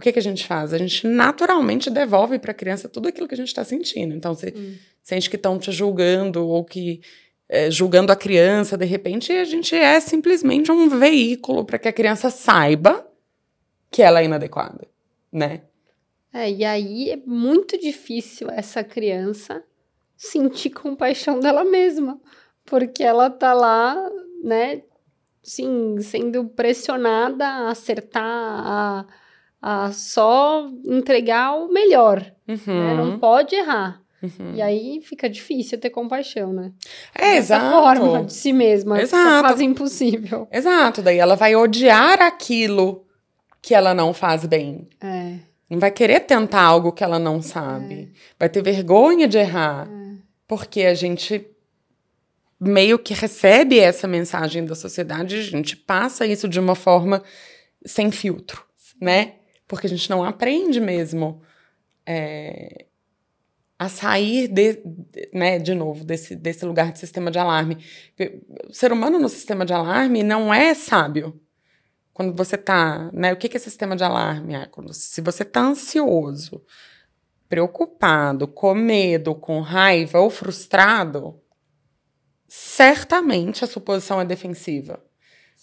o 0.00 0.02
que, 0.02 0.12
que 0.12 0.18
a 0.18 0.22
gente 0.22 0.46
faz? 0.46 0.72
A 0.72 0.78
gente 0.78 1.06
naturalmente 1.06 1.90
devolve 1.90 2.38
para 2.38 2.52
a 2.52 2.54
criança 2.54 2.88
tudo 2.88 3.08
aquilo 3.08 3.28
que 3.28 3.34
a 3.34 3.36
gente 3.36 3.48
está 3.48 3.62
sentindo. 3.62 4.14
Então, 4.14 4.34
você 4.34 4.52
hum. 4.56 4.74
sente 5.02 5.28
que 5.28 5.36
estão 5.36 5.58
te 5.58 5.70
julgando 5.70 6.48
ou 6.48 6.64
que 6.64 7.02
é, 7.46 7.70
julgando 7.70 8.10
a 8.10 8.16
criança, 8.16 8.78
de 8.78 8.86
repente, 8.86 9.30
a 9.30 9.44
gente 9.44 9.76
é 9.76 10.00
simplesmente 10.00 10.72
um 10.72 10.88
veículo 10.88 11.66
para 11.66 11.78
que 11.78 11.86
a 11.86 11.92
criança 11.92 12.30
saiba 12.30 13.06
que 13.90 14.00
ela 14.00 14.22
é 14.22 14.24
inadequada, 14.24 14.88
né? 15.30 15.60
É, 16.32 16.50
e 16.50 16.64
aí 16.64 17.10
é 17.10 17.16
muito 17.26 17.78
difícil 17.78 18.48
essa 18.48 18.82
criança 18.82 19.62
sentir 20.16 20.70
compaixão 20.70 21.40
dela 21.40 21.64
mesma, 21.64 22.18
porque 22.64 23.02
ela 23.02 23.28
tá 23.28 23.52
lá, 23.52 23.96
né, 24.42 24.82
sim, 25.42 25.96
sendo 26.00 26.46
pressionada 26.46 27.46
a 27.46 27.70
acertar, 27.70 28.22
a 28.24 29.06
a 29.60 29.92
só 29.92 30.68
entregar 30.84 31.54
o 31.54 31.72
melhor. 31.72 32.20
Né? 32.46 32.58
Uhum. 32.66 32.86
Né? 32.86 32.94
Não 32.94 33.18
pode 33.18 33.54
errar. 33.54 34.00
Uhum. 34.22 34.54
E 34.54 34.60
aí 34.60 35.00
fica 35.02 35.28
difícil 35.30 35.78
ter 35.78 35.90
compaixão, 35.90 36.52
né? 36.52 36.72
É, 37.14 37.36
Dessa 37.36 37.56
exato. 37.56 37.70
forma 37.70 38.24
de 38.24 38.32
si 38.34 38.52
mesma. 38.52 39.00
Exato. 39.00 39.48
Quase 39.48 39.64
impossível. 39.64 40.46
Exato. 40.52 41.00
Daí 41.00 41.18
ela 41.18 41.36
vai 41.36 41.56
odiar 41.56 42.20
aquilo 42.20 43.06
que 43.62 43.74
ela 43.74 43.94
não 43.94 44.12
faz 44.12 44.44
bem. 44.44 44.88
É. 45.00 45.36
Não 45.70 45.78
vai 45.78 45.90
querer 45.90 46.20
tentar 46.20 46.62
algo 46.62 46.92
que 46.92 47.04
ela 47.04 47.18
não 47.18 47.40
sabe. 47.40 47.94
É. 47.94 48.06
Vai 48.38 48.48
ter 48.48 48.62
vergonha 48.62 49.26
de 49.26 49.38
errar. 49.38 49.88
É. 49.88 50.16
Porque 50.46 50.82
a 50.82 50.94
gente 50.94 51.46
meio 52.60 52.98
que 52.98 53.14
recebe 53.14 53.78
essa 53.78 54.06
mensagem 54.06 54.66
da 54.66 54.74
sociedade, 54.74 55.38
a 55.38 55.42
gente 55.42 55.74
passa 55.74 56.26
isso 56.26 56.46
de 56.46 56.60
uma 56.60 56.74
forma 56.74 57.22
sem 57.86 58.10
filtro, 58.10 58.62
né? 59.00 59.36
Porque 59.70 59.86
a 59.86 59.90
gente 59.90 60.10
não 60.10 60.24
aprende 60.24 60.80
mesmo 60.80 61.40
é, 62.04 62.86
a 63.78 63.88
sair 63.88 64.48
de, 64.48 64.82
né, 65.32 65.60
de 65.60 65.76
novo 65.76 66.04
desse, 66.04 66.34
desse 66.34 66.64
lugar 66.66 66.90
de 66.90 66.98
sistema 66.98 67.30
de 67.30 67.38
alarme. 67.38 67.78
O 68.68 68.74
ser 68.74 68.92
humano 68.92 69.16
no 69.20 69.28
sistema 69.28 69.64
de 69.64 69.72
alarme 69.72 70.24
não 70.24 70.52
é 70.52 70.74
sábio. 70.74 71.40
Quando 72.12 72.36
você 72.36 72.56
está, 72.56 73.12
né, 73.12 73.32
o 73.32 73.36
que, 73.36 73.56
é 73.56 73.60
sistema 73.60 73.94
de 73.94 74.02
alarme? 74.02 74.56
É 74.56 74.66
quando, 74.66 74.92
se 74.92 75.20
você 75.20 75.44
está 75.44 75.60
ansioso, 75.60 76.64
preocupado, 77.48 78.48
com 78.48 78.74
medo, 78.74 79.36
com 79.36 79.60
raiva 79.60 80.18
ou 80.18 80.30
frustrado, 80.30 81.40
certamente 82.48 83.64
a 83.64 83.68
suposição 83.68 84.20
é 84.20 84.24
defensiva. 84.24 85.00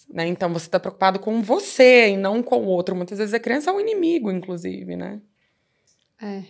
Né? 0.09 0.27
Então 0.27 0.51
você 0.53 0.67
está 0.67 0.79
preocupado 0.79 1.19
com 1.19 1.41
você 1.41 2.09
e 2.09 2.17
não 2.17 2.41
com 2.41 2.59
o 2.63 2.67
outro. 2.67 2.95
Muitas 2.95 3.17
vezes 3.17 3.33
a 3.33 3.39
criança 3.39 3.69
é 3.69 3.73
um 3.73 3.79
inimigo, 3.79 4.31
inclusive, 4.31 4.95
né? 4.95 5.21
É. 6.21 6.43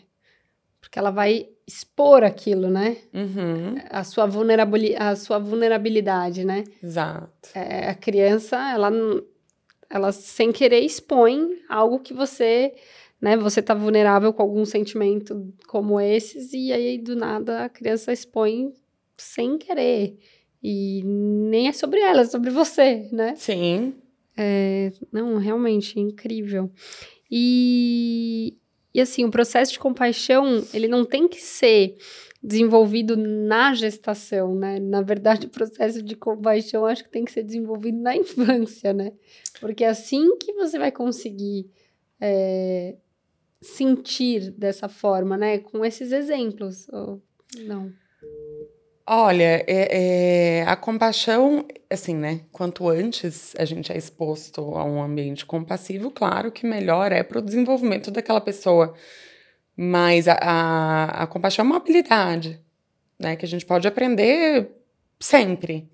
Porque 0.79 0.99
ela 0.99 1.11
vai 1.11 1.49
expor 1.67 2.23
aquilo, 2.23 2.69
né? 2.69 2.97
Uhum. 3.13 3.75
A, 3.89 4.03
sua 4.03 4.25
vulnerabilidade, 4.25 5.03
a 5.03 5.15
sua 5.15 5.39
vulnerabilidade, 5.39 6.45
né? 6.45 6.63
Exato. 6.81 7.49
É, 7.53 7.89
a 7.89 7.95
criança, 7.95 8.55
ela, 8.71 8.89
ela 9.89 10.11
sem 10.13 10.51
querer 10.51 10.79
expõe 10.79 11.59
algo 11.67 11.99
que 11.99 12.13
você, 12.13 12.73
né? 13.19 13.35
Você 13.35 13.61
tá 13.61 13.73
vulnerável 13.73 14.31
com 14.31 14.41
algum 14.41 14.63
sentimento 14.63 15.53
como 15.67 15.99
esses 15.99 16.53
e 16.53 16.71
aí 16.71 16.97
do 16.97 17.15
nada 17.15 17.65
a 17.65 17.69
criança 17.69 18.13
expõe 18.13 18.71
sem 19.17 19.57
querer. 19.57 20.17
E 20.69 21.01
nem 21.05 21.69
é 21.69 21.71
sobre 21.71 22.01
ela, 22.01 22.23
é 22.23 22.25
sobre 22.25 22.49
você, 22.49 23.07
né? 23.09 23.33
Sim. 23.37 23.95
É, 24.35 24.91
não, 25.13 25.37
realmente, 25.37 25.97
incrível. 25.97 26.69
E, 27.31 28.57
e 28.93 28.99
assim, 28.99 29.23
o 29.23 29.31
processo 29.31 29.71
de 29.71 29.79
compaixão, 29.79 30.61
ele 30.73 30.89
não 30.89 31.05
tem 31.05 31.25
que 31.25 31.41
ser 31.41 31.95
desenvolvido 32.43 33.15
na 33.15 33.73
gestação, 33.73 34.53
né? 34.55 34.77
Na 34.77 35.01
verdade, 35.01 35.47
o 35.47 35.49
processo 35.49 36.03
de 36.03 36.17
compaixão 36.17 36.85
acho 36.85 37.05
que 37.05 37.11
tem 37.11 37.23
que 37.23 37.31
ser 37.31 37.43
desenvolvido 37.43 37.99
na 37.99 38.13
infância, 38.17 38.91
né? 38.91 39.13
Porque 39.61 39.85
é 39.85 39.87
assim 39.87 40.37
que 40.37 40.51
você 40.51 40.77
vai 40.77 40.91
conseguir 40.91 41.71
é, 42.19 42.97
sentir 43.61 44.51
dessa 44.51 44.89
forma, 44.89 45.37
né? 45.37 45.59
Com 45.59 45.85
esses 45.85 46.11
exemplos. 46.11 46.89
Ou 46.89 47.23
não. 47.59 47.89
Olha, 49.09 49.63
é, 49.65 50.59
é, 50.59 50.63
a 50.67 50.75
compaixão, 50.75 51.65
assim, 51.89 52.13
né? 52.13 52.41
Quanto 52.51 52.89
antes 52.89 53.55
a 53.57 53.63
gente 53.63 53.89
é 53.89 53.97
exposto 53.97 54.59
a 54.75 54.83
um 54.83 55.01
ambiente 55.01 55.45
compassivo, 55.45 56.11
claro 56.11 56.51
que 56.51 56.67
melhor 56.67 57.13
é 57.13 57.23
para 57.23 57.39
o 57.39 57.41
desenvolvimento 57.41 58.11
daquela 58.11 58.41
pessoa. 58.41 58.93
Mas 59.77 60.27
a, 60.27 60.33
a, 60.33 61.23
a, 61.23 61.27
compaixão 61.27 61.63
é 61.63 61.67
uma 61.67 61.77
habilidade, 61.77 62.61
né? 63.17 63.37
Que 63.37 63.45
a 63.45 63.47
gente 63.47 63.65
pode 63.65 63.87
aprender 63.87 64.71
sempre, 65.19 65.89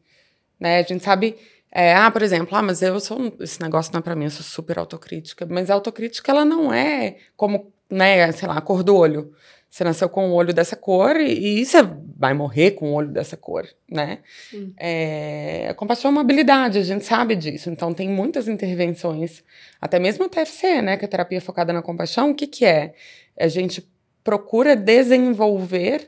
né? 0.59 0.79
A 0.79 0.83
gente 0.83 1.03
sabe, 1.03 1.37
é, 1.71 1.93
ah, 1.95 2.09
por 2.11 2.23
exemplo, 2.23 2.57
ah, 2.57 2.63
mas 2.63 2.81
eu 2.81 2.99
sou, 2.99 3.35
esse 3.39 3.61
negócio 3.61 3.93
não 3.93 3.99
é 3.99 4.03
para 4.03 4.15
mim, 4.15 4.25
eu 4.25 4.31
sou 4.31 4.43
super 4.43 4.79
autocrítica. 4.79 5.45
Mas 5.45 5.69
a 5.69 5.75
autocrítica, 5.75 6.31
ela 6.31 6.45
não 6.45 6.73
é 6.73 7.17
como, 7.37 7.71
né, 7.89 8.31
sei 8.31 8.47
lá, 8.47 8.59
cor 8.61 8.83
do 8.83 8.95
olho. 8.95 9.33
Você 9.73 9.83
nasceu 9.83 10.07
com 10.07 10.29
o 10.29 10.33
olho 10.35 10.53
dessa 10.53 10.75
cor 10.75 11.15
e, 11.15 11.61
e 11.61 11.65
você 11.65 11.79
vai 12.15 12.31
morrer 12.35 12.71
com 12.71 12.91
o 12.91 12.93
olho 12.93 13.07
dessa 13.07 13.35
cor, 13.35 13.67
né? 13.89 14.19
É, 14.77 15.67
a 15.67 15.73
compaixão 15.73 16.09
é 16.09 16.11
uma 16.11 16.21
habilidade, 16.21 16.77
a 16.77 16.83
gente 16.83 17.03
sabe 17.03 17.35
disso. 17.35 17.71
Então, 17.71 17.91
tem 17.91 18.07
muitas 18.07 18.47
intervenções, 18.47 19.43
até 19.81 19.97
mesmo 19.97 20.25
a 20.25 20.29
TFC, 20.29 20.79
né? 20.83 20.95
Que 20.95 21.05
é 21.05 21.07
a 21.07 21.09
terapia 21.09 21.41
focada 21.41 21.73
na 21.73 21.81
compaixão. 21.81 22.29
O 22.29 22.35
que, 22.35 22.45
que 22.45 22.65
é? 22.65 22.93
A 23.35 23.47
gente 23.47 23.83
procura 24.23 24.75
desenvolver 24.75 26.07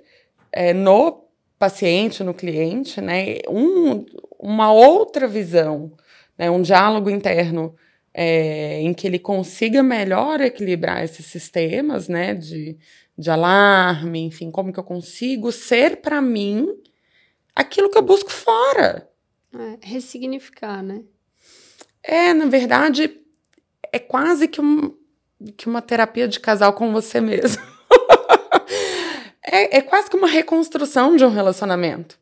é, 0.52 0.72
no 0.72 1.24
paciente, 1.58 2.24
no 2.24 2.36
cliente, 2.36 3.02
né? 3.02 3.38
Um, 3.50 4.06
uma 4.38 4.72
outra 4.72 5.28
visão, 5.28 5.92
né? 6.38 6.52
um 6.52 6.62
diálogo 6.62 7.10
interno 7.10 7.76
é, 8.14 8.80
em 8.80 8.94
que 8.94 9.08
ele 9.08 9.18
consiga 9.18 9.82
melhor 9.82 10.40
equilibrar 10.40 11.04
esses 11.04 11.26
sistemas, 11.26 12.08
né? 12.08 12.36
De, 12.36 12.78
de 13.18 13.30
alarme, 13.30 14.22
enfim, 14.22 14.52
como 14.52 14.74
que 14.74 14.80
eu 14.80 14.84
consigo 14.84 15.52
ser 15.52 16.02
para 16.02 16.22
mim 16.22 16.68
aquilo 17.56 17.90
que 17.90 17.98
eu 17.98 18.02
busco 18.02 18.32
fora. 18.32 19.10
É, 19.54 19.78
ressignificar, 19.82 20.84
né? 20.84 21.02
É, 22.04 22.34
na 22.34 22.46
verdade, 22.46 23.20
é 23.92 23.98
quase 23.98 24.48
que, 24.48 24.60
um, 24.60 24.94
que 25.56 25.68
uma 25.68 25.82
terapia 25.82 26.28
de 26.28 26.40
casal 26.40 26.74
com 26.74 26.92
você 26.92 27.22
mesmo. 27.22 27.64
é, 29.42 29.78
é 29.78 29.82
quase 29.82 30.10
que 30.10 30.18
uma 30.18 30.28
reconstrução 30.28 31.16
de 31.16 31.24
um 31.24 31.30
relacionamento. 31.30 32.20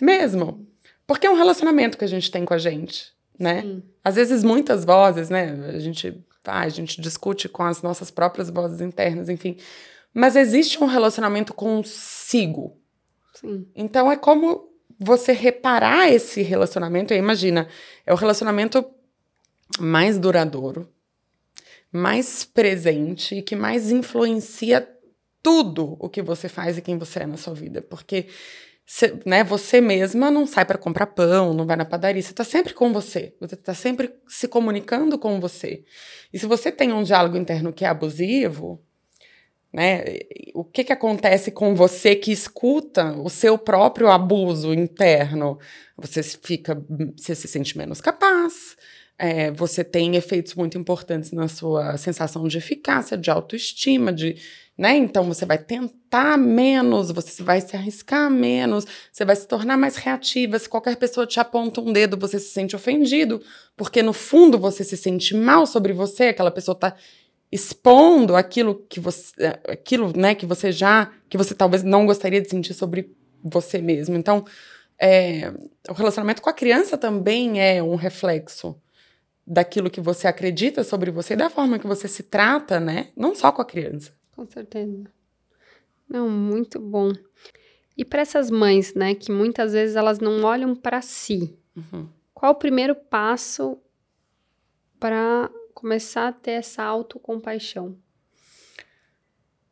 Mesmo. 0.00 0.66
Porque 1.06 1.26
é 1.26 1.30
um 1.30 1.36
relacionamento 1.36 1.98
que 1.98 2.04
a 2.04 2.08
gente 2.08 2.30
tem 2.30 2.44
com 2.44 2.54
a 2.54 2.58
gente, 2.58 3.12
né? 3.38 3.62
Sim. 3.62 3.82
Às 4.04 4.14
vezes, 4.14 4.44
muitas 4.44 4.84
vozes, 4.84 5.28
né? 5.28 5.58
A 5.68 5.78
gente, 5.78 6.24
ah, 6.44 6.60
a 6.60 6.68
gente 6.68 7.00
discute 7.00 7.48
com 7.48 7.64
as 7.64 7.82
nossas 7.82 8.10
próprias 8.10 8.48
vozes 8.48 8.80
internas, 8.80 9.28
enfim. 9.28 9.56
Mas 10.18 10.34
existe 10.34 10.82
um 10.82 10.86
relacionamento 10.86 11.54
consigo. 11.54 12.76
Sim. 13.34 13.68
Então 13.72 14.10
é 14.10 14.16
como 14.16 14.68
você 14.98 15.30
reparar 15.30 16.10
esse 16.10 16.42
relacionamento. 16.42 17.14
E 17.14 17.16
imagina, 17.16 17.68
é 18.04 18.12
o 18.12 18.16
relacionamento 18.16 18.84
mais 19.78 20.18
duradouro, 20.18 20.88
mais 21.92 22.44
presente 22.44 23.36
e 23.36 23.42
que 23.42 23.54
mais 23.54 23.92
influencia 23.92 24.88
tudo 25.40 25.96
o 26.00 26.08
que 26.08 26.20
você 26.20 26.48
faz 26.48 26.76
e 26.76 26.82
quem 26.82 26.98
você 26.98 27.20
é 27.20 27.26
na 27.26 27.36
sua 27.36 27.54
vida. 27.54 27.80
Porque 27.80 28.26
Cê, 28.90 29.20
né, 29.26 29.44
você 29.44 29.82
mesma 29.82 30.30
não 30.30 30.46
sai 30.46 30.64
para 30.64 30.78
comprar 30.78 31.08
pão, 31.08 31.52
não 31.52 31.66
vai 31.66 31.76
na 31.76 31.84
padaria, 31.84 32.22
você 32.22 32.30
está 32.30 32.42
sempre 32.42 32.72
com 32.72 32.90
você, 32.90 33.36
você 33.38 33.54
está 33.54 33.74
sempre 33.74 34.10
se 34.26 34.48
comunicando 34.48 35.18
com 35.18 35.38
você. 35.38 35.84
E 36.32 36.38
se 36.38 36.46
você 36.46 36.72
tem 36.72 36.90
um 36.90 37.02
diálogo 37.02 37.36
interno 37.36 37.70
que 37.70 37.84
é 37.84 37.88
abusivo, 37.88 38.82
né? 39.72 40.04
O 40.54 40.64
que, 40.64 40.84
que 40.84 40.92
acontece 40.92 41.50
com 41.50 41.74
você 41.74 42.16
que 42.16 42.32
escuta 42.32 43.12
o 43.12 43.28
seu 43.28 43.58
próprio 43.58 44.08
abuso 44.08 44.72
interno? 44.72 45.58
Você 45.96 46.22
fica, 46.22 46.82
você 47.16 47.34
se 47.34 47.46
sente 47.46 47.76
menos 47.76 48.00
capaz, 48.00 48.76
é, 49.18 49.50
você 49.50 49.82
tem 49.82 50.14
efeitos 50.16 50.54
muito 50.54 50.78
importantes 50.78 51.32
na 51.32 51.48
sua 51.48 51.96
sensação 51.96 52.46
de 52.46 52.56
eficácia, 52.56 53.16
de 53.16 53.30
autoestima, 53.30 54.12
de, 54.12 54.36
né? 54.76 54.96
Então 54.96 55.24
você 55.24 55.44
vai 55.44 55.58
tentar 55.58 56.38
menos, 56.38 57.10
você 57.10 57.42
vai 57.42 57.60
se 57.60 57.74
arriscar 57.76 58.30
menos, 58.30 58.86
você 59.12 59.24
vai 59.24 59.34
se 59.34 59.46
tornar 59.48 59.76
mais 59.76 59.96
reativa. 59.96 60.56
Se 60.56 60.68
qualquer 60.68 60.96
pessoa 60.96 61.26
te 61.26 61.40
aponta 61.40 61.80
um 61.80 61.92
dedo, 61.92 62.16
você 62.16 62.38
se 62.38 62.52
sente 62.52 62.76
ofendido, 62.76 63.42
porque 63.76 64.02
no 64.04 64.12
fundo 64.12 64.56
você 64.56 64.84
se 64.84 64.96
sente 64.96 65.34
mal 65.34 65.66
sobre 65.66 65.92
você, 65.92 66.28
aquela 66.28 66.52
pessoa 66.52 66.76
está 66.76 66.94
expondo 67.50 68.36
aquilo 68.36 68.74
que 68.88 69.00
você, 69.00 69.32
aquilo, 69.68 70.12
né, 70.16 70.34
que 70.34 70.46
você 70.46 70.70
já, 70.70 71.10
que 71.28 71.38
você 71.38 71.54
talvez 71.54 71.82
não 71.82 72.06
gostaria 72.06 72.40
de 72.40 72.48
sentir 72.48 72.74
sobre 72.74 73.14
você 73.42 73.80
mesmo. 73.80 74.16
Então, 74.16 74.44
é, 74.98 75.52
o 75.88 75.92
relacionamento 75.92 76.42
com 76.42 76.50
a 76.50 76.54
criança 76.54 76.98
também 76.98 77.60
é 77.60 77.82
um 77.82 77.94
reflexo 77.94 78.76
daquilo 79.46 79.88
que 79.88 80.00
você 80.00 80.26
acredita 80.28 80.84
sobre 80.84 81.10
você 81.10 81.32
e 81.32 81.36
da 81.36 81.48
forma 81.48 81.78
que 81.78 81.86
você 81.86 82.06
se 82.06 82.24
trata, 82.24 82.78
né? 82.78 83.08
Não 83.16 83.34
só 83.34 83.50
com 83.50 83.62
a 83.62 83.64
criança. 83.64 84.12
Com 84.36 84.46
certeza. 84.46 85.04
Não, 86.08 86.28
muito 86.28 86.78
bom. 86.78 87.12
E 87.96 88.04
para 88.04 88.22
essas 88.22 88.50
mães, 88.50 88.94
né, 88.94 89.14
que 89.14 89.32
muitas 89.32 89.72
vezes 89.72 89.96
elas 89.96 90.18
não 90.18 90.44
olham 90.44 90.76
para 90.76 91.00
si, 91.00 91.58
uhum. 91.76 92.08
qual 92.34 92.52
o 92.52 92.56
primeiro 92.56 92.94
passo 92.94 93.78
para 95.00 95.50
começar 95.78 96.26
a 96.26 96.32
ter 96.32 96.52
essa 96.52 96.82
autocompaixão? 96.82 97.96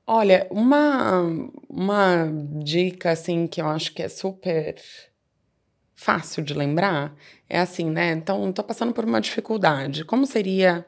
Olha, 0.07 0.46
uma, 0.52 1.22
uma 1.68 2.30
dica 2.62 3.11
assim 3.11 3.48
que 3.48 3.61
eu 3.61 3.66
acho 3.66 3.92
que 3.92 4.04
é 4.04 4.09
super 4.09 4.80
fácil 5.96 6.44
de 6.44 6.54
lembrar 6.54 7.12
é 7.48 7.59
assim, 7.59 7.90
né? 7.90 8.12
Então, 8.12 8.48
estou 8.48 8.64
passando 8.64 8.92
por 8.92 9.04
uma 9.04 9.20
dificuldade. 9.20 10.04
Como 10.04 10.26
seria 10.26 10.86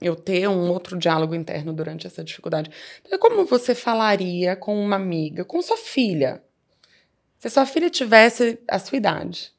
eu 0.00 0.16
ter 0.16 0.48
um 0.48 0.68
outro 0.68 0.98
diálogo 0.98 1.36
interno 1.36 1.72
durante 1.72 2.08
essa 2.08 2.24
dificuldade? 2.24 2.68
Então, 3.04 3.20
como 3.20 3.44
você 3.44 3.72
falaria 3.72 4.56
com 4.56 4.76
uma 4.80 4.96
amiga, 4.96 5.44
com 5.44 5.62
sua 5.62 5.76
filha? 5.76 6.42
Se 7.38 7.48
sua 7.50 7.66
filha 7.66 7.88
tivesse 7.88 8.58
a 8.66 8.80
sua 8.80 8.98
idade, 8.98 9.52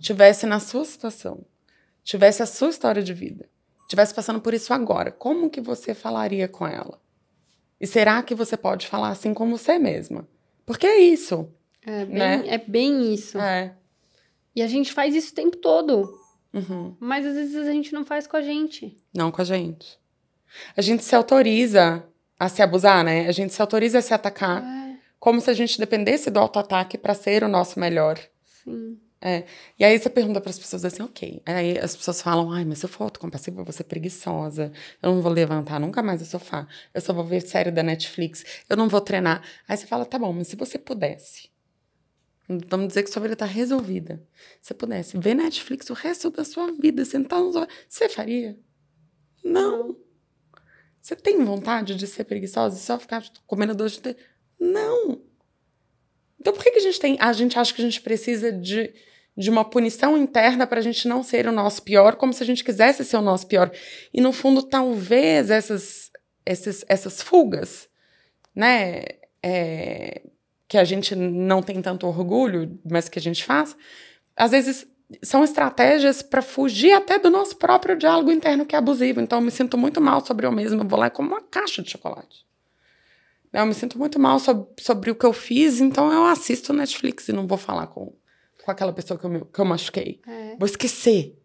tivesse 0.00 0.46
na 0.46 0.60
sua 0.60 0.86
situação, 0.86 1.44
tivesse 2.02 2.42
a 2.42 2.46
sua 2.46 2.70
história 2.70 3.02
de 3.02 3.12
vida, 3.12 3.46
estivesse 3.86 4.12
passando 4.12 4.40
por 4.40 4.52
isso 4.52 4.74
agora, 4.74 5.10
como 5.10 5.48
que 5.48 5.60
você 5.60 5.94
falaria 5.94 6.48
com 6.48 6.66
ela? 6.66 7.00
E 7.80 7.86
será 7.86 8.22
que 8.22 8.34
você 8.34 8.56
pode 8.56 8.86
falar 8.86 9.10
assim 9.10 9.32
com 9.32 9.48
você 9.50 9.78
mesma? 9.78 10.26
Porque 10.64 10.86
é 10.86 10.98
isso. 10.98 11.48
É 11.84 12.04
bem, 12.04 12.16
né? 12.16 12.44
é 12.48 12.58
bem 12.58 13.14
isso. 13.14 13.38
É. 13.38 13.74
E 14.54 14.62
a 14.62 14.66
gente 14.66 14.92
faz 14.92 15.14
isso 15.14 15.32
o 15.32 15.34
tempo 15.34 15.56
todo. 15.58 16.18
Uhum. 16.52 16.96
Mas 16.98 17.24
às 17.24 17.34
vezes 17.34 17.56
a 17.56 17.70
gente 17.70 17.92
não 17.92 18.04
faz 18.04 18.26
com 18.26 18.36
a 18.36 18.42
gente. 18.42 18.96
Não 19.14 19.30
com 19.30 19.42
a 19.42 19.44
gente. 19.44 19.98
A 20.76 20.80
gente 20.80 21.04
se 21.04 21.14
autoriza 21.14 22.04
a 22.38 22.48
se 22.48 22.62
abusar, 22.62 23.04
né? 23.04 23.28
A 23.28 23.32
gente 23.32 23.52
se 23.52 23.60
autoriza 23.60 23.98
a 23.98 24.02
se 24.02 24.14
atacar. 24.14 24.62
É. 24.62 24.96
Como 25.20 25.40
se 25.40 25.50
a 25.50 25.54
gente 25.54 25.78
dependesse 25.78 26.30
do 26.30 26.40
autoataque 26.40 26.98
para 26.98 27.14
ser 27.14 27.44
o 27.44 27.48
nosso 27.48 27.78
melhor. 27.78 28.18
Sim. 28.44 28.98
É. 29.20 29.44
E 29.78 29.84
aí 29.84 29.98
você 29.98 30.10
pergunta 30.10 30.40
para 30.40 30.50
as 30.50 30.58
pessoas 30.58 30.84
assim, 30.84 31.02
ok. 31.02 31.42
Aí 31.46 31.78
as 31.78 31.96
pessoas 31.96 32.20
falam, 32.20 32.52
ai, 32.52 32.64
mas 32.64 32.78
se 32.78 32.84
eu 32.84 32.88
for 32.88 33.04
autocompassiva, 33.04 33.60
eu 33.60 33.64
vou 33.64 33.72
ser 33.72 33.84
preguiçosa. 33.84 34.72
Eu 35.02 35.14
não 35.14 35.22
vou 35.22 35.32
levantar 35.32 35.80
nunca 35.80 36.02
mais 36.02 36.20
do 36.20 36.26
sofá. 36.26 36.68
Eu 36.92 37.00
só 37.00 37.12
vou 37.12 37.24
ver 37.24 37.40
série 37.40 37.70
da 37.70 37.82
Netflix. 37.82 38.44
Eu 38.68 38.76
não 38.76 38.88
vou 38.88 39.00
treinar. 39.00 39.42
Aí 39.66 39.76
você 39.76 39.86
fala, 39.86 40.04
tá 40.04 40.18
bom, 40.18 40.32
mas 40.32 40.48
se 40.48 40.56
você 40.56 40.78
pudesse, 40.78 41.50
vamos 42.68 42.88
dizer 42.88 43.02
que 43.02 43.10
sua 43.10 43.22
vida 43.22 43.34
está 43.34 43.46
resolvida. 43.46 44.22
Se 44.60 44.68
você 44.68 44.74
pudesse 44.74 45.18
ver 45.18 45.34
Netflix 45.34 45.88
o 45.90 45.94
resto 45.94 46.30
da 46.30 46.44
sua 46.44 46.72
vida, 46.72 47.04
sentar 47.04 47.40
no 47.40 47.52
sofá, 47.52 47.68
você 47.88 48.08
faria? 48.08 48.58
Não. 49.42 49.96
Você 51.00 51.16
tem 51.16 51.42
vontade 51.44 51.94
de 51.94 52.06
ser 52.06 52.24
preguiçosa 52.24 52.76
e 52.76 52.80
só 52.80 52.98
ficar 52.98 53.24
comendo 53.46 53.74
doce 53.74 54.00
de 54.00 54.16
Não. 54.58 55.22
Então 56.40 56.52
por 56.52 56.62
que, 56.62 56.70
que 56.70 56.78
a 56.78 56.82
gente 56.82 57.00
tem. 57.00 57.16
A 57.20 57.32
gente 57.32 57.58
acha 57.58 57.72
que 57.72 57.80
a 57.80 57.84
gente 57.84 58.00
precisa 58.00 58.52
de, 58.52 58.92
de 59.36 59.50
uma 59.50 59.64
punição 59.64 60.16
interna 60.16 60.66
para 60.66 60.78
a 60.78 60.82
gente 60.82 61.08
não 61.08 61.22
ser 61.22 61.46
o 61.46 61.52
nosso 61.52 61.82
pior, 61.82 62.16
como 62.16 62.32
se 62.32 62.42
a 62.42 62.46
gente 62.46 62.64
quisesse 62.64 63.04
ser 63.04 63.16
o 63.16 63.22
nosso 63.22 63.46
pior. 63.46 63.70
E 64.12 64.20
no 64.20 64.32
fundo, 64.32 64.62
talvez 64.62 65.50
essas, 65.50 66.10
essas, 66.44 66.84
essas 66.88 67.22
fugas, 67.22 67.88
né? 68.54 69.02
É, 69.42 70.22
que 70.68 70.76
a 70.76 70.84
gente 70.84 71.14
não 71.14 71.62
tem 71.62 71.80
tanto 71.80 72.06
orgulho, 72.06 72.78
mas 72.84 73.08
que 73.08 73.18
a 73.18 73.22
gente 73.22 73.44
faz, 73.44 73.76
às 74.36 74.50
vezes 74.50 74.86
são 75.22 75.44
estratégias 75.44 76.22
para 76.22 76.42
fugir 76.42 76.92
até 76.92 77.18
do 77.18 77.30
nosso 77.30 77.56
próprio 77.56 77.96
diálogo 77.96 78.32
interno 78.32 78.66
que 78.66 78.74
é 78.74 78.78
abusivo. 78.78 79.20
Então, 79.20 79.38
eu 79.38 79.42
me 79.42 79.50
sinto 79.50 79.78
muito 79.78 80.00
mal 80.00 80.24
sobre 80.24 80.46
eu 80.46 80.52
mesma, 80.52 80.82
eu 80.82 80.88
vou 80.88 80.98
lá 80.98 81.08
como 81.08 81.28
uma 81.28 81.42
caixa 81.42 81.82
de 81.82 81.90
chocolate. 81.90 82.44
Eu 83.56 83.64
me 83.64 83.72
sinto 83.72 83.98
muito 83.98 84.18
mal 84.18 84.38
sobre, 84.38 84.66
sobre 84.78 85.10
o 85.10 85.14
que 85.14 85.24
eu 85.24 85.32
fiz, 85.32 85.80
então 85.80 86.12
eu 86.12 86.26
assisto 86.26 86.74
Netflix 86.74 87.26
e 87.28 87.32
não 87.32 87.46
vou 87.46 87.56
falar 87.56 87.86
com, 87.86 88.12
com 88.62 88.70
aquela 88.70 88.92
pessoa 88.92 89.18
que 89.18 89.24
eu, 89.24 89.30
me, 89.30 89.40
que 89.46 89.58
eu 89.58 89.64
machuquei. 89.64 90.20
É. 90.26 90.56
Vou 90.56 90.66
esquecer, 90.66 91.38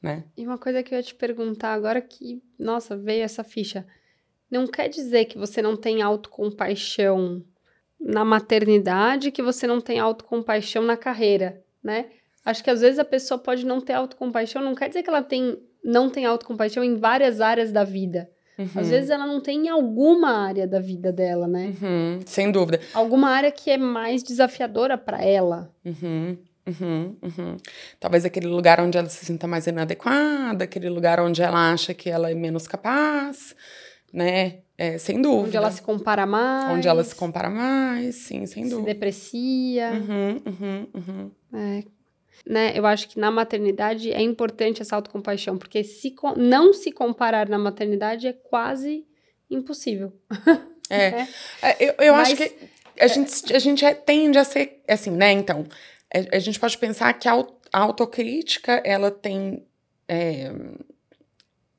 né? 0.00 0.22
E 0.36 0.46
uma 0.46 0.56
coisa 0.56 0.84
que 0.84 0.94
eu 0.94 0.98
ia 0.98 1.02
te 1.02 1.16
perguntar 1.16 1.72
agora 1.72 2.00
que, 2.00 2.40
nossa, 2.56 2.96
veio 2.96 3.24
essa 3.24 3.42
ficha. 3.42 3.84
Não 4.48 4.68
quer 4.68 4.88
dizer 4.88 5.24
que 5.24 5.36
você 5.36 5.60
não 5.60 5.76
tem 5.76 6.00
autocompaixão 6.00 7.44
na 7.98 8.24
maternidade, 8.24 9.32
que 9.32 9.42
você 9.42 9.66
não 9.66 9.80
tem 9.80 9.98
autocompaixão 9.98 10.84
na 10.84 10.96
carreira, 10.96 11.60
né? 11.82 12.10
Acho 12.44 12.62
que 12.62 12.70
às 12.70 12.80
vezes 12.82 13.00
a 13.00 13.04
pessoa 13.04 13.36
pode 13.36 13.66
não 13.66 13.80
ter 13.80 13.94
autocompaixão, 13.94 14.62
não 14.62 14.76
quer 14.76 14.86
dizer 14.86 15.02
que 15.02 15.10
ela 15.10 15.22
tem, 15.22 15.60
não 15.82 16.08
tem 16.08 16.24
autocompaixão 16.24 16.84
em 16.84 16.94
várias 16.94 17.40
áreas 17.40 17.72
da 17.72 17.82
vida. 17.82 18.30
Uhum. 18.58 18.68
Às 18.76 18.88
vezes 18.88 19.10
ela 19.10 19.26
não 19.26 19.40
tem 19.40 19.66
em 19.66 19.68
alguma 19.68 20.30
área 20.30 20.66
da 20.66 20.78
vida 20.78 21.10
dela, 21.10 21.48
né? 21.48 21.72
Uhum, 21.80 22.20
sem 22.26 22.50
dúvida. 22.52 22.80
Alguma 22.92 23.30
área 23.30 23.50
que 23.50 23.70
é 23.70 23.78
mais 23.78 24.22
desafiadora 24.22 24.98
para 24.98 25.22
ela. 25.24 25.70
Uhum, 25.84 26.36
uhum, 26.66 27.16
uhum. 27.22 27.56
Talvez 27.98 28.24
aquele 28.24 28.46
lugar 28.46 28.80
onde 28.80 28.98
ela 28.98 29.08
se 29.08 29.24
sinta 29.24 29.46
mais 29.46 29.66
inadequada, 29.66 30.64
aquele 30.64 30.90
lugar 30.90 31.18
onde 31.20 31.42
ela 31.42 31.72
acha 31.72 31.94
que 31.94 32.10
ela 32.10 32.30
é 32.30 32.34
menos 32.34 32.66
capaz, 32.66 33.56
né? 34.12 34.58
É, 34.76 34.98
sem 34.98 35.22
dúvida. 35.22 35.46
Onde 35.46 35.56
ela 35.56 35.70
se 35.70 35.80
compara 35.82 36.26
mais. 36.26 36.76
Onde 36.76 36.88
ela 36.88 37.04
se 37.04 37.14
compara 37.14 37.48
mais, 37.48 38.16
sim, 38.16 38.44
sem 38.46 38.64
dúvida. 38.64 38.88
Se 38.88 38.94
deprecia. 38.94 39.92
Uhum, 39.92 40.42
uhum, 40.46 40.86
uhum. 40.94 41.30
É, 41.54 41.84
né? 42.46 42.72
Eu 42.74 42.86
acho 42.86 43.08
que 43.08 43.18
na 43.18 43.30
maternidade 43.30 44.12
é 44.12 44.20
importante 44.20 44.82
essa 44.82 44.96
autocompaixão, 44.96 45.56
porque 45.56 45.84
se 45.84 46.14
não 46.36 46.72
se 46.72 46.90
comparar 46.90 47.48
na 47.48 47.58
maternidade 47.58 48.26
é 48.26 48.32
quase 48.32 49.06
impossível. 49.50 50.12
É. 50.90 51.06
é. 51.06 51.28
é 51.62 51.76
eu, 51.80 51.94
eu 51.98 52.14
Mas, 52.14 52.28
acho 52.28 52.36
que 52.36 52.54
a 53.00 53.06
gente, 53.06 53.54
a 53.54 53.58
gente 53.58 53.84
é, 53.84 53.94
tende 53.94 54.38
a 54.38 54.44
ser 54.44 54.82
assim, 54.88 55.10
né? 55.10 55.32
Então, 55.32 55.66
a, 56.32 56.38
gente 56.38 56.60
pode 56.60 56.76
pensar 56.78 57.12
que 57.14 57.28
a, 57.28 57.34
a 57.72 57.78
autocrítica 57.78 58.82
ela 58.84 59.10
tem 59.10 59.66
é, 60.08 60.52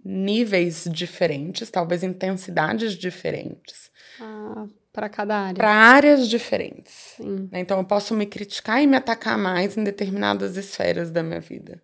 níveis 0.03 0.87
diferentes, 0.91 1.69
talvez 1.69 2.03
intensidades 2.03 2.93
diferentes. 2.93 3.91
Ah, 4.19 4.65
para 4.93 5.09
cada 5.09 5.35
área. 5.35 5.55
Para 5.55 5.73
áreas 5.73 6.29
diferentes. 6.29 7.15
Né? 7.19 7.59
Então, 7.59 7.79
eu 7.79 7.83
posso 7.83 8.13
me 8.13 8.27
criticar 8.27 8.81
e 8.81 8.85
me 8.85 8.95
atacar 8.95 9.37
mais 9.39 9.75
em 9.75 9.83
determinadas 9.83 10.55
esferas 10.55 11.09
da 11.09 11.23
minha 11.23 11.39
vida. 11.39 11.83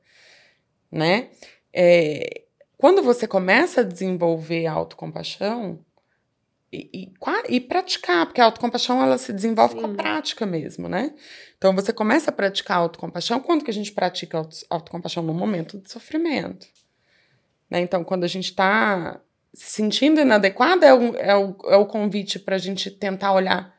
Né? 0.91 1.29
É, 1.73 2.43
quando 2.77 3.01
você 3.01 3.27
começa 3.27 3.81
a 3.81 3.83
desenvolver 3.83 4.67
a 4.67 4.73
autocompaixão 4.73 5.83
e, 6.71 6.89
e, 6.93 7.13
e, 7.55 7.59
praticar, 7.59 8.27
porque 8.27 8.39
a 8.39 8.45
autocompaixão 8.45 9.01
ela 9.01 9.17
se 9.17 9.33
desenvolve 9.33 9.73
Sim. 9.73 9.81
com 9.81 9.87
a 9.87 9.95
prática 9.95 10.45
mesmo, 10.45 10.87
né? 10.87 11.15
Então, 11.57 11.73
você 11.73 11.91
começa 11.91 12.29
a 12.29 12.33
praticar 12.33 12.77
a 12.77 12.81
autocompaixão. 12.81 13.39
Quando 13.39 13.65
que 13.65 13.71
a 13.71 13.73
gente 13.73 13.91
pratica 13.91 14.39
a 14.39 14.45
autocompaixão? 14.69 15.23
No 15.23 15.33
momento 15.33 15.79
de 15.79 15.91
sofrimento. 15.91 16.67
Né? 17.71 17.81
Então, 17.81 18.03
quando 18.03 18.23
a 18.23 18.27
gente 18.27 18.51
está 18.51 19.19
se 19.53 19.71
sentindo 19.71 20.19
inadequada 20.19 20.85
é 20.85 20.93
o, 20.93 21.15
é 21.15 21.35
o, 21.35 21.55
é 21.65 21.75
o 21.75 21.85
convite 21.85 22.39
para 22.39 22.55
a 22.55 22.59
gente 22.59 22.91
tentar 22.91 23.33
olhar 23.33 23.75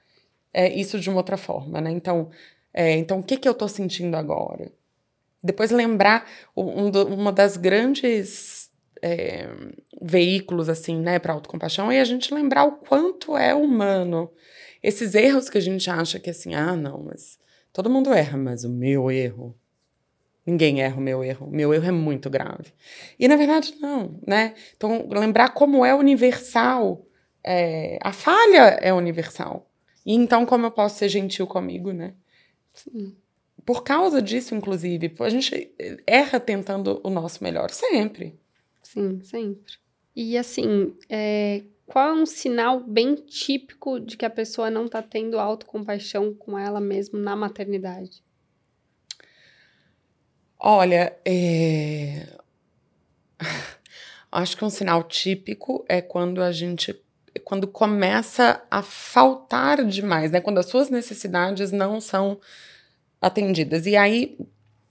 é, 0.52 0.68
isso 0.68 0.98
de 0.98 1.08
uma 1.08 1.18
outra 1.18 1.36
forma, 1.36 1.80
né? 1.80 1.90
Então, 1.90 2.30
é, 2.74 2.92
então 2.96 3.20
o 3.20 3.22
que, 3.22 3.36
que 3.36 3.48
eu 3.48 3.52
estou 3.52 3.68
sentindo 3.68 4.16
agora? 4.16 4.70
Depois 5.42 5.70
lembrar 5.70 6.28
um, 6.56 6.90
do, 6.90 7.06
uma 7.06 7.32
das 7.32 7.56
grandes 7.56 8.70
é, 9.00 9.48
veículos 10.00 10.68
assim, 10.68 11.00
né, 11.00 11.18
para 11.18 11.32
autocompaixão 11.32 11.90
é 11.90 12.00
a 12.00 12.04
gente 12.04 12.34
lembrar 12.34 12.64
o 12.64 12.72
quanto 12.72 13.36
é 13.36 13.54
humano. 13.54 14.30
Esses 14.82 15.14
erros 15.14 15.48
que 15.48 15.58
a 15.58 15.62
gente 15.62 15.88
acha 15.88 16.18
que 16.18 16.30
assim, 16.30 16.54
ah, 16.54 16.76
não, 16.76 17.04
mas 17.04 17.38
todo 17.72 17.90
mundo 17.90 18.12
erra, 18.12 18.36
mas 18.36 18.64
o 18.64 18.70
meu 18.70 19.10
erro 19.10 19.54
Ninguém 20.46 20.82
erra 20.82 20.96
o 20.96 21.00
meu 21.00 21.22
erro. 21.22 21.46
O 21.46 21.50
meu 21.50 21.72
erro 21.74 21.86
é 21.86 21.90
muito 21.90 22.30
grave. 22.30 22.72
E 23.18 23.28
na 23.28 23.36
verdade, 23.36 23.74
não, 23.80 24.18
né? 24.26 24.54
Então, 24.76 25.08
lembrar 25.10 25.50
como 25.50 25.84
é 25.84 25.94
universal. 25.94 27.06
É, 27.44 27.98
a 28.02 28.12
falha 28.12 28.78
é 28.80 28.92
universal. 28.92 29.70
E 30.04 30.14
então, 30.14 30.46
como 30.46 30.66
eu 30.66 30.70
posso 30.70 30.98
ser 30.98 31.08
gentil 31.08 31.46
comigo, 31.46 31.92
né? 31.92 32.14
Sim. 32.72 33.14
Por 33.64 33.84
causa 33.84 34.22
disso, 34.22 34.54
inclusive, 34.54 35.14
a 35.20 35.28
gente 35.28 35.70
erra 36.06 36.40
tentando 36.40 37.00
o 37.04 37.10
nosso 37.10 37.44
melhor, 37.44 37.70
sempre. 37.70 38.38
Sim, 38.82 39.20
sempre. 39.22 39.74
E 40.16 40.36
assim, 40.36 40.96
é, 41.08 41.62
qual 41.86 42.08
é 42.08 42.12
um 42.12 42.26
sinal 42.26 42.80
bem 42.80 43.14
típico 43.14 44.00
de 44.00 44.16
que 44.16 44.24
a 44.24 44.30
pessoa 44.30 44.70
não 44.70 44.86
está 44.86 45.02
tendo 45.02 45.38
autocompaixão 45.38 46.34
com 46.34 46.58
ela 46.58 46.80
mesma 46.80 47.18
na 47.18 47.36
maternidade? 47.36 48.22
Olha, 50.60 51.16
é... 51.24 52.26
acho 54.30 54.56
que 54.56 54.64
um 54.64 54.70
sinal 54.70 55.02
típico 55.04 55.84
é 55.88 56.02
quando 56.02 56.42
a 56.42 56.52
gente 56.52 56.94
quando 57.44 57.66
começa 57.66 58.62
a 58.70 58.82
faltar 58.82 59.84
demais, 59.84 60.30
né? 60.30 60.40
Quando 60.40 60.58
as 60.58 60.66
suas 60.66 60.90
necessidades 60.90 61.70
não 61.70 62.00
são 62.00 62.40
atendidas. 63.20 63.86
E 63.86 63.96
aí, 63.96 64.36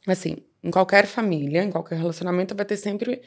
assim, 0.08 0.38
em 0.64 0.72
qualquer 0.72 1.06
família, 1.06 1.64
em 1.64 1.70
qualquer 1.72 1.98
relacionamento, 1.98 2.56
vai 2.56 2.66
ter 2.66 2.78
sempre 2.78 3.22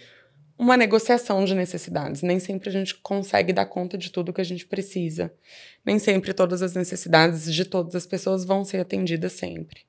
uma 0.59 0.77
negociação 0.77 1.45
de 1.45 1.55
necessidades. 1.55 2.23
Nem 2.23 2.39
sempre 2.39 2.69
a 2.69 2.73
gente 2.73 2.95
consegue 2.97 3.53
dar 3.53 3.67
conta 3.67 3.99
de 3.99 4.11
tudo 4.11 4.33
que 4.33 4.41
a 4.41 4.45
gente 4.45 4.67
precisa. 4.67 5.33
Nem 5.85 5.99
sempre 5.99 6.33
todas 6.33 6.63
as 6.63 6.75
necessidades 6.75 7.53
de 7.53 7.65
todas 7.65 7.95
as 7.95 8.07
pessoas 8.07 8.45
vão 8.45 8.65
ser 8.65 8.79
atendidas 8.79 9.33
sempre. 9.33 9.81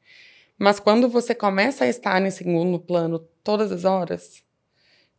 Mas 0.64 0.80
quando 0.80 1.09
você 1.09 1.36
começa 1.36 1.84
a 1.84 1.89
estar 1.89 2.26
em 2.26 2.32
segundo 2.32 2.80
plano 2.80 3.20
todas 3.43 3.70
as 3.70 3.84
horas, 3.84 4.41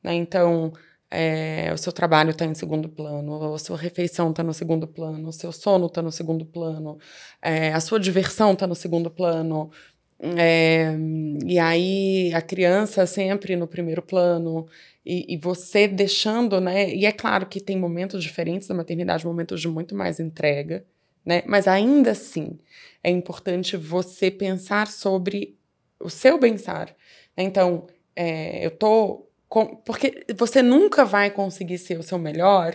né? 0.03 0.15
Então, 0.15 0.73
é, 1.11 1.71
o 1.71 1.77
seu 1.77 1.93
trabalho 1.93 2.31
está 2.31 2.47
em 2.47 2.55
segundo 2.55 2.89
plano, 2.89 3.53
a 3.55 3.59
sua 3.59 3.77
refeição 3.77 4.31
está 4.31 4.43
no 4.43 4.55
segundo 4.55 4.87
plano, 4.89 5.29
o 5.29 5.33
seu 5.33 5.53
sono 5.53 5.85
está 5.85 6.01
no 6.01 6.11
segundo 6.11 6.47
plano, 6.47 6.99
é, 7.43 7.75
a 7.75 7.81
sua 7.81 8.01
diversão 8.01 8.55
está 8.55 8.67
no 8.67 8.75
segundo 8.75 9.11
plano, 9.11 9.71
é, 10.19 10.97
e 11.45 11.59
aí 11.59 12.33
a 12.33 12.41
criança 12.41 13.05
sempre 13.05 13.55
no 13.55 13.67
primeiro 13.69 14.01
plano, 14.01 14.67
e, 15.05 15.35
e, 15.35 15.37
você 15.37 15.87
deixando, 15.87 16.59
né? 16.59 16.89
E 16.95 17.05
é 17.05 17.13
claro 17.13 17.47
que 17.47 17.61
tem 17.61 17.77
momentos 17.77 18.23
diferentes 18.23 18.67
da 18.67 18.75
maternidade, 18.75 19.27
momentos 19.27 19.61
de 19.61 19.69
muito 19.69 19.95
mais 19.95 20.19
entrega, 20.19 20.87
né? 21.25 21.43
Mas 21.47 21.67
ainda 21.67 22.11
assim, 22.11 22.59
é 23.03 23.11
importante 23.11 23.77
você 23.77 24.31
pensar 24.31 24.89
sobre 24.89 25.59
o 25.99 26.11
seu 26.11 26.39
bem-estar. 26.39 26.95
Então, 27.37 27.87
é, 28.15 28.65
eu 28.65 28.71
tô. 28.71 29.27
Com, 29.49 29.77
porque 29.77 30.25
você 30.37 30.63
nunca 30.63 31.05
vai 31.05 31.31
conseguir 31.31 31.79
ser 31.79 31.99
o 31.99 32.03
seu 32.03 32.19
melhor 32.19 32.75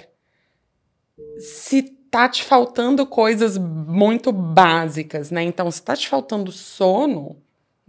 se 1.38 1.84
tá 2.10 2.28
te 2.30 2.44
faltando 2.44 3.06
coisas 3.06 3.58
muito 3.58 4.32
básicas, 4.32 5.30
né? 5.30 5.44
Então, 5.44 5.70
se 5.70 5.82
tá 5.82 5.96
te 5.96 6.08
faltando 6.08 6.52
sono, 6.52 7.42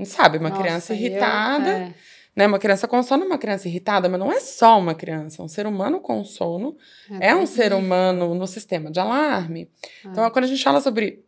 sabe, 0.04 0.38
uma 0.38 0.50
Nossa, 0.50 0.62
criança 0.62 0.94
irritada. 0.94 1.70
Eu, 1.70 1.76
é. 1.76 1.94
Né, 2.34 2.46
uma 2.46 2.58
criança 2.58 2.86
com 2.86 3.02
sono 3.02 3.24
é 3.24 3.26
uma 3.26 3.38
criança 3.38 3.68
irritada, 3.68 4.08
mas 4.08 4.20
não 4.20 4.30
é 4.30 4.38
só 4.38 4.78
uma 4.78 4.94
criança. 4.94 5.42
Um 5.42 5.48
ser 5.48 5.66
humano 5.66 6.00
com 6.00 6.24
sono 6.24 6.76
é, 7.20 7.28
é 7.30 7.34
um 7.34 7.44
ser 7.44 7.72
humano 7.72 8.34
no 8.34 8.46
sistema 8.46 8.90
de 8.90 9.00
alarme. 9.00 9.68
É. 10.04 10.08
Então, 10.08 10.30
quando 10.30 10.44
a 10.44 10.48
gente 10.48 10.62
fala 10.62 10.80
sobre 10.80 11.24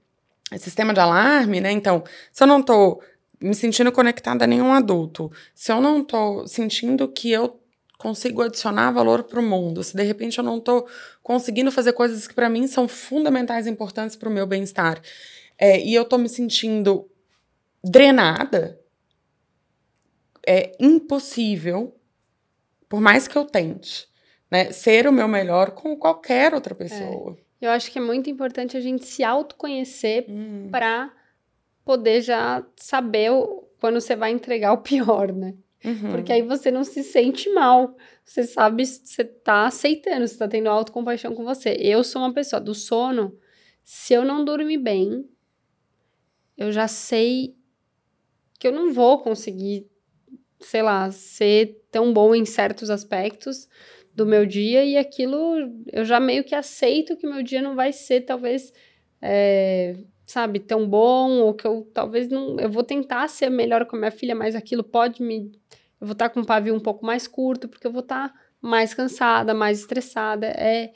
sistema 0.58 0.92
de 0.94 1.00
alarme, 1.00 1.60
né? 1.60 1.72
Então, 1.72 2.04
se 2.32 2.42
eu 2.42 2.46
não 2.46 2.62
tô 2.62 3.02
me 3.40 3.54
sentindo 3.54 3.90
conectada 3.90 4.44
a 4.44 4.46
nenhum 4.46 4.72
adulto, 4.72 5.30
se 5.54 5.72
eu 5.72 5.80
não 5.80 6.04
tô 6.04 6.46
sentindo 6.46 7.08
que 7.08 7.30
eu 7.30 7.60
consigo 7.98 8.42
adicionar 8.42 8.90
valor 8.90 9.24
para 9.24 9.40
o 9.40 9.42
mundo, 9.42 9.82
se 9.82 9.96
de 9.96 10.02
repente 10.02 10.38
eu 10.38 10.44
não 10.44 10.58
tô 10.58 10.86
conseguindo 11.22 11.70
fazer 11.70 11.92
coisas 11.92 12.26
que 12.26 12.34
para 12.34 12.48
mim 12.48 12.66
são 12.66 12.88
fundamentais 12.88 13.66
e 13.66 13.70
importantes 13.70 14.16
para 14.16 14.28
o 14.28 14.32
meu 14.32 14.46
bem-estar, 14.46 15.00
é, 15.56 15.80
e 15.80 15.94
eu 15.94 16.04
tô 16.04 16.18
me 16.18 16.28
sentindo 16.28 17.08
drenada, 17.82 18.78
é 20.46 20.72
impossível, 20.78 21.94
por 22.88 23.00
mais 23.00 23.26
que 23.28 23.36
eu 23.36 23.44
tente, 23.44 24.08
né, 24.50 24.72
ser 24.72 25.06
o 25.06 25.12
meu 25.12 25.28
melhor 25.28 25.72
com 25.72 25.96
qualquer 25.96 26.54
outra 26.54 26.74
pessoa. 26.74 27.36
É. 27.38 27.66
Eu 27.66 27.70
acho 27.70 27.90
que 27.90 27.98
é 27.98 28.02
muito 28.02 28.28
importante 28.28 28.76
a 28.76 28.80
gente 28.80 29.06
se 29.06 29.22
autoconhecer 29.22 30.26
hum. 30.28 30.68
para 30.70 31.12
poder 31.84 32.20
já 32.20 32.66
saber 32.76 33.30
o, 33.30 33.68
quando 33.80 34.00
você 34.00 34.16
vai 34.16 34.32
entregar 34.32 34.72
o 34.72 34.78
pior, 34.82 35.32
né? 35.32 35.54
Uhum. 35.84 36.12
Porque 36.12 36.32
aí 36.32 36.42
você 36.42 36.70
não 36.70 36.84
se 36.84 37.02
sente 37.02 37.50
mal. 37.50 37.96
Você 38.24 38.44
sabe, 38.44 38.86
você 38.86 39.24
tá 39.24 39.66
aceitando, 39.66 40.26
você 40.26 40.38
tá 40.38 40.46
tendo 40.46 40.68
autocompaixão 40.68 41.34
com 41.34 41.44
você. 41.44 41.76
Eu 41.80 42.04
sou 42.04 42.22
uma 42.22 42.32
pessoa 42.32 42.60
do 42.60 42.74
sono. 42.74 43.36
Se 43.82 44.14
eu 44.14 44.24
não 44.24 44.44
dormir 44.44 44.78
bem, 44.78 45.28
eu 46.56 46.70
já 46.70 46.86
sei 46.86 47.56
que 48.58 48.68
eu 48.68 48.72
não 48.72 48.92
vou 48.92 49.18
conseguir, 49.18 49.90
sei 50.62 50.82
lá, 50.82 51.10
ser 51.10 51.82
tão 51.90 52.12
bom 52.12 52.34
em 52.34 52.44
certos 52.44 52.90
aspectos 52.90 53.68
do 54.14 54.26
meu 54.26 54.44
dia 54.44 54.84
e 54.84 54.96
aquilo 54.96 55.72
eu 55.92 56.04
já 56.04 56.20
meio 56.20 56.44
que 56.44 56.54
aceito 56.54 57.16
que 57.16 57.26
meu 57.26 57.42
dia 57.42 57.62
não 57.62 57.74
vai 57.74 57.92
ser 57.92 58.22
talvez 58.22 58.72
é, 59.20 59.96
sabe 60.24 60.60
tão 60.60 60.86
bom 60.86 61.40
ou 61.40 61.54
que 61.54 61.66
eu 61.66 61.88
talvez 61.94 62.28
não 62.28 62.58
eu 62.60 62.70
vou 62.70 62.82
tentar 62.82 63.28
ser 63.28 63.48
melhor 63.48 63.86
com 63.86 63.96
a 63.96 63.98
minha 63.98 64.10
filha 64.10 64.34
mas 64.34 64.54
aquilo 64.54 64.84
pode 64.84 65.22
me 65.22 65.50
eu 66.00 66.06
vou 66.06 66.12
estar 66.12 66.28
com 66.28 66.40
um 66.40 66.44
pavio 66.44 66.74
um 66.74 66.80
pouco 66.80 67.06
mais 67.06 67.26
curto 67.26 67.68
porque 67.68 67.86
eu 67.86 67.92
vou 67.92 68.02
estar 68.02 68.34
mais 68.60 68.92
cansada 68.92 69.54
mais 69.54 69.80
estressada 69.80 70.46
é 70.46 70.92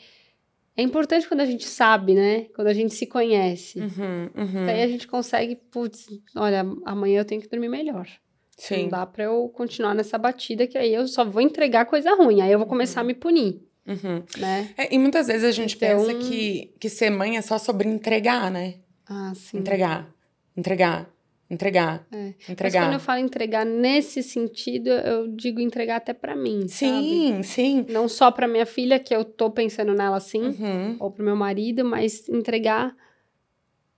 é 0.77 0.83
importante 0.83 1.27
quando 1.27 1.41
a 1.41 1.47
gente 1.47 1.65
sabe, 1.65 2.15
né? 2.15 2.45
Quando 2.55 2.69
a 2.69 2.75
gente 2.75 2.93
se 2.93 3.07
conhece. 3.07 3.81
Uhum, 3.81 4.31
uhum. 4.37 4.69
Aí 4.69 4.83
a 4.83 4.87
gente 4.87 5.09
consegue, 5.09 5.57
putz, 5.57 6.07
olha, 6.37 6.67
amanhã 6.85 7.21
eu 7.21 7.25
tenho 7.25 7.41
que 7.41 7.49
dormir 7.49 7.71
melhor. 7.71 8.07
Sim. 8.57 8.85
Não 8.85 8.89
dá 8.89 9.07
pra 9.07 9.25
eu 9.25 9.49
continuar 9.55 9.95
nessa 9.95 10.17
batida, 10.17 10.67
que 10.67 10.79
aí 10.79 10.95
eu 10.95 11.07
só 11.07 11.25
vou 11.25 11.43
entregar 11.43 11.85
coisa 11.85 12.15
ruim. 12.15 12.41
Aí 12.41 12.51
eu 12.51 12.59
vou 12.59 12.67
começar 12.67 13.01
uhum. 13.01 13.05
a 13.05 13.09
me 13.09 13.15
punir. 13.15 13.61
Uhum. 13.87 14.23
Né? 14.39 14.71
É, 14.77 14.95
e 14.95 14.99
muitas 14.99 15.27
vezes 15.29 15.45
a 15.45 15.53
gente 15.53 15.77
então... 15.77 15.89
pensa 15.89 16.15
que, 16.15 16.75
que 16.81 16.89
ser 16.89 17.11
mãe 17.11 17.37
é 17.37 17.43
só 17.43 17.59
sobre 17.59 17.89
entregar, 17.89 18.51
né? 18.51 18.77
Ah, 19.09 19.33
sim. 19.37 19.59
Entregar, 19.59 20.09
entregar, 20.57 21.09
entregar, 21.49 22.05
é. 22.11 22.35
entregar. 22.49 22.81
Mas 22.81 22.89
quando 22.89 22.93
eu 22.95 23.01
falo 23.01 23.21
entregar 23.21 23.65
nesse 23.65 24.23
sentido, 24.23 24.89
eu 24.89 25.29
digo 25.29 25.61
entregar 25.61 25.97
até 25.97 26.13
para 26.13 26.35
mim, 26.35 26.67
Sim, 26.67 27.31
sabe? 27.35 27.45
sim. 27.45 27.87
Não 27.89 28.09
só 28.09 28.33
para 28.33 28.49
minha 28.49 28.67
filha, 28.67 28.99
que 28.99 29.15
eu 29.15 29.25
tô 29.25 29.51
pensando 29.51 29.95
nela 29.95 30.17
assim, 30.17 30.43
uhum. 30.43 30.97
ou 30.99 31.11
pro 31.11 31.25
meu 31.25 31.37
marido, 31.37 31.85
mas 31.85 32.29
entregar 32.29 32.93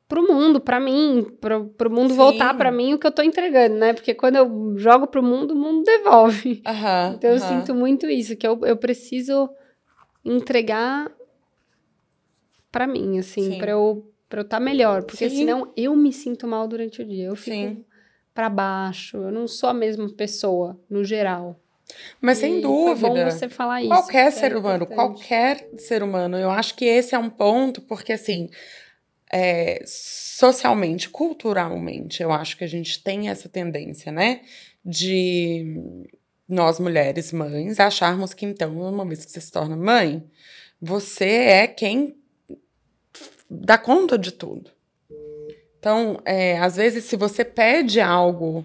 pro 0.09 0.27
mundo, 0.27 0.59
para 0.59 0.81
mim, 0.81 1.27
pro, 1.39 1.67
pro 1.69 1.91
mundo 1.91 2.11
sim. 2.11 2.17
voltar 2.17 2.57
para 2.57 2.73
mim 2.73 2.95
o 2.95 2.99
que 2.99 3.07
eu 3.07 3.13
tô 3.13 3.23
entregando, 3.23 3.77
né? 3.77 3.93
Porque 3.93 4.15
quando 4.15 4.37
eu 4.37 4.75
jogo 4.79 5.07
pro 5.07 5.23
mundo, 5.23 5.53
o 5.53 5.57
mundo 5.57 5.85
devolve. 5.85 6.63
Uhum, 6.69 7.15
então 7.15 7.31
eu 7.31 7.41
uhum. 7.41 7.49
sinto 7.49 7.75
muito 7.75 8.09
isso, 8.09 8.37
que 8.37 8.47
eu, 8.47 8.59
eu 8.65 8.77
preciso 8.77 9.51
entregar 10.25 11.11
para 12.71 12.87
mim, 12.87 13.19
assim, 13.19 13.59
para 13.59 13.73
eu 13.73 14.11
para 14.29 14.41
eu 14.41 14.45
estar 14.45 14.59
tá 14.59 14.63
melhor, 14.63 15.05
porque 15.05 15.29
Sim. 15.29 15.37
senão 15.37 15.73
eu 15.75 15.97
me 15.97 16.13
sinto 16.13 16.47
mal 16.47 16.69
durante 16.69 17.01
o 17.01 17.05
dia. 17.05 17.29
Eu 17.29 17.37
fico 17.37 17.83
para 18.35 18.51
baixo, 18.51 19.17
eu 19.17 19.33
não 19.33 19.49
sou 19.49 19.71
a 19.71 19.75
mesma 19.75 20.09
pessoa 20.11 20.79
no 20.89 21.03
geral. 21.03 21.59
Mas 22.21 22.39
e 22.39 22.41
sem 22.43 22.61
dúvida. 22.61 23.09
Foi 23.09 23.25
bom 23.25 23.25
você 23.25 23.49
falar 23.49 23.81
isso. 23.81 23.89
Qualquer 23.89 24.31
ser 24.31 24.53
é 24.53 24.57
humano, 24.57 24.87
qualquer 24.87 25.71
ser 25.79 26.03
humano. 26.03 26.37
Eu 26.37 26.51
acho 26.51 26.77
que 26.77 26.85
esse 26.85 27.15
é 27.15 27.19
um 27.19 27.31
ponto, 27.31 27.81
porque 27.81 28.13
assim, 28.13 28.51
é, 29.33 29.83
socialmente, 29.87 31.09
culturalmente, 31.09 32.23
eu 32.23 32.33
acho 32.33 32.57
que 32.57 32.65
a 32.65 32.69
gente 32.69 33.03
tem 33.03 33.29
essa 33.29 33.49
tendência, 33.49 34.11
né? 34.11 34.41
De 34.85 35.77
nós 36.49 36.81
mulheres 36.81 37.33
mães 37.33 37.79
acharmos 37.79 38.33
que 38.33 38.47
então, 38.47 38.77
uma 38.77 39.05
vez 39.05 39.25
que 39.25 39.31
você 39.31 39.41
se 39.41 39.53
torna 39.53 39.77
mãe, 39.77 40.25
você 40.81 41.27
é 41.27 41.67
quem 41.67 42.17
dá 43.51 43.77
conta 43.77 44.19
de 44.19 44.33
tudo. 44.33 44.71
Então, 45.79 46.21
é, 46.25 46.59
às 46.59 46.77
vezes, 46.77 47.05
se 47.05 47.17
você 47.17 47.45
pede 47.45 48.01
algo, 48.01 48.65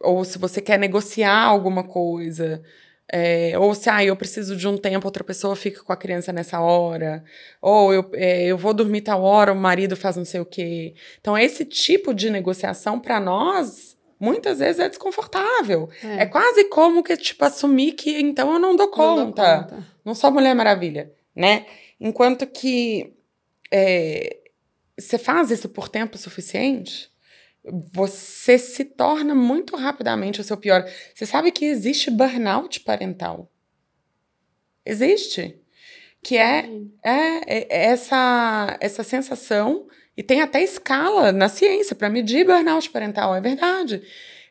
ou 0.00 0.24
se 0.24 0.38
você 0.38 0.60
quer 0.60 0.78
negociar 0.78 1.44
alguma 1.44 1.84
coisa, 1.84 2.62
é, 3.10 3.58
ou 3.58 3.74
se 3.74 3.88
ah, 3.88 4.04
eu 4.04 4.14
preciso 4.14 4.54
de 4.54 4.68
um 4.68 4.76
tempo, 4.76 5.06
outra 5.06 5.24
pessoa 5.24 5.56
fica 5.56 5.82
com 5.82 5.92
a 5.92 5.96
criança 5.96 6.32
nessa 6.32 6.60
hora, 6.60 7.24
ou 7.60 7.92
eu, 7.92 8.10
é, 8.12 8.44
eu 8.44 8.58
vou 8.58 8.74
dormir 8.74 9.00
tal 9.00 9.22
hora, 9.22 9.52
o 9.52 9.56
marido 9.56 9.96
faz 9.96 10.16
não 10.16 10.24
sei 10.24 10.40
o 10.40 10.44
quê. 10.44 10.94
Então, 11.20 11.36
esse 11.36 11.64
tipo 11.64 12.12
de 12.12 12.28
negociação, 12.28 13.00
para 13.00 13.18
nós, 13.18 13.96
muitas 14.20 14.58
vezes 14.58 14.80
é 14.80 14.88
desconfortável. 14.88 15.88
É. 16.04 16.22
é. 16.22 16.26
quase 16.26 16.64
como 16.64 17.02
que, 17.02 17.16
tipo, 17.16 17.44
assumir 17.44 17.92
que 17.92 18.20
então 18.20 18.52
eu 18.52 18.58
não 18.58 18.76
dou 18.76 18.88
conta. 18.88 19.16
Não, 19.16 19.30
dou 19.30 19.34
conta. 19.34 19.86
não 20.04 20.14
sou 20.14 20.30
Mulher 20.30 20.54
Maravilha, 20.54 21.10
né? 21.34 21.64
Enquanto 21.98 22.46
que 22.46 23.14
é, 23.72 24.36
você 24.98 25.16
faz 25.16 25.50
isso 25.50 25.68
por 25.68 25.88
tempo 25.88 26.18
suficiente, 26.18 27.10
você 27.92 28.58
se 28.58 28.84
torna 28.84 29.34
muito 29.34 29.76
rapidamente 29.76 30.40
o 30.40 30.44
seu 30.44 30.56
pior. 30.56 30.84
Você 31.14 31.26
sabe 31.26 31.50
que 31.50 31.64
existe 31.64 32.10
burnout 32.10 32.80
parental. 32.80 33.50
Existe. 34.84 35.60
Que 36.22 36.36
é, 36.36 36.68
é, 37.04 37.66
é 37.68 37.86
essa, 37.86 38.76
essa 38.80 39.04
sensação, 39.04 39.86
e 40.16 40.22
tem 40.22 40.40
até 40.40 40.62
escala 40.62 41.30
na 41.30 41.48
ciência 41.48 41.94
para 41.94 42.10
medir 42.10 42.44
burnout 42.44 42.90
parental, 42.90 43.34
é 43.36 43.40
verdade. 43.40 44.02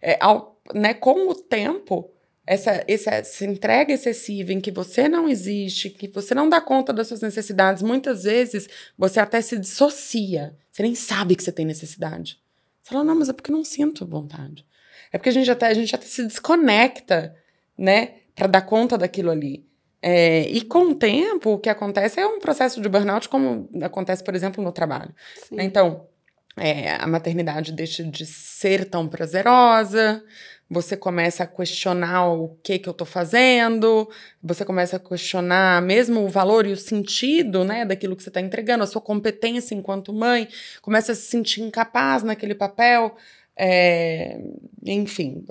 É, 0.02 0.18
ao, 0.22 0.62
né, 0.74 0.94
com 0.94 1.28
o 1.28 1.36
tempo, 1.36 2.10
essa, 2.48 2.86
essa, 2.88 3.44
entrega 3.44 3.92
excessiva 3.92 4.54
em 4.54 4.62
que 4.62 4.72
você 4.72 5.10
não 5.10 5.28
existe, 5.28 5.90
que 5.90 6.08
você 6.08 6.34
não 6.34 6.48
dá 6.48 6.62
conta 6.62 6.94
das 6.94 7.08
suas 7.08 7.22
necessidades, 7.22 7.84
muitas 7.84 8.24
vezes 8.24 8.70
você 8.98 9.20
até 9.20 9.42
se 9.42 9.60
dissocia. 9.60 10.56
Você 10.72 10.84
nem 10.84 10.96
sabe 10.96 11.36
que 11.36 11.44
você 11.44 11.52
tem 11.52 11.66
necessidade. 11.66 12.40
Você 12.88 12.94
fala, 12.94 13.04
não, 13.04 13.16
mas 13.16 13.28
é 13.28 13.34
porque 13.34 13.52
eu 13.52 13.56
não 13.56 13.66
sinto 13.66 14.08
vontade. 14.08 14.66
É 15.12 15.18
porque 15.18 15.28
a 15.28 15.34
gente 15.34 15.52
até, 15.52 15.68
a 15.68 15.74
gente 15.74 15.94
até 15.94 16.06
se 16.06 16.24
desconecta, 16.24 17.36
né, 17.78 18.16
para 18.34 18.48
dar 18.48 18.62
conta 18.62 18.98
daquilo 18.98 19.30
ali. 19.30 19.68
É, 20.02 20.48
e 20.48 20.62
com 20.62 20.92
o 20.92 20.96
tempo, 20.96 21.52
o 21.52 21.60
que 21.60 21.68
acontece 21.68 22.18
é 22.18 22.26
um 22.26 22.40
processo 22.40 22.80
de 22.80 22.88
burnout, 22.88 23.28
como 23.28 23.70
acontece, 23.82 24.24
por 24.24 24.34
exemplo, 24.34 24.64
no 24.64 24.72
trabalho. 24.72 25.14
Sim. 25.50 25.58
Então, 25.60 26.08
é, 26.56 26.94
a 26.94 27.06
maternidade 27.08 27.74
deixa 27.74 28.06
de 28.06 28.26
ser 28.26 28.90
tão 28.90 29.06
prazerosa, 29.06 30.24
você 30.70 30.98
começa 30.98 31.44
a 31.44 31.48
questionar 31.48 32.28
o 32.28 32.58
que 32.62 32.78
que 32.78 32.90
eu 32.90 32.92
estou 32.92 33.08
fazendo, 33.08 34.10
você 34.44 34.66
começa 34.66 34.98
a 34.98 35.00
questionar 35.00 35.82
mesmo 35.82 36.26
o 36.26 36.30
valor 36.30 36.66
e 36.66 36.74
o 36.74 36.78
sentido, 36.78 37.64
né, 37.64 37.86
daquilo 37.86 38.16
que 38.16 38.24
você 38.24 38.30
está 38.30 38.42
entregando, 38.42 38.84
a 38.84 38.88
sua 38.88 39.02
competência 39.02 39.74
enquanto 39.74 40.14
mãe, 40.14 40.48
começa 40.82 41.14
a 41.14 41.16
se 41.16 41.22
sentir 41.22 41.62
incapaz 41.62 42.24
naquele 42.24 42.54
papel, 42.54 43.16
é, 43.56 44.40
enfim, 44.86 45.44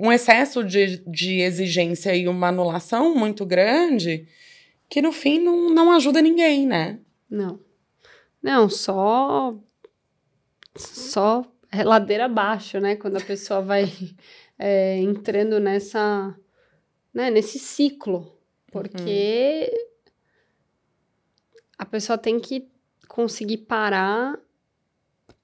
um 0.00 0.10
excesso 0.10 0.64
de, 0.64 1.02
de 1.06 1.40
exigência 1.40 2.14
e 2.16 2.26
uma 2.26 2.48
anulação 2.48 3.14
muito 3.14 3.46
grande 3.46 4.26
que 4.88 5.00
no 5.00 5.12
fim 5.12 5.38
não, 5.38 5.70
não 5.70 5.92
ajuda 5.92 6.20
ninguém, 6.20 6.66
né? 6.66 6.98
Não. 7.30 7.60
Não, 8.42 8.68
só 8.68 9.54
só 10.76 11.44
é 11.80 11.84
ladeira 11.84 12.26
abaixo, 12.26 12.80
né? 12.80 12.96
Quando 12.96 13.16
a 13.16 13.20
pessoa 13.20 13.60
vai 13.60 13.90
é, 14.58 14.98
entrando 14.98 15.60
nessa, 15.60 16.34
né, 17.12 17.30
nesse 17.30 17.58
ciclo. 17.58 18.36
Porque 18.70 19.70
uhum. 19.72 21.62
a 21.78 21.84
pessoa 21.84 22.16
tem 22.16 22.38
que 22.38 22.68
conseguir 23.08 23.58
parar 23.58 24.38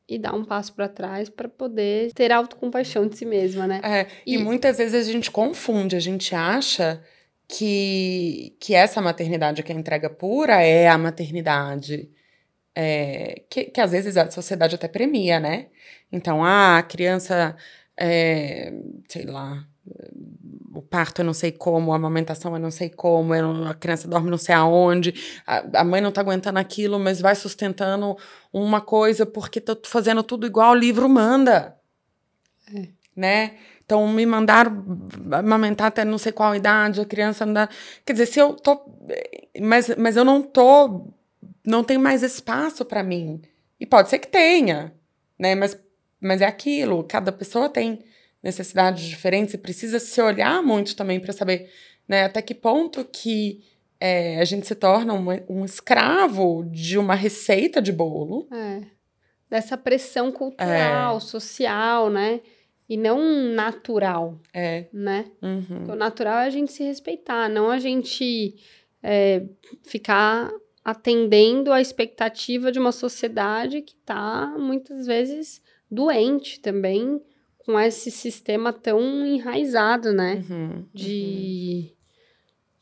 e 0.08 0.18
dar 0.18 0.34
um 0.34 0.44
passo 0.44 0.72
para 0.72 0.88
trás 0.88 1.28
para 1.28 1.48
poder 1.48 2.12
ter 2.12 2.30
autocompaixão 2.30 3.08
de 3.08 3.16
si 3.16 3.26
mesma, 3.26 3.66
né? 3.66 3.80
É, 3.82 4.06
e, 4.24 4.34
e 4.34 4.38
muitas 4.38 4.78
vezes 4.78 5.08
a 5.08 5.10
gente 5.10 5.32
confunde, 5.32 5.96
a 5.96 6.00
gente 6.00 6.32
acha 6.32 7.02
que, 7.48 8.56
que 8.60 8.72
essa 8.72 9.02
maternidade 9.02 9.64
que 9.64 9.72
é 9.72 9.74
entrega 9.74 10.08
pura 10.08 10.62
é 10.62 10.88
a 10.88 10.96
maternidade 10.96 12.08
é, 12.76 13.42
que, 13.48 13.64
que 13.64 13.80
às 13.80 13.92
vezes 13.92 14.18
a 14.18 14.30
sociedade 14.30 14.74
até 14.74 14.86
premia, 14.86 15.40
né? 15.40 15.68
Então, 16.10 16.44
ah, 16.44 16.78
a 16.78 16.82
criança, 16.82 17.56
é, 17.96 18.72
sei 19.08 19.24
lá, 19.24 19.66
o 20.74 20.82
parto 20.82 21.20
eu 21.20 21.24
não 21.24 21.32
sei 21.32 21.52
como, 21.52 21.92
a 21.92 21.96
amamentação 21.96 22.54
eu 22.54 22.60
não 22.60 22.70
sei 22.70 22.90
como, 22.90 23.32
a 23.32 23.74
criança 23.74 24.06
dorme 24.06 24.30
não 24.30 24.38
sei 24.38 24.54
aonde, 24.54 25.14
a, 25.46 25.80
a 25.80 25.84
mãe 25.84 26.00
não 26.00 26.12
tá 26.12 26.20
aguentando 26.20 26.58
aquilo, 26.58 26.98
mas 26.98 27.20
vai 27.20 27.34
sustentando 27.34 28.16
uma 28.52 28.80
coisa 28.80 29.24
porque 29.24 29.60
tô 29.60 29.76
fazendo 29.84 30.22
tudo 30.22 30.46
igual 30.46 30.72
o 30.72 30.78
livro 30.78 31.08
manda. 31.08 31.76
É. 32.74 32.88
Né? 33.14 33.54
Então, 33.86 34.06
me 34.08 34.26
mandar 34.26 34.66
amamentar 35.30 35.86
até 35.86 36.04
não 36.04 36.18
sei 36.18 36.32
qual 36.32 36.56
idade, 36.56 37.00
a 37.00 37.04
criança 37.04 37.44
andar. 37.44 37.70
Quer 38.04 38.14
dizer, 38.14 38.26
se 38.26 38.40
eu 38.40 38.52
tô. 38.54 38.80
Mas, 39.60 39.94
mas 39.96 40.16
eu 40.16 40.24
não 40.24 40.42
tô. 40.42 41.06
Não 41.64 41.84
tenho 41.84 42.00
mais 42.00 42.22
espaço 42.22 42.84
para 42.84 43.02
mim. 43.04 43.40
E 43.78 43.86
pode 43.86 44.10
ser 44.10 44.18
que 44.18 44.26
tenha, 44.26 44.92
né? 45.38 45.54
Mas, 45.54 45.78
mas 46.26 46.42
é 46.42 46.46
aquilo. 46.46 47.04
Cada 47.04 47.32
pessoa 47.32 47.68
tem 47.68 48.00
necessidades 48.42 49.04
diferentes 49.04 49.54
e 49.54 49.58
precisa 49.58 49.98
se 49.98 50.20
olhar 50.20 50.62
muito 50.62 50.94
também 50.94 51.18
para 51.18 51.32
saber 51.32 51.70
né, 52.08 52.24
até 52.24 52.40
que 52.40 52.54
ponto 52.54 53.04
que 53.04 53.64
é, 53.98 54.38
a 54.40 54.44
gente 54.44 54.66
se 54.66 54.74
torna 54.74 55.14
um, 55.14 55.26
um, 55.48 55.64
escravo 55.64 56.64
de 56.70 56.98
uma 56.98 57.14
receita 57.14 57.80
de 57.80 57.92
bolo. 57.92 58.46
É. 58.52 58.82
Dessa 59.48 59.76
pressão 59.76 60.30
cultural, 60.30 61.16
é. 61.16 61.20
social, 61.20 62.10
né? 62.10 62.40
E 62.88 62.96
não 62.96 63.20
natural. 63.54 64.38
É. 64.52 64.86
Né? 64.92 65.26
Uhum. 65.42 65.92
O 65.92 65.96
natural 65.96 66.38
é 66.40 66.46
a 66.46 66.50
gente 66.50 66.72
se 66.72 66.84
respeitar, 66.84 67.48
não 67.48 67.70
a 67.70 67.78
gente 67.78 68.54
é, 69.02 69.44
ficar 69.82 70.50
atendendo 70.84 71.72
à 71.72 71.80
expectativa 71.80 72.70
de 72.70 72.78
uma 72.78 72.92
sociedade 72.92 73.82
que 73.82 73.94
está 73.94 74.54
muitas 74.56 75.06
vezes 75.06 75.60
doente 75.96 76.60
também 76.60 77.20
com 77.58 77.78
esse 77.80 78.10
sistema 78.10 78.72
tão 78.72 79.26
enraizado, 79.26 80.12
né? 80.12 80.44
Uhum, 80.48 80.86
de, 80.94 81.88
uhum. 81.88 81.96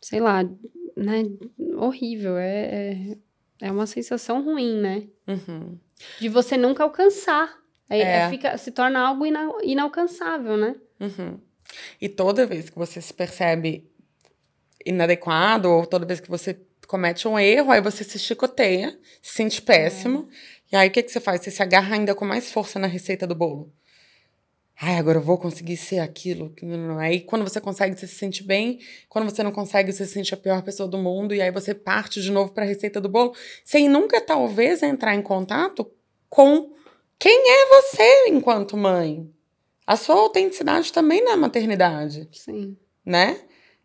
sei 0.01 0.21
lá, 0.21 0.43
né? 0.97 1.23
Horrível. 1.77 2.37
É, 2.37 2.67
é, 2.67 3.17
é 3.63 3.73
uma 3.73 3.87
sensação 3.87 4.45
ruim, 4.45 4.77
né? 4.77 5.05
Uhum. 5.27 5.79
De 6.21 6.29
você 6.29 6.57
nunca 6.57 6.83
alcançar. 6.83 7.57
É, 7.89 7.99
é. 7.99 8.03
é. 8.03 8.31
Fica, 8.31 8.59
se 8.59 8.71
torna 8.73 9.01
algo 9.01 9.25
ina, 9.25 9.49
inalcançável, 9.63 10.57
né? 10.57 10.75
Uhum. 11.01 11.39
E 12.01 12.09
toda 12.09 12.47
vez 12.47 12.69
que 12.69 12.77
você 12.77 13.01
se 13.01 13.15
percebe 13.15 13.91
inadequado, 14.85 15.71
ou 15.71 15.87
toda 15.87 16.05
vez 16.05 16.21
que 16.21 16.29
você 16.29 16.61
comete 16.87 17.27
um 17.27 17.39
erro, 17.39 17.73
aí 17.73 17.81
você 17.81 18.05
se 18.05 18.19
chicoteia, 18.19 18.99
se 19.23 19.35
sente 19.35 19.63
péssimo. 19.63 20.29
É. 20.31 20.54
E 20.75 20.77
aí 20.77 20.89
o 20.89 20.91
que, 20.91 21.05
que 21.05 21.13
você 21.13 21.21
faz? 21.21 21.41
Você 21.41 21.53
se 21.53 21.63
agarra 21.63 21.95
ainda 21.95 22.17
com 22.17 22.25
mais 22.25 22.51
força 22.51 22.81
na 22.81 22.89
receita 22.89 23.29
do 23.29 23.35
bolo. 23.37 23.73
Ai, 24.83 24.97
agora 24.97 25.19
eu 25.19 25.23
vou 25.23 25.39
conseguir 25.39 25.77
ser 25.77 26.01
aquilo. 26.01 26.53
Aí 26.99 27.21
quando 27.21 27.45
você 27.45 27.61
consegue, 27.61 27.97
você 27.97 28.09
se 28.09 28.17
sente 28.17 28.43
bem. 28.43 28.81
Quando 29.09 29.31
você 29.31 29.45
não 29.45 29.53
consegue, 29.53 29.93
você 29.93 30.05
se 30.05 30.15
sente 30.15 30.35
a 30.35 30.37
pior 30.37 30.63
pessoa 30.63 30.89
do 30.89 30.99
mundo. 30.99 31.33
E 31.33 31.41
aí 31.41 31.53
você 31.53 31.77
parte 31.77 32.21
de 32.21 32.33
novo 32.33 32.51
para 32.51 32.65
a 32.65 32.67
receita 32.67 33.01
do 33.01 33.09
bolo, 33.09 33.37
sem 33.65 33.89
nunca, 33.89 34.21
talvez, 34.21 34.83
entrar 34.83 35.15
em 35.15 35.23
contato 35.23 35.89
com 36.29 36.73
quem 37.21 37.53
é 37.53 37.67
você 37.81 38.27
enquanto 38.31 38.77
mãe. 38.77 39.31
A 39.87 39.97
sua 39.97 40.17
autenticidade 40.17 40.93
também 40.93 41.23
na 41.23 41.37
maternidade. 41.37 42.29
Sim. 42.33 42.77
Né? 43.07 43.39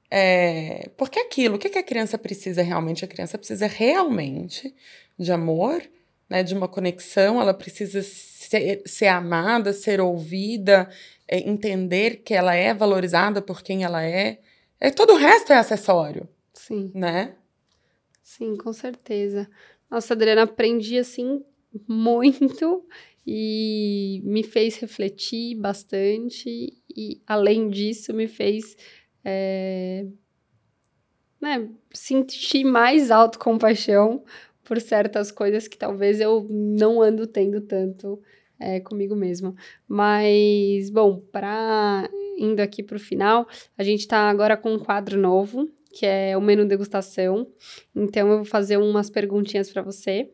É, 0.09 0.89
porque 0.97 1.19
aquilo, 1.19 1.57
o 1.57 1.59
que, 1.59 1.69
que 1.69 1.77
a 1.77 1.83
criança 1.83 2.17
precisa 2.17 2.63
realmente? 2.63 3.05
A 3.05 3.07
criança 3.07 3.37
precisa 3.37 3.67
realmente 3.67 4.73
de 5.19 5.31
amor, 5.31 5.83
né, 6.29 6.43
de 6.43 6.53
uma 6.53 6.67
conexão, 6.67 7.41
ela 7.41 7.53
precisa 7.53 8.01
ser, 8.03 8.83
ser 8.85 9.07
amada, 9.07 9.73
ser 9.73 9.99
ouvida, 9.99 10.89
é, 11.27 11.39
entender 11.49 12.17
que 12.17 12.33
ela 12.33 12.53
é 12.53 12.73
valorizada 12.73 13.41
por 13.41 13.61
quem 13.61 13.83
ela 13.83 14.03
é. 14.03 14.39
é. 14.79 14.91
Todo 14.91 15.13
o 15.13 15.17
resto 15.17 15.51
é 15.51 15.57
acessório. 15.57 16.29
Sim. 16.53 16.91
Né? 16.93 17.35
Sim, 18.21 18.55
com 18.57 18.71
certeza. 18.71 19.49
Nossa, 19.89 20.13
Adriana, 20.13 20.43
aprendi 20.43 20.99
assim 20.99 21.43
muito 21.87 22.85
e 23.25 24.21
me 24.23 24.43
fez 24.43 24.77
refletir 24.77 25.55
bastante 25.55 26.77
e 26.95 27.21
além 27.27 27.69
disso 27.69 28.13
me 28.13 28.27
fez 28.27 28.75
é, 29.23 30.05
né, 31.39 31.69
sentir 31.93 32.63
mais 32.63 33.11
autocompaixão 33.11 34.23
por 34.69 34.79
certas 34.79 35.31
coisas 35.31 35.67
que 35.67 35.75
talvez 35.75 36.19
eu 36.19 36.45
não 36.47 37.01
ando 37.01 37.25
tendo 37.25 37.59
tanto 37.59 38.21
é, 38.59 38.79
comigo 38.79 39.15
mesma. 39.15 39.55
Mas, 39.87 40.91
bom, 40.91 41.19
para 41.31 42.07
indo 42.37 42.59
aqui 42.59 42.83
para 42.83 42.95
o 42.95 42.99
final, 42.99 43.47
a 43.75 43.83
gente 43.83 44.01
está 44.01 44.29
agora 44.29 44.55
com 44.55 44.71
um 44.71 44.77
quadro 44.77 45.19
novo, 45.19 45.67
que 45.91 46.05
é 46.05 46.37
o 46.37 46.41
menu 46.41 46.67
degustação. 46.67 47.51
Então, 47.95 48.29
eu 48.29 48.35
vou 48.35 48.45
fazer 48.45 48.77
umas 48.77 49.09
perguntinhas 49.09 49.71
para 49.71 49.81
você. 49.81 50.29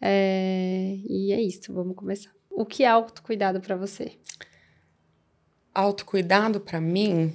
É, 0.00 0.96
e 1.08 1.32
é 1.32 1.40
isso, 1.40 1.72
vamos 1.72 1.94
começar. 1.94 2.32
O 2.50 2.66
que 2.66 2.82
é 2.82 2.88
autocuidado 2.88 3.60
para 3.60 3.76
você? 3.76 4.18
Autocuidado 5.72 6.58
para 6.58 6.80
mim. 6.80 7.32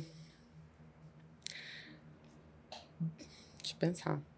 Deixa 3.61 3.75
eu 3.75 3.79
pensar. 3.79 4.32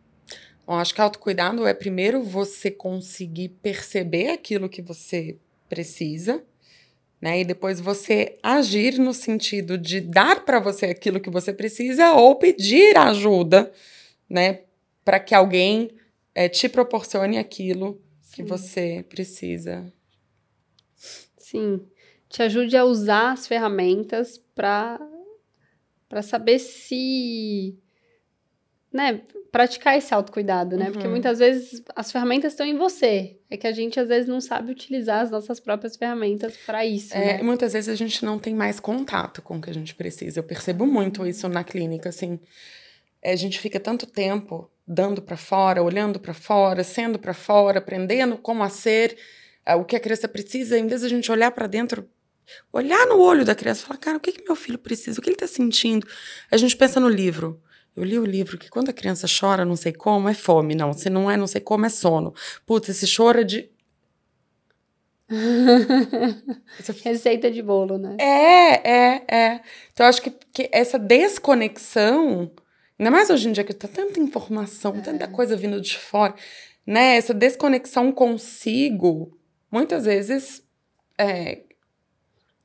Bom, 0.65 0.73
acho 0.73 0.95
que 0.95 1.01
autocuidado 1.01 1.67
é 1.67 1.73
primeiro 1.73 2.23
você 2.23 2.71
conseguir 2.71 3.49
perceber 3.49 4.29
aquilo 4.29 4.67
que 4.67 4.81
você 4.81 5.37
precisa, 5.69 6.43
né? 7.21 7.41
E 7.41 7.45
depois 7.45 7.79
você 7.79 8.37
agir 8.41 8.97
no 8.97 9.13
sentido 9.13 9.77
de 9.77 10.01
dar 10.01 10.43
para 10.43 10.59
você 10.59 10.87
aquilo 10.87 11.19
que 11.19 11.29
você 11.29 11.53
precisa 11.53 12.13
ou 12.13 12.35
pedir 12.35 12.97
ajuda, 12.97 13.71
né? 14.27 14.61
Para 15.03 15.19
que 15.19 15.35
alguém 15.35 15.91
é, 16.33 16.49
te 16.49 16.67
proporcione 16.67 17.37
aquilo 17.37 18.01
Sim. 18.21 18.35
que 18.35 18.43
você 18.43 19.05
precisa. 19.07 19.85
Sim. 21.37 21.85
Te 22.27 22.41
ajude 22.41 22.75
a 22.75 22.83
usar 22.83 23.33
as 23.33 23.47
ferramentas 23.47 24.41
para 24.55 24.99
para 26.09 26.21
saber 26.21 26.59
se 26.59 27.77
né, 28.95 29.21
praticar 29.51 29.97
esse 29.97 30.13
autocuidado, 30.13 30.77
né? 30.77 30.85
Uhum. 30.85 30.91
Porque 30.93 31.07
muitas 31.07 31.39
vezes 31.39 31.83
as 31.93 32.11
ferramentas 32.11 32.53
estão 32.53 32.65
em 32.65 32.77
você. 32.77 33.37
É 33.49 33.57
que 33.57 33.67
a 33.67 33.71
gente 33.73 33.99
às 33.99 34.07
vezes 34.07 34.27
não 34.27 34.39
sabe 34.39 34.71
utilizar 34.71 35.21
as 35.21 35.29
nossas 35.29 35.59
próprias 35.59 35.97
ferramentas 35.97 36.55
para 36.65 36.85
isso. 36.85 37.13
É, 37.13 37.37
né? 37.37 37.43
muitas 37.43 37.73
vezes 37.73 37.89
a 37.89 37.95
gente 37.95 38.23
não 38.23 38.39
tem 38.39 38.55
mais 38.55 38.79
contato 38.79 39.41
com 39.41 39.57
o 39.57 39.61
que 39.61 39.69
a 39.69 39.73
gente 39.73 39.93
precisa. 39.93 40.39
Eu 40.39 40.43
percebo 40.43 40.87
muito 40.87 41.27
isso 41.27 41.49
na 41.49 41.63
clínica, 41.63 42.07
assim. 42.07 42.39
É, 43.21 43.33
a 43.33 43.35
gente 43.35 43.59
fica 43.59 43.79
tanto 43.79 44.07
tempo 44.07 44.69
dando 44.87 45.21
para 45.21 45.35
fora, 45.35 45.83
olhando 45.83 46.19
para 46.19 46.33
fora, 46.33 46.83
sendo 46.83 47.19
para 47.19 47.33
fora, 47.33 47.79
aprendendo 47.79 48.37
como 48.37 48.63
a 48.63 48.69
ser, 48.69 49.17
é, 49.65 49.75
o 49.75 49.83
que 49.83 49.95
a 49.95 49.99
criança 49.99 50.27
precisa, 50.27 50.77
em 50.79 50.87
vez 50.87 51.01
de 51.01 51.07
a 51.07 51.09
gente 51.09 51.29
olhar 51.31 51.51
para 51.51 51.67
dentro 51.67 52.07
olhar 52.71 53.07
no 53.07 53.19
olho 53.19 53.43
da 53.43 53.55
criança 53.55 53.81
e 53.81 53.87
falar, 53.87 53.99
cara, 53.99 54.17
o 54.17 54.19
que, 54.19 54.31
que 54.31 54.43
meu 54.43 54.55
filho 54.55 54.77
precisa? 54.77 55.19
O 55.19 55.23
que 55.23 55.29
ele 55.29 55.35
está 55.35 55.47
sentindo? 55.47 56.07
A 56.51 56.57
gente 56.57 56.77
pensa 56.77 56.99
no 56.99 57.09
livro. 57.09 57.59
Eu 57.95 58.03
li 58.03 58.19
o 58.19 58.25
livro 58.25 58.57
que 58.57 58.69
quando 58.69 58.89
a 58.89 58.93
criança 58.93 59.25
chora, 59.27 59.63
não 59.63 59.75
sei 59.75 59.93
como, 59.93 60.27
é 60.27 60.33
fome. 60.33 60.75
Não, 60.75 60.91
se 60.91 61.09
não 61.09 61.31
é 61.31 61.37
não 61.37 61.47
sei 61.47 61.61
como, 61.61 61.85
é 61.85 61.89
sono. 61.89 62.33
Putz, 62.65 62.89
esse 62.89 63.07
choro 63.07 63.39
é 63.39 63.43
de. 63.43 63.69
Receita 67.03 67.49
de 67.49 67.61
bolo, 67.61 67.97
né? 67.97 68.17
É, 68.19 68.91
é, 68.91 69.23
é. 69.27 69.61
Então, 69.93 70.05
eu 70.05 70.09
acho 70.09 70.21
que, 70.21 70.29
que 70.53 70.69
essa 70.71 70.99
desconexão, 70.99 72.51
ainda 72.99 73.09
mais 73.09 73.29
hoje 73.29 73.47
em 73.47 73.51
dia 73.53 73.63
que 73.63 73.73
tá 73.73 73.87
tanta 73.87 74.19
informação, 74.19 74.95
é. 74.97 75.01
tanta 75.01 75.27
coisa 75.27 75.55
vindo 75.55 75.79
de 75.79 75.97
fora, 75.97 76.35
né? 76.85 77.15
Essa 77.15 77.33
desconexão 77.33 78.11
consigo, 78.11 79.37
muitas 79.71 80.03
vezes, 80.05 80.61
é, 81.17 81.61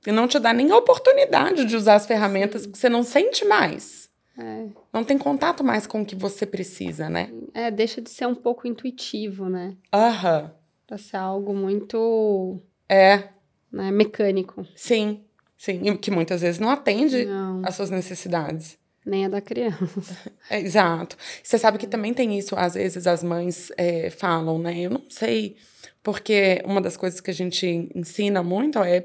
não 0.07 0.27
te 0.27 0.39
dá 0.39 0.53
nem 0.53 0.71
a 0.71 0.77
oportunidade 0.77 1.65
de 1.65 1.77
usar 1.77 1.95
as 1.95 2.07
ferramentas, 2.07 2.67
porque 2.67 2.79
você 2.79 2.89
não 2.89 3.03
sente 3.03 3.45
mais. 3.45 4.00
É. 4.41 4.69
Não 4.93 5.05
tem 5.05 5.19
contato 5.19 5.63
mais 5.63 5.87
com 5.87 6.01
o 6.01 6.07
que 6.07 6.17
você 6.17 6.47
precisa, 6.47 7.11
né? 7.11 7.31
É, 7.53 7.71
deixa 7.71 8.01
de 8.01 8.09
ser 8.09 8.27
um 8.27 8.35
pouco 8.35 8.67
intuitivo, 8.67 9.49
né? 9.49 9.77
Aham. 9.93 10.51
Pra 10.87 10.97
ser 10.97 11.19
algo 11.19 11.55
muito. 11.55 12.59
É. 12.89 13.29
Né, 13.71 13.91
mecânico. 13.91 14.67
Sim, 14.75 15.23
sim. 15.57 15.83
E 15.85 15.99
que 15.99 16.11
muitas 16.11 16.41
vezes 16.41 16.59
não 16.59 16.71
atende 16.71 17.25
não. 17.27 17.63
às 17.65 17.75
suas 17.75 17.91
necessidades. 17.91 18.79
Nem 19.05 19.27
a 19.27 19.29
da 19.29 19.41
criança. 19.41 20.33
É, 20.49 20.59
exato. 20.61 21.17
Você 21.43 21.59
sabe 21.59 21.79
que 21.79 21.87
também 21.87 22.13
tem 22.13 22.39
isso, 22.39 22.57
às 22.57 22.75
vezes 22.75 23.07
as 23.07 23.23
mães 23.23 23.71
é, 23.77 24.11
falam, 24.11 24.59
né? 24.59 24.79
Eu 24.81 24.91
não 24.91 25.03
sei. 25.09 25.57
Porque 26.03 26.63
uma 26.65 26.81
das 26.81 26.97
coisas 26.97 27.21
que 27.21 27.31
a 27.31 27.35
gente 27.35 27.91
ensina 27.95 28.43
muito 28.43 28.79
é 28.79 29.05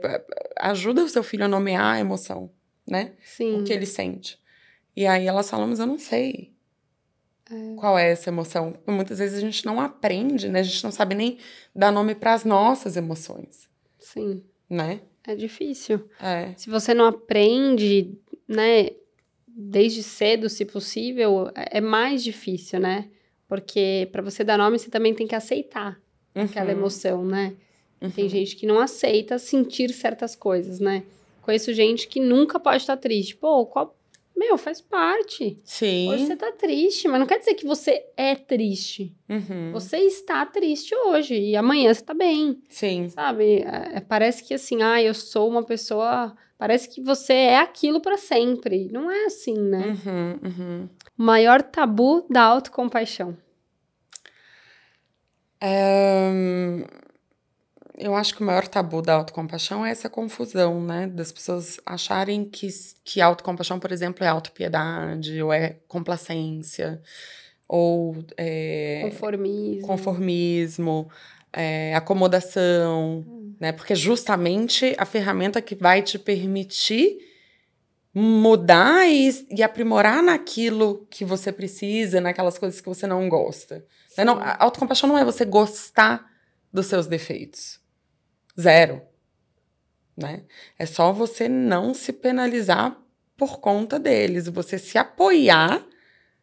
ajuda 0.60 1.04
o 1.04 1.10
seu 1.10 1.24
filho 1.24 1.46
a 1.46 1.48
nomear 1.48 1.96
a 1.96 2.00
emoção, 2.00 2.50
né? 2.88 3.12
Sim. 3.24 3.60
O 3.60 3.64
que 3.64 3.74
ele 3.74 3.86
sente. 3.86 4.40
E 4.96 5.06
aí 5.06 5.28
elas 5.28 5.50
falam, 5.50 5.68
mas 5.68 5.80
eu 5.80 5.86
não 5.86 5.98
sei 5.98 6.54
é. 7.52 7.76
qual 7.76 7.98
é 7.98 8.12
essa 8.12 8.30
emoção. 8.30 8.74
Muitas 8.88 9.20
vezes 9.20 9.38
a 9.38 9.42
gente 9.42 9.66
não 9.66 9.80
aprende, 9.82 10.48
né? 10.50 10.60
A 10.60 10.64
gente 10.64 10.84
não 10.84 10.92
sabe 10.92 11.16
nem 11.16 11.38
dar 11.76 11.92
nome 11.92 12.16
para 12.16 12.34
as 12.34 12.46
nossas 12.46 12.96
emoções. 12.96 13.68
Sim. 14.00 14.44
Né? 14.70 15.02
É 15.28 15.36
difícil. 15.36 16.08
É. 16.22 16.54
Se 16.56 16.70
você 16.70 16.94
não 16.94 17.06
aprende, 17.06 18.18
né, 18.48 18.90
desde 19.48 20.04
cedo, 20.04 20.50
se 20.50 20.66
possível, 20.66 21.52
é, 21.56 21.82
mais 21.82 22.24
difícil, 22.24 22.80
né? 22.80 23.10
Porque 23.48 24.10
para 24.12 24.22
você 24.22 24.44
dar 24.44 24.58
nome, 24.58 24.78
você 24.78 24.90
também 24.90 25.14
tem 25.14 25.28
que 25.28 25.36
aceitar 25.36 26.00
uhum. 26.36 26.44
aquela 26.44 26.72
emoção, 26.72 27.24
né? 27.24 27.56
Uhum. 28.02 28.12
Tem 28.12 28.28
gente 28.28 28.56
que 28.56 28.66
não 28.66 28.80
aceita 28.80 29.40
sentir 29.40 29.92
certas 29.94 30.36
coisas, 30.36 30.80
né? 30.80 31.04
Conheço 31.42 31.74
gente 31.74 32.08
que 32.08 32.20
nunca 32.20 32.60
pode 32.60 32.78
estar 32.78 32.98
triste. 32.98 33.36
Pô, 33.36 33.66
qual... 33.66 33.96
meu, 34.36 34.58
faz 34.58 34.82
parte. 34.82 35.60
Sim. 35.64 36.10
Hoje 36.10 36.28
você 36.28 36.36
tá 36.36 36.52
triste, 36.52 37.08
mas 37.08 37.20
não 37.20 37.28
quer 37.28 37.40
dizer 37.40 37.54
que 37.54 37.66
você 37.66 38.06
é 38.18 38.36
triste. 38.36 39.16
Uhum. 39.30 39.72
Você 39.72 39.98
está 39.98 40.46
triste 40.46 40.94
hoje 40.94 41.36
e 41.36 41.56
amanhã 41.56 41.94
você 41.94 42.04
tá 42.04 42.14
bem, 42.14 42.62
Sim. 42.70 43.10
sabe? 43.10 43.64
É, 43.64 44.02
parece 44.02 44.44
que 44.44 44.54
assim, 44.54 44.82
ah, 44.84 45.02
eu 45.02 45.14
sou 45.14 45.50
uma 45.50 45.64
pessoa. 45.64 46.36
Parece 46.58 46.90
que 46.90 47.02
você 47.02 47.34
é 47.34 47.60
aquilo 47.60 48.02
para 48.02 48.18
sempre. 48.18 48.90
Não 48.92 49.10
é 49.10 49.26
assim, 49.26 49.58
né? 49.58 49.96
Uhum, 50.06 50.40
uhum. 50.44 50.90
Maior 51.18 51.62
tabu 51.62 52.26
da 52.30 52.44
autocompaixão. 52.44 53.38
É, 55.60 56.32
eu 57.98 58.16
acho 58.16 58.36
que 58.36 58.42
o 58.42 58.46
maior 58.46 58.68
tabu 58.68 59.02
da 59.02 59.14
autocompaixão 59.14 59.86
é 59.86 59.92
essa 59.92 60.10
confusão, 60.10 60.82
né? 60.82 61.08
Das 61.08 61.32
pessoas 61.32 61.80
acharem 61.86 62.44
que, 62.46 62.68
que 63.04 63.22
autocompaixão, 63.22 63.80
por 63.80 63.92
exemplo, 63.92 64.24
é 64.24 64.28
autopiedade, 64.28 65.42
ou 65.42 65.54
é 65.54 65.78
complacência, 65.88 67.02
ou 67.68 68.18
é, 68.38 69.02
Conformismo. 69.06 69.88
conformismo, 69.88 71.10
é, 71.54 71.96
acomodação, 71.96 73.26
né? 73.60 73.72
Porque 73.72 73.94
é 73.94 73.96
justamente 73.96 74.94
a 74.98 75.06
ferramenta 75.06 75.62
que 75.62 75.76
vai 75.76 76.02
te 76.02 76.20
permitir 76.20 77.18
mudar 78.14 79.08
e, 79.08 79.48
e 79.52 79.62
aprimorar 79.62 80.24
naquilo 80.24 81.06
que 81.10 81.26
você 81.26 81.52
precisa, 81.52 82.22
naquelas 82.22 82.58
coisas 82.58 82.80
que 82.80 82.88
você 82.88 83.06
não 83.06 83.28
gosta. 83.28 83.86
Né? 84.18 84.24
Não, 84.24 84.40
a 84.40 84.64
autocompaixão 84.64 85.10
não 85.10 85.18
é 85.18 85.26
você 85.26 85.44
gostar 85.44 86.26
dos 86.72 86.86
seus 86.86 87.08
defeitos. 87.08 87.84
Zero. 88.60 89.02
Né? 90.16 90.44
É 90.80 90.86
só 90.86 91.12
você 91.12 91.50
não 91.50 91.94
se 91.94 92.14
penalizar 92.14 92.98
por 93.36 93.60
conta 93.60 94.00
deles, 94.00 94.48
você 94.48 94.80
se 94.80 94.98
apoiar, 94.98 95.86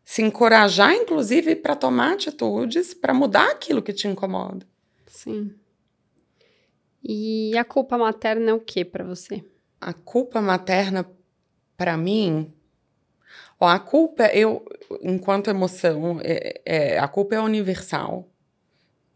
se 0.04 0.20
encorajar, 0.20 0.92
inclusive, 0.94 1.56
para 1.56 1.74
tomar 1.74 2.12
atitudes 2.12 2.92
para 2.92 3.14
mudar 3.14 3.50
aquilo 3.50 3.82
que 3.82 3.92
te 3.92 4.06
incomoda. 4.06 4.66
Sim. 5.06 5.54
E 7.02 7.56
a 7.56 7.64
culpa 7.64 7.96
materna 7.96 8.50
é 8.50 8.54
o 8.54 8.60
que 8.60 8.84
para 8.84 9.04
você? 9.04 9.44
A 9.80 9.92
culpa 9.92 10.40
materna, 10.40 11.08
para 11.76 11.96
mim, 11.96 12.52
ó, 13.58 13.66
a 13.66 13.78
culpa, 13.78 14.26
eu, 14.26 14.64
enquanto 15.00 15.50
emoção, 15.50 16.20
é, 16.22 16.60
é, 16.64 16.98
a 16.98 17.08
culpa 17.08 17.34
é 17.34 17.40
universal 17.40 18.31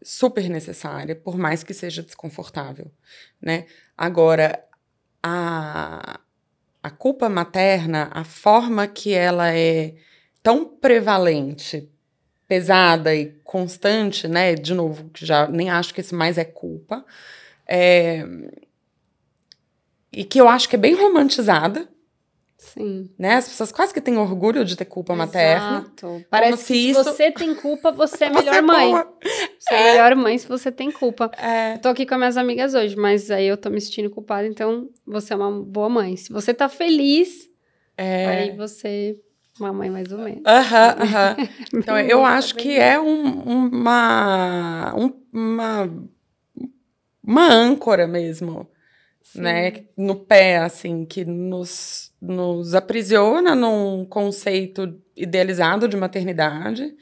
super 0.07 0.49
necessária, 0.49 1.13
por 1.13 1.37
mais 1.37 1.63
que 1.63 1.73
seja 1.73 2.01
desconfortável, 2.01 2.89
né? 3.41 3.65
Agora, 3.97 4.63
a, 5.21 6.17
a 6.81 6.89
culpa 6.89 7.27
materna, 7.27 8.09
a 8.13 8.23
forma 8.23 8.87
que 8.87 9.13
ela 9.13 9.53
é 9.53 9.95
tão 10.41 10.63
prevalente, 10.63 11.91
pesada 12.47 13.13
e 13.13 13.33
constante, 13.43 14.29
né? 14.29 14.55
De 14.55 14.73
novo, 14.73 15.11
já 15.13 15.45
nem 15.45 15.69
acho 15.69 15.93
que 15.93 15.99
esse 15.99 16.15
mais 16.15 16.37
é 16.37 16.45
culpa, 16.45 17.05
é, 17.67 18.25
e 20.09 20.23
que 20.23 20.39
eu 20.39 20.47
acho 20.47 20.69
que 20.69 20.77
é 20.77 20.79
bem 20.79 20.95
romantizada, 20.95 21.89
Sim. 22.73 23.09
né? 23.17 23.35
As 23.35 23.47
pessoas 23.47 23.71
quase 23.71 23.93
que 23.93 24.01
têm 24.01 24.17
orgulho 24.17 24.63
de 24.65 24.75
ter 24.75 24.85
culpa 24.85 25.15
materna. 25.15 25.79
Exato. 25.79 26.25
Parece 26.29 26.57
se 26.63 26.67
que 26.73 26.73
se 26.73 26.89
isso- 26.91 27.03
você 27.03 27.31
tem 27.31 27.55
culpa, 27.55 27.91
você 27.91 28.25
é 28.25 28.29
Você 28.31 28.39
melhor 28.45 28.61
mãe. 28.61 28.89
boa. 28.91 29.13
Você 29.59 29.73
é 29.73 29.91
melhor 29.91 30.15
mãe 30.15 30.37
se 30.37 30.47
você 30.47 30.71
tem 30.71 30.91
culpa. 30.91 31.31
É, 31.37 31.75
Eu 31.75 31.79
tô 31.79 31.89
aqui 31.89 32.05
com 32.05 32.13
as 32.15 32.19
minhas 32.19 32.37
amigas 32.37 32.73
hoje, 32.73 32.95
mas 32.95 33.31
aí 33.31 33.47
eu 33.47 33.57
tô 33.57 33.69
me 33.69 33.79
sentindo 33.81 34.09
culpada, 34.09 34.47
então 34.47 34.89
você 35.05 35.33
é 35.33 35.35
uma 35.35 35.51
boa 35.63 35.89
mãe. 35.89 36.15
Se 36.17 36.31
você 36.31 36.53
tá 36.53 36.67
feliz, 36.69 37.49
é. 37.97 38.25
aí 38.27 38.55
você 38.57 39.17
é 39.59 39.63
uma 39.63 39.73
mãe 39.73 39.89
mais 39.89 40.11
ou 40.11 40.19
menos. 40.19 40.41
Aham, 40.45 40.95
aham. 41.01 41.35
Então, 41.73 41.95
Bem 41.95 42.07
eu 42.09 42.19
isso, 42.19 42.27
acho 42.27 42.55
bem 42.55 42.63
que 42.63 42.71
é 42.77 42.99
um- 42.99 43.41
uma, 43.71 44.93
um- 44.95 45.13
uma, 45.33 45.89
uma 47.23 47.47
âncora 47.51 48.07
mesmo, 48.07 48.69
Sim. 49.23 49.41
né? 49.41 49.85
No 49.97 50.15
pé, 50.15 50.57
assim, 50.57 51.05
que 51.05 51.25
nos, 51.25 52.06
nos 52.21 52.73
aprisiona 52.73 53.55
num 53.55 54.05
conceito 54.05 54.99
idealizado 55.15 55.87
de 55.87 55.95
maternidade 55.95 56.95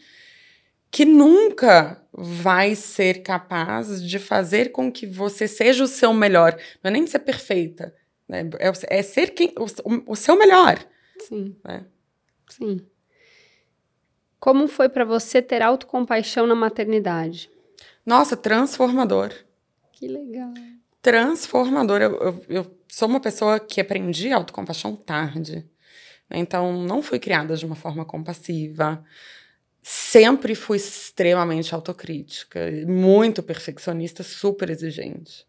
que 0.91 1.03
nunca 1.03 2.01
vai 2.13 2.76
ser 2.76 3.22
capaz 3.22 4.01
de 4.01 4.18
fazer 4.18 4.72
com 4.72 4.89
que 4.89 5.05
você 5.05 5.47
seja 5.47 5.84
o 5.84 5.88
seu 5.88 6.13
melhor. 6.13 6.57
Não 6.82 6.89
é 6.89 6.91
nem 6.91 7.05
ser 7.05 7.20
perfeita, 7.20 7.93
né? 8.28 8.49
é, 8.59 8.99
é 8.99 9.01
ser 9.01 9.32
quem, 9.32 9.53
o, 9.57 10.13
o 10.13 10.16
seu 10.16 10.38
melhor. 10.38 10.80
Sim. 11.20 11.55
né? 11.66 11.86
Sim. 12.49 12.80
Como 14.39 14.68
foi 14.68 14.88
pra 14.88 15.03
você 15.03 15.41
ter 15.41 15.61
autocompaixão 15.61 16.47
na 16.47 16.55
maternidade? 16.55 17.49
Nossa, 18.05 18.38
transformador. 18.38 19.34
Que 19.91 20.07
legal. 20.07 20.53
transformador. 21.01 22.01
Eu, 22.01 22.11
eu, 22.20 22.45
eu 22.47 22.78
sou 22.95 23.09
uma 23.09 23.19
pessoa 23.19 23.59
que 23.59 23.81
aprendi 23.81 24.31
autocompaixão 24.31 24.95
tarde. 24.95 25.65
né? 26.29 26.37
Então, 26.37 26.81
não 26.81 27.01
fui 27.01 27.19
criada 27.19 27.57
de 27.57 27.65
uma 27.65 27.75
forma 27.75 28.05
compassiva. 28.05 29.03
Sempre 29.83 30.55
fui 30.55 30.77
extremamente 30.77 31.75
autocrítica, 31.75 32.61
muito 32.87 33.43
perfeccionista, 33.43 34.23
super 34.23 34.69
exigente. 34.69 35.45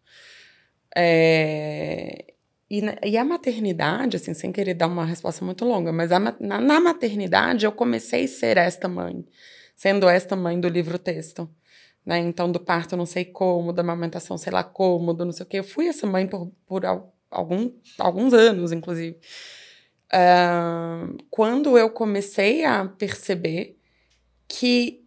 É, 0.93 2.33
e, 2.69 2.81
e 3.05 3.17
a 3.17 3.23
maternidade, 3.23 4.17
assim, 4.17 4.33
sem 4.33 4.51
querer 4.51 4.73
dar 4.73 4.87
uma 4.87 5.05
resposta 5.05 5.45
muito 5.45 5.63
longa, 5.63 5.93
mas 5.93 6.11
a 6.11 6.19
na, 6.19 6.59
na 6.59 6.79
maternidade 6.81 7.65
eu 7.65 7.71
comecei 7.71 8.25
a 8.25 8.27
ser 8.27 8.57
esta 8.57 8.89
mãe, 8.89 9.25
sendo 9.73 10.09
esta 10.09 10.35
mãe 10.35 10.59
do 10.59 10.67
livro-texto 10.67 11.49
né? 12.07 12.19
Então, 12.19 12.49
do 12.49 12.59
parto 12.59 12.95
não 12.95 13.05
sei 13.05 13.25
como, 13.25 13.73
da 13.73 13.81
amamentação 13.81 14.37
sei 14.37 14.53
lá 14.53 14.63
como, 14.63 15.13
do 15.13 15.25
não 15.25 15.33
sei 15.33 15.45
o 15.45 15.49
quê. 15.49 15.59
Eu 15.59 15.63
fui 15.63 15.87
essa 15.87 16.07
mãe 16.07 16.25
por, 16.25 16.49
por 16.65 16.85
algum, 17.29 17.71
alguns 17.97 18.33
anos, 18.33 18.71
inclusive. 18.71 19.17
Ah, 20.11 21.07
quando 21.29 21.77
eu 21.77 21.89
comecei 21.89 22.63
a 22.63 22.85
perceber 22.85 23.77
que 24.47 25.03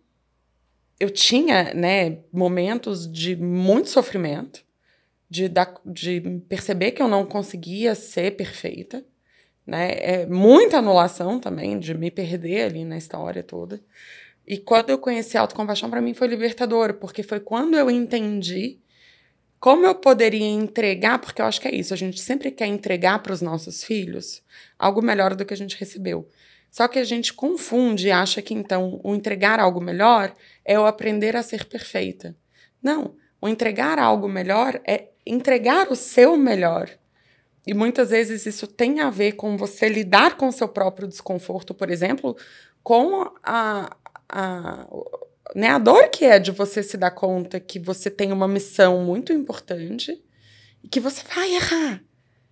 eu 0.98 1.08
tinha, 1.10 1.72
né, 1.72 2.18
momentos 2.30 3.10
de 3.10 3.34
muito 3.34 3.88
sofrimento, 3.88 4.62
de, 5.30 5.48
dar, 5.48 5.74
de 5.86 6.20
perceber 6.48 6.90
que 6.90 7.00
eu 7.00 7.08
não 7.08 7.24
conseguia 7.24 7.94
ser 7.94 8.36
perfeita, 8.36 9.04
né? 9.66 9.92
É, 10.00 10.26
muita 10.26 10.78
anulação 10.78 11.38
também, 11.38 11.78
de 11.78 11.94
me 11.94 12.10
perder 12.10 12.64
ali 12.64 12.84
na 12.84 12.98
história 12.98 13.42
toda. 13.42 13.80
E 14.46 14.58
quando 14.58 14.90
eu 14.90 14.98
conheci 14.98 15.38
a 15.38 15.42
autocompaixão, 15.42 15.88
para 15.88 16.00
mim 16.00 16.12
foi 16.12 16.26
libertador, 16.26 16.94
porque 16.94 17.22
foi 17.22 17.38
quando 17.38 17.76
eu 17.76 17.88
entendi 17.90 18.80
como 19.60 19.86
eu 19.86 19.94
poderia 19.94 20.48
entregar, 20.48 21.18
porque 21.18 21.42
eu 21.42 21.46
acho 21.46 21.60
que 21.60 21.68
é 21.68 21.74
isso, 21.74 21.92
a 21.92 21.96
gente 21.96 22.18
sempre 22.18 22.50
quer 22.50 22.66
entregar 22.66 23.22
para 23.22 23.32
os 23.32 23.42
nossos 23.42 23.84
filhos 23.84 24.42
algo 24.78 25.02
melhor 25.02 25.34
do 25.36 25.44
que 25.44 25.52
a 25.52 25.56
gente 25.56 25.78
recebeu. 25.78 26.26
Só 26.70 26.88
que 26.88 26.98
a 26.98 27.04
gente 27.04 27.34
confunde 27.34 28.08
e 28.08 28.10
acha 28.10 28.40
que 28.40 28.54
então 28.54 29.00
o 29.04 29.14
entregar 29.14 29.60
algo 29.60 29.80
melhor 29.80 30.34
é 30.64 30.78
o 30.78 30.86
aprender 30.86 31.36
a 31.36 31.42
ser 31.42 31.66
perfeita. 31.66 32.34
Não, 32.82 33.14
o 33.40 33.48
entregar 33.48 33.98
algo 33.98 34.28
melhor 34.28 34.80
é 34.86 35.08
entregar 35.26 35.90
o 35.90 35.96
seu 35.96 36.36
melhor. 36.36 36.88
E 37.66 37.74
muitas 37.74 38.10
vezes 38.10 38.46
isso 38.46 38.66
tem 38.66 39.00
a 39.00 39.10
ver 39.10 39.32
com 39.32 39.56
você 39.56 39.88
lidar 39.88 40.36
com 40.36 40.48
o 40.48 40.52
seu 40.52 40.68
próprio 40.68 41.06
desconforto, 41.06 41.74
por 41.74 41.90
exemplo, 41.90 42.36
com 42.82 43.30
a, 43.42 43.94
a, 44.28 44.86
né, 45.54 45.68
a 45.68 45.78
dor 45.78 46.08
que 46.08 46.24
é 46.24 46.38
de 46.38 46.50
você 46.50 46.82
se 46.82 46.96
dar 46.96 47.10
conta 47.10 47.58
que 47.58 47.78
você 47.78 48.10
tem 48.10 48.32
uma 48.32 48.48
missão 48.48 49.04
muito 49.04 49.32
importante 49.32 50.22
e 50.82 50.88
que 50.88 51.00
você 51.00 51.22
vai 51.34 51.54
errar 51.54 52.02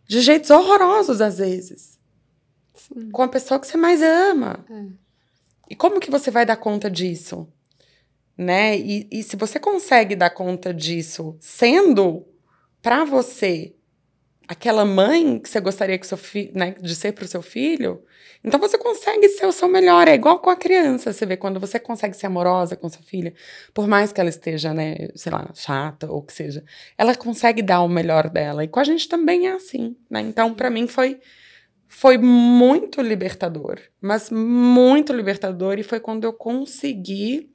de 0.07 0.21
jeitos 0.21 0.51
horrorosos 0.51 1.21
às 1.21 1.39
vezes 1.39 1.99
Sim. 2.75 3.11
com 3.11 3.23
a 3.23 3.29
pessoa 3.29 3.61
que 3.61 3.67
você 3.67 3.77
mais 3.77 4.03
ama. 4.03 4.65
É. 4.71 4.87
E 5.71 5.77
como 5.77 6.01
que 6.01 6.11
você 6.11 6.31
vai 6.31 6.47
dar 6.47 6.57
conta 6.57 6.91
disso? 6.91 7.47
Né? 8.37 8.79
E, 8.79 9.09
e 9.11 9.23
se 9.23 9.37
você 9.37 9.59
consegue 9.59 10.17
dar 10.17 10.31
conta 10.31 10.73
disso 10.73 11.37
sendo 11.41 12.25
para 12.81 13.05
você 13.05 13.75
aquela 14.49 14.85
mãe 14.85 15.39
que 15.39 15.49
você 15.49 15.61
gostaria 15.61 15.99
que 15.99 16.07
seu 16.07 16.17
fi, 16.17 16.51
né, 16.55 16.75
de 16.81 16.95
ser 16.97 17.13
para 17.13 17.25
o 17.25 17.29
seu 17.29 17.43
filho, 17.43 18.03
então 18.43 18.59
você 18.59 18.79
consegue 18.79 19.29
ser 19.29 19.47
o 19.47 19.53
seu 19.53 19.69
melhor. 19.69 20.09
É 20.09 20.15
igual 20.15 20.39
com 20.39 20.49
a 20.49 20.57
criança, 20.57 21.13
você 21.13 21.27
vê 21.27 21.37
quando 21.37 21.61
você 21.61 21.79
consegue 21.79 22.17
ser 22.17 22.27
amorosa 22.27 22.75
com 22.77 22.89
sua 22.89 23.03
filha, 23.03 23.35
por 23.75 23.87
mais 23.87 24.11
que 24.13 24.21
ela 24.21 24.31
esteja, 24.31 24.73
né, 24.73 25.09
sei 25.15 25.31
lá, 25.31 25.51
chata 25.55 26.11
ou 26.11 26.23
que 26.23 26.33
seja, 26.33 26.65
ela 26.97 27.15
consegue 27.15 27.61
dar 27.63 27.83
o 27.83 27.89
melhor 27.89 28.31
dela. 28.31 28.65
E 28.65 28.69
com 28.69 28.81
a 28.81 28.85
gente 28.85 29.07
também 29.09 29.47
é 29.47 29.53
assim, 29.53 29.95
né? 30.11 30.21
Então, 30.23 30.55
para 30.55 30.71
mim 30.71 30.87
foi 30.87 31.21
foi 31.91 32.19
muito 32.19 33.01
libertador, 33.01 33.79
mas 34.01 34.31
muito 34.31 35.11
libertador 35.13 35.79
e 35.79 35.83
foi 35.83 35.99
quando 36.01 36.25
eu 36.25 36.33
consegui 36.35 37.51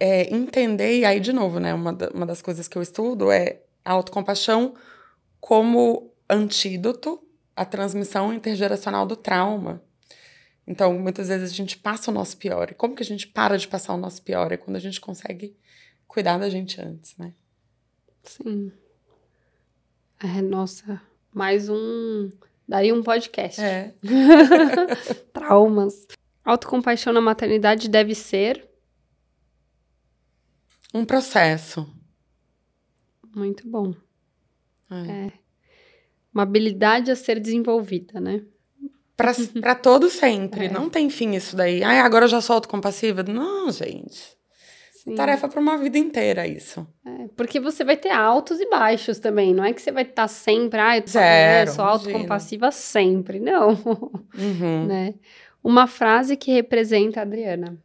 é, 0.00 0.34
entender, 0.34 0.98
e 1.00 1.04
aí 1.04 1.20
de 1.20 1.32
novo, 1.32 1.58
né, 1.60 1.72
uma, 1.74 1.92
da- 1.92 2.10
uma 2.10 2.26
das 2.26 2.42
coisas 2.42 2.66
que 2.68 2.76
eu 2.76 2.82
estudo 2.82 3.30
é 3.30 3.60
a 3.84 3.92
autocompaixão 3.92 4.74
como 5.40 6.12
antídoto 6.28 7.22
à 7.54 7.64
transmissão 7.64 8.32
intergeracional 8.32 9.06
do 9.06 9.16
trauma. 9.16 9.82
Então, 10.66 10.98
muitas 10.98 11.28
vezes 11.28 11.50
a 11.50 11.54
gente 11.54 11.76
passa 11.76 12.10
o 12.10 12.14
nosso 12.14 12.36
pior. 12.38 12.70
E 12.70 12.74
como 12.74 12.94
que 12.94 13.02
a 13.02 13.06
gente 13.06 13.26
para 13.26 13.58
de 13.58 13.68
passar 13.68 13.94
o 13.94 13.98
nosso 13.98 14.22
pior? 14.22 14.50
É 14.50 14.56
quando 14.56 14.76
a 14.76 14.80
gente 14.80 15.00
consegue 15.00 15.56
cuidar 16.06 16.38
da 16.38 16.48
gente 16.48 16.80
antes, 16.80 17.16
né? 17.18 17.34
Sim. 18.22 18.72
É, 20.18 20.40
nossa, 20.40 21.02
mais 21.32 21.68
um. 21.68 22.30
Daria 22.66 22.94
um 22.94 23.02
podcast. 23.02 23.60
É. 23.60 23.92
Traumas. 25.34 26.06
Autocompaixão 26.42 27.12
na 27.12 27.20
maternidade 27.20 27.88
deve 27.88 28.14
ser. 28.14 28.66
Um 30.94 31.04
processo. 31.04 31.93
Muito 33.34 33.68
bom. 33.68 33.94
É. 34.90 35.26
É. 35.26 35.32
Uma 36.32 36.42
habilidade 36.42 37.10
a 37.10 37.16
ser 37.16 37.38
desenvolvida, 37.40 38.20
né? 38.20 38.42
Pra 39.16 39.74
todo 39.74 40.08
sempre. 40.10 40.66
É. 40.66 40.70
Não 40.70 40.90
tem 40.90 41.08
fim 41.10 41.34
isso 41.34 41.56
daí. 41.56 41.82
Ai, 41.82 42.00
agora 42.00 42.24
eu 42.24 42.28
já 42.28 42.40
sou 42.40 42.54
autocompassiva. 42.54 43.22
Não, 43.22 43.70
gente. 43.70 44.34
Sim. 44.92 45.14
Tarefa 45.14 45.48
pra 45.48 45.60
uma 45.60 45.76
vida 45.76 45.98
inteira, 45.98 46.46
isso. 46.46 46.86
É, 47.06 47.28
porque 47.36 47.60
você 47.60 47.84
vai 47.84 47.96
ter 47.96 48.10
altos 48.10 48.58
e 48.58 48.68
baixos 48.70 49.18
também. 49.18 49.52
Não 49.52 49.62
é 49.62 49.72
que 49.72 49.82
você 49.82 49.92
vai 49.92 50.02
estar 50.02 50.26
sempre, 50.28 50.80
ah, 50.80 50.96
eu 50.96 51.02
tô, 51.02 51.10
Zero, 51.10 51.70
né, 51.70 51.76
sou 51.76 51.84
autocompassiva 51.84 52.70
sempre. 52.72 53.38
Não. 53.38 53.70
Uhum. 54.34 54.86
né? 54.88 55.14
Uma 55.62 55.86
frase 55.86 56.36
que 56.36 56.50
representa 56.52 57.20
a 57.20 57.22
Adriana. 57.22 57.78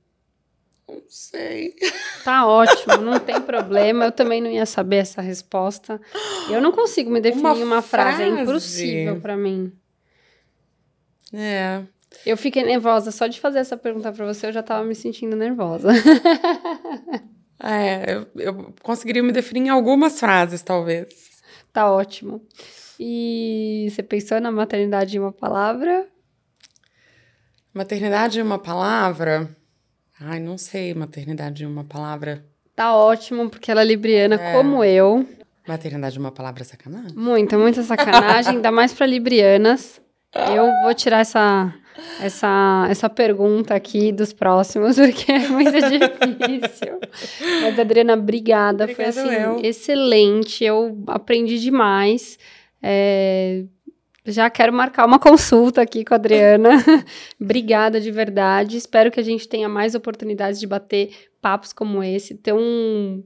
Não 0.92 1.02
sei. 1.08 1.76
Tá 2.24 2.48
ótimo, 2.48 2.98
não 2.98 3.20
tem 3.20 3.40
problema. 3.42 4.06
Eu 4.06 4.12
também 4.12 4.42
não 4.42 4.50
ia 4.50 4.66
saber 4.66 4.98
essa 4.98 5.22
resposta. 5.22 6.02
Eu 6.50 6.62
não 6.62 6.72
consigo 6.72 7.12
me 7.12 7.22
definir 7.22 7.44
Uma 7.46 7.58
em 7.58 7.64
uma 7.64 7.82
frase, 7.82 8.24
é 8.24 8.28
frase? 8.28 8.42
impossível 8.42 9.22
pra 9.22 9.38
mim. 9.38 9.72
É. 11.34 11.82
Eu 12.26 12.36
fiquei 12.36 12.64
nervosa 12.64 13.12
só 13.12 13.28
de 13.28 13.40
fazer 13.40 13.60
essa 13.60 13.78
pergunta 13.78 14.12
pra 14.12 14.26
você, 14.26 14.48
eu 14.48 14.52
já 14.52 14.64
tava 14.64 14.84
me 14.84 14.96
sentindo 14.96 15.36
nervosa. 15.36 15.90
É, 17.62 18.14
eu, 18.16 18.28
eu 18.38 18.74
conseguiria 18.82 19.22
me 19.22 19.32
definir 19.34 19.68
em 19.68 19.70
algumas 19.70 20.18
frases, 20.20 20.62
talvez. 20.62 21.10
tá 21.74 21.92
ótimo. 21.92 22.42
E 23.00 23.88
você 23.92 24.02
pensou 24.02 24.40
na 24.42 24.50
maternidade 24.52 25.16
em 25.16 25.20
uma 25.20 25.32
palavra? 25.34 26.08
Maternidade 27.74 28.40
é 28.40 28.44
uma 28.44 28.58
palavra? 28.60 29.56
Ai, 30.22 30.40
não 30.40 30.58
sei, 30.58 30.94
maternidade 30.94 31.64
é 31.64 31.68
uma 31.68 31.84
palavra. 31.84 32.44
Tá 32.76 32.96
ótimo, 32.96 33.50
porque 33.50 33.72
ela 33.72 33.82
é 33.82 33.86
libriana 33.86 34.36
É. 34.36 34.54
como 34.54 34.84
eu. 34.84 35.26
Maternidade 35.68 36.18
é 36.18 36.20
uma 36.20 36.32
palavra 36.32 36.64
sacanagem? 36.64 37.16
Muita, 37.16 37.58
muita 37.58 37.84
sacanagem, 37.84 38.56
ainda 38.56 38.72
mais 38.72 38.94
pra 38.94 39.06
librianas. 39.06 40.02
Eu 40.56 40.70
vou 40.84 40.94
tirar 40.94 41.20
essa, 41.20 41.74
essa, 42.22 42.88
essa 42.90 43.10
pergunta 43.10 43.74
aqui 43.76 44.12
dos 44.12 44.32
próximos, 44.34 44.96
porque 45.00 45.32
é 45.32 45.48
muito 45.48 45.72
difícil. 45.72 47.00
Mas, 47.62 47.80
Adriana, 47.80 48.14
obrigada. 48.14 48.88
Foi 48.88 49.06
assim, 49.06 49.30
eu. 49.32 49.60
excelente. 49.64 50.64
Eu 50.64 51.02
aprendi 51.08 51.60
demais. 51.60 52.38
É, 52.82 53.64
Já 54.26 54.50
quero 54.50 54.74
marcar 54.74 55.06
uma 55.06 55.20
consulta 55.20 55.82
aqui 55.82 56.04
com 56.04 56.14
a 56.14 56.18
Adriana. 56.18 56.70
obrigada 57.40 58.00
de 58.00 58.12
verdade. 58.12 58.78
Espero 58.78 59.12
que 59.12 59.20
a 59.20 59.24
gente 59.24 59.48
tenha 59.48 59.70
mais 59.70 59.96
oportunidades 59.96 60.60
de 60.60 60.68
bater 60.68 61.12
papos 61.42 61.72
como 61.72 62.04
esse, 62.04 62.36
tão, 62.36 63.24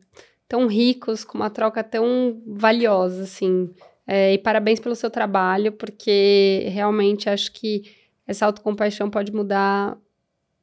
tão 0.48 0.68
ricos, 0.68 1.24
com 1.24 1.38
uma 1.38 1.50
troca 1.50 1.84
tão 1.84 2.42
valiosa, 2.46 3.24
assim. 3.24 3.70
É, 4.06 4.34
e 4.34 4.38
parabéns 4.38 4.80
pelo 4.80 4.96
seu 4.96 5.10
trabalho, 5.10 5.72
porque 5.72 6.68
realmente 6.70 7.30
acho 7.30 7.52
que 7.52 7.84
essa 8.28 8.46
autocompaixão 8.46 9.10
pode 9.10 9.34
mudar 9.34 9.98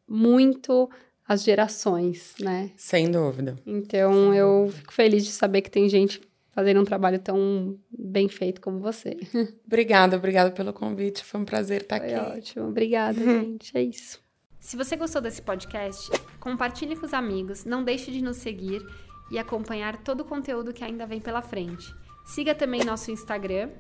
muito 0.07 0.91
as 1.27 1.45
gerações, 1.45 2.35
né? 2.41 2.71
Sem 2.77 3.11
dúvida. 3.11 3.57
Então 3.65 4.35
eu 4.35 4.69
fico 4.73 4.93
feliz 4.93 5.25
de 5.25 5.31
saber 5.31 5.63
que 5.63 5.71
tem 5.71 5.89
gente 5.89 6.21
fazendo 6.61 6.81
um 6.81 6.85
trabalho 6.85 7.19
tão 7.19 7.79
bem 7.91 8.29
feito 8.29 8.61
como 8.61 8.81
você. 8.81 9.17
Obrigada, 9.67 10.17
obrigada 10.17 10.51
pelo 10.51 10.75
convite. 10.75 11.25
Foi 11.25 11.41
um 11.41 11.45
prazer 11.45 11.81
estar 11.83 11.99
Foi 11.99 12.13
aqui. 12.13 12.39
ótimo. 12.39 12.69
Obrigada, 12.69 13.19
gente. 13.25 13.77
É 13.77 13.83
isso. 13.83 14.21
Se 14.59 14.77
você 14.77 14.95
gostou 14.95 15.23
desse 15.23 15.41
podcast, 15.41 16.11
compartilhe 16.39 16.95
com 16.97 17.07
os 17.07 17.15
amigos, 17.15 17.65
não 17.65 17.83
deixe 17.83 18.11
de 18.11 18.21
nos 18.21 18.37
seguir 18.37 18.87
e 19.31 19.39
acompanhar 19.39 19.97
todo 20.05 20.21
o 20.21 20.25
conteúdo 20.25 20.75
que 20.75 20.85
ainda 20.85 21.07
vem 21.07 21.19
pela 21.19 21.41
frente. 21.41 21.95
Siga 22.27 22.55
também 22.55 22.85
nosso 22.85 23.11
Instagram 23.11 23.71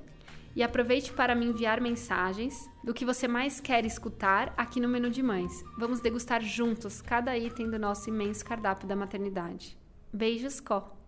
e 0.57 0.63
aproveite 0.63 1.13
para 1.13 1.35
me 1.35 1.45
enviar 1.45 1.83
mensagens 1.83 2.67
do 2.83 2.95
que 2.95 3.05
você 3.05 3.29
mais 3.29 3.61
quer 3.61 3.85
escutar 3.85 4.55
aqui 4.57 4.81
no 4.81 4.89
Menu 4.89 5.11
de 5.11 5.23
Mães. 5.23 5.53
Vamos 5.79 6.01
degustar 6.01 6.41
juntos 6.43 7.03
cada 7.03 7.37
item 7.37 7.69
do 7.69 7.79
nosso 7.79 8.09
imenso 8.09 8.43
cardápio 8.43 8.89
da 8.89 8.97
maternidade. 8.97 9.77
Beijos, 10.11 10.61
Có! 10.61 11.00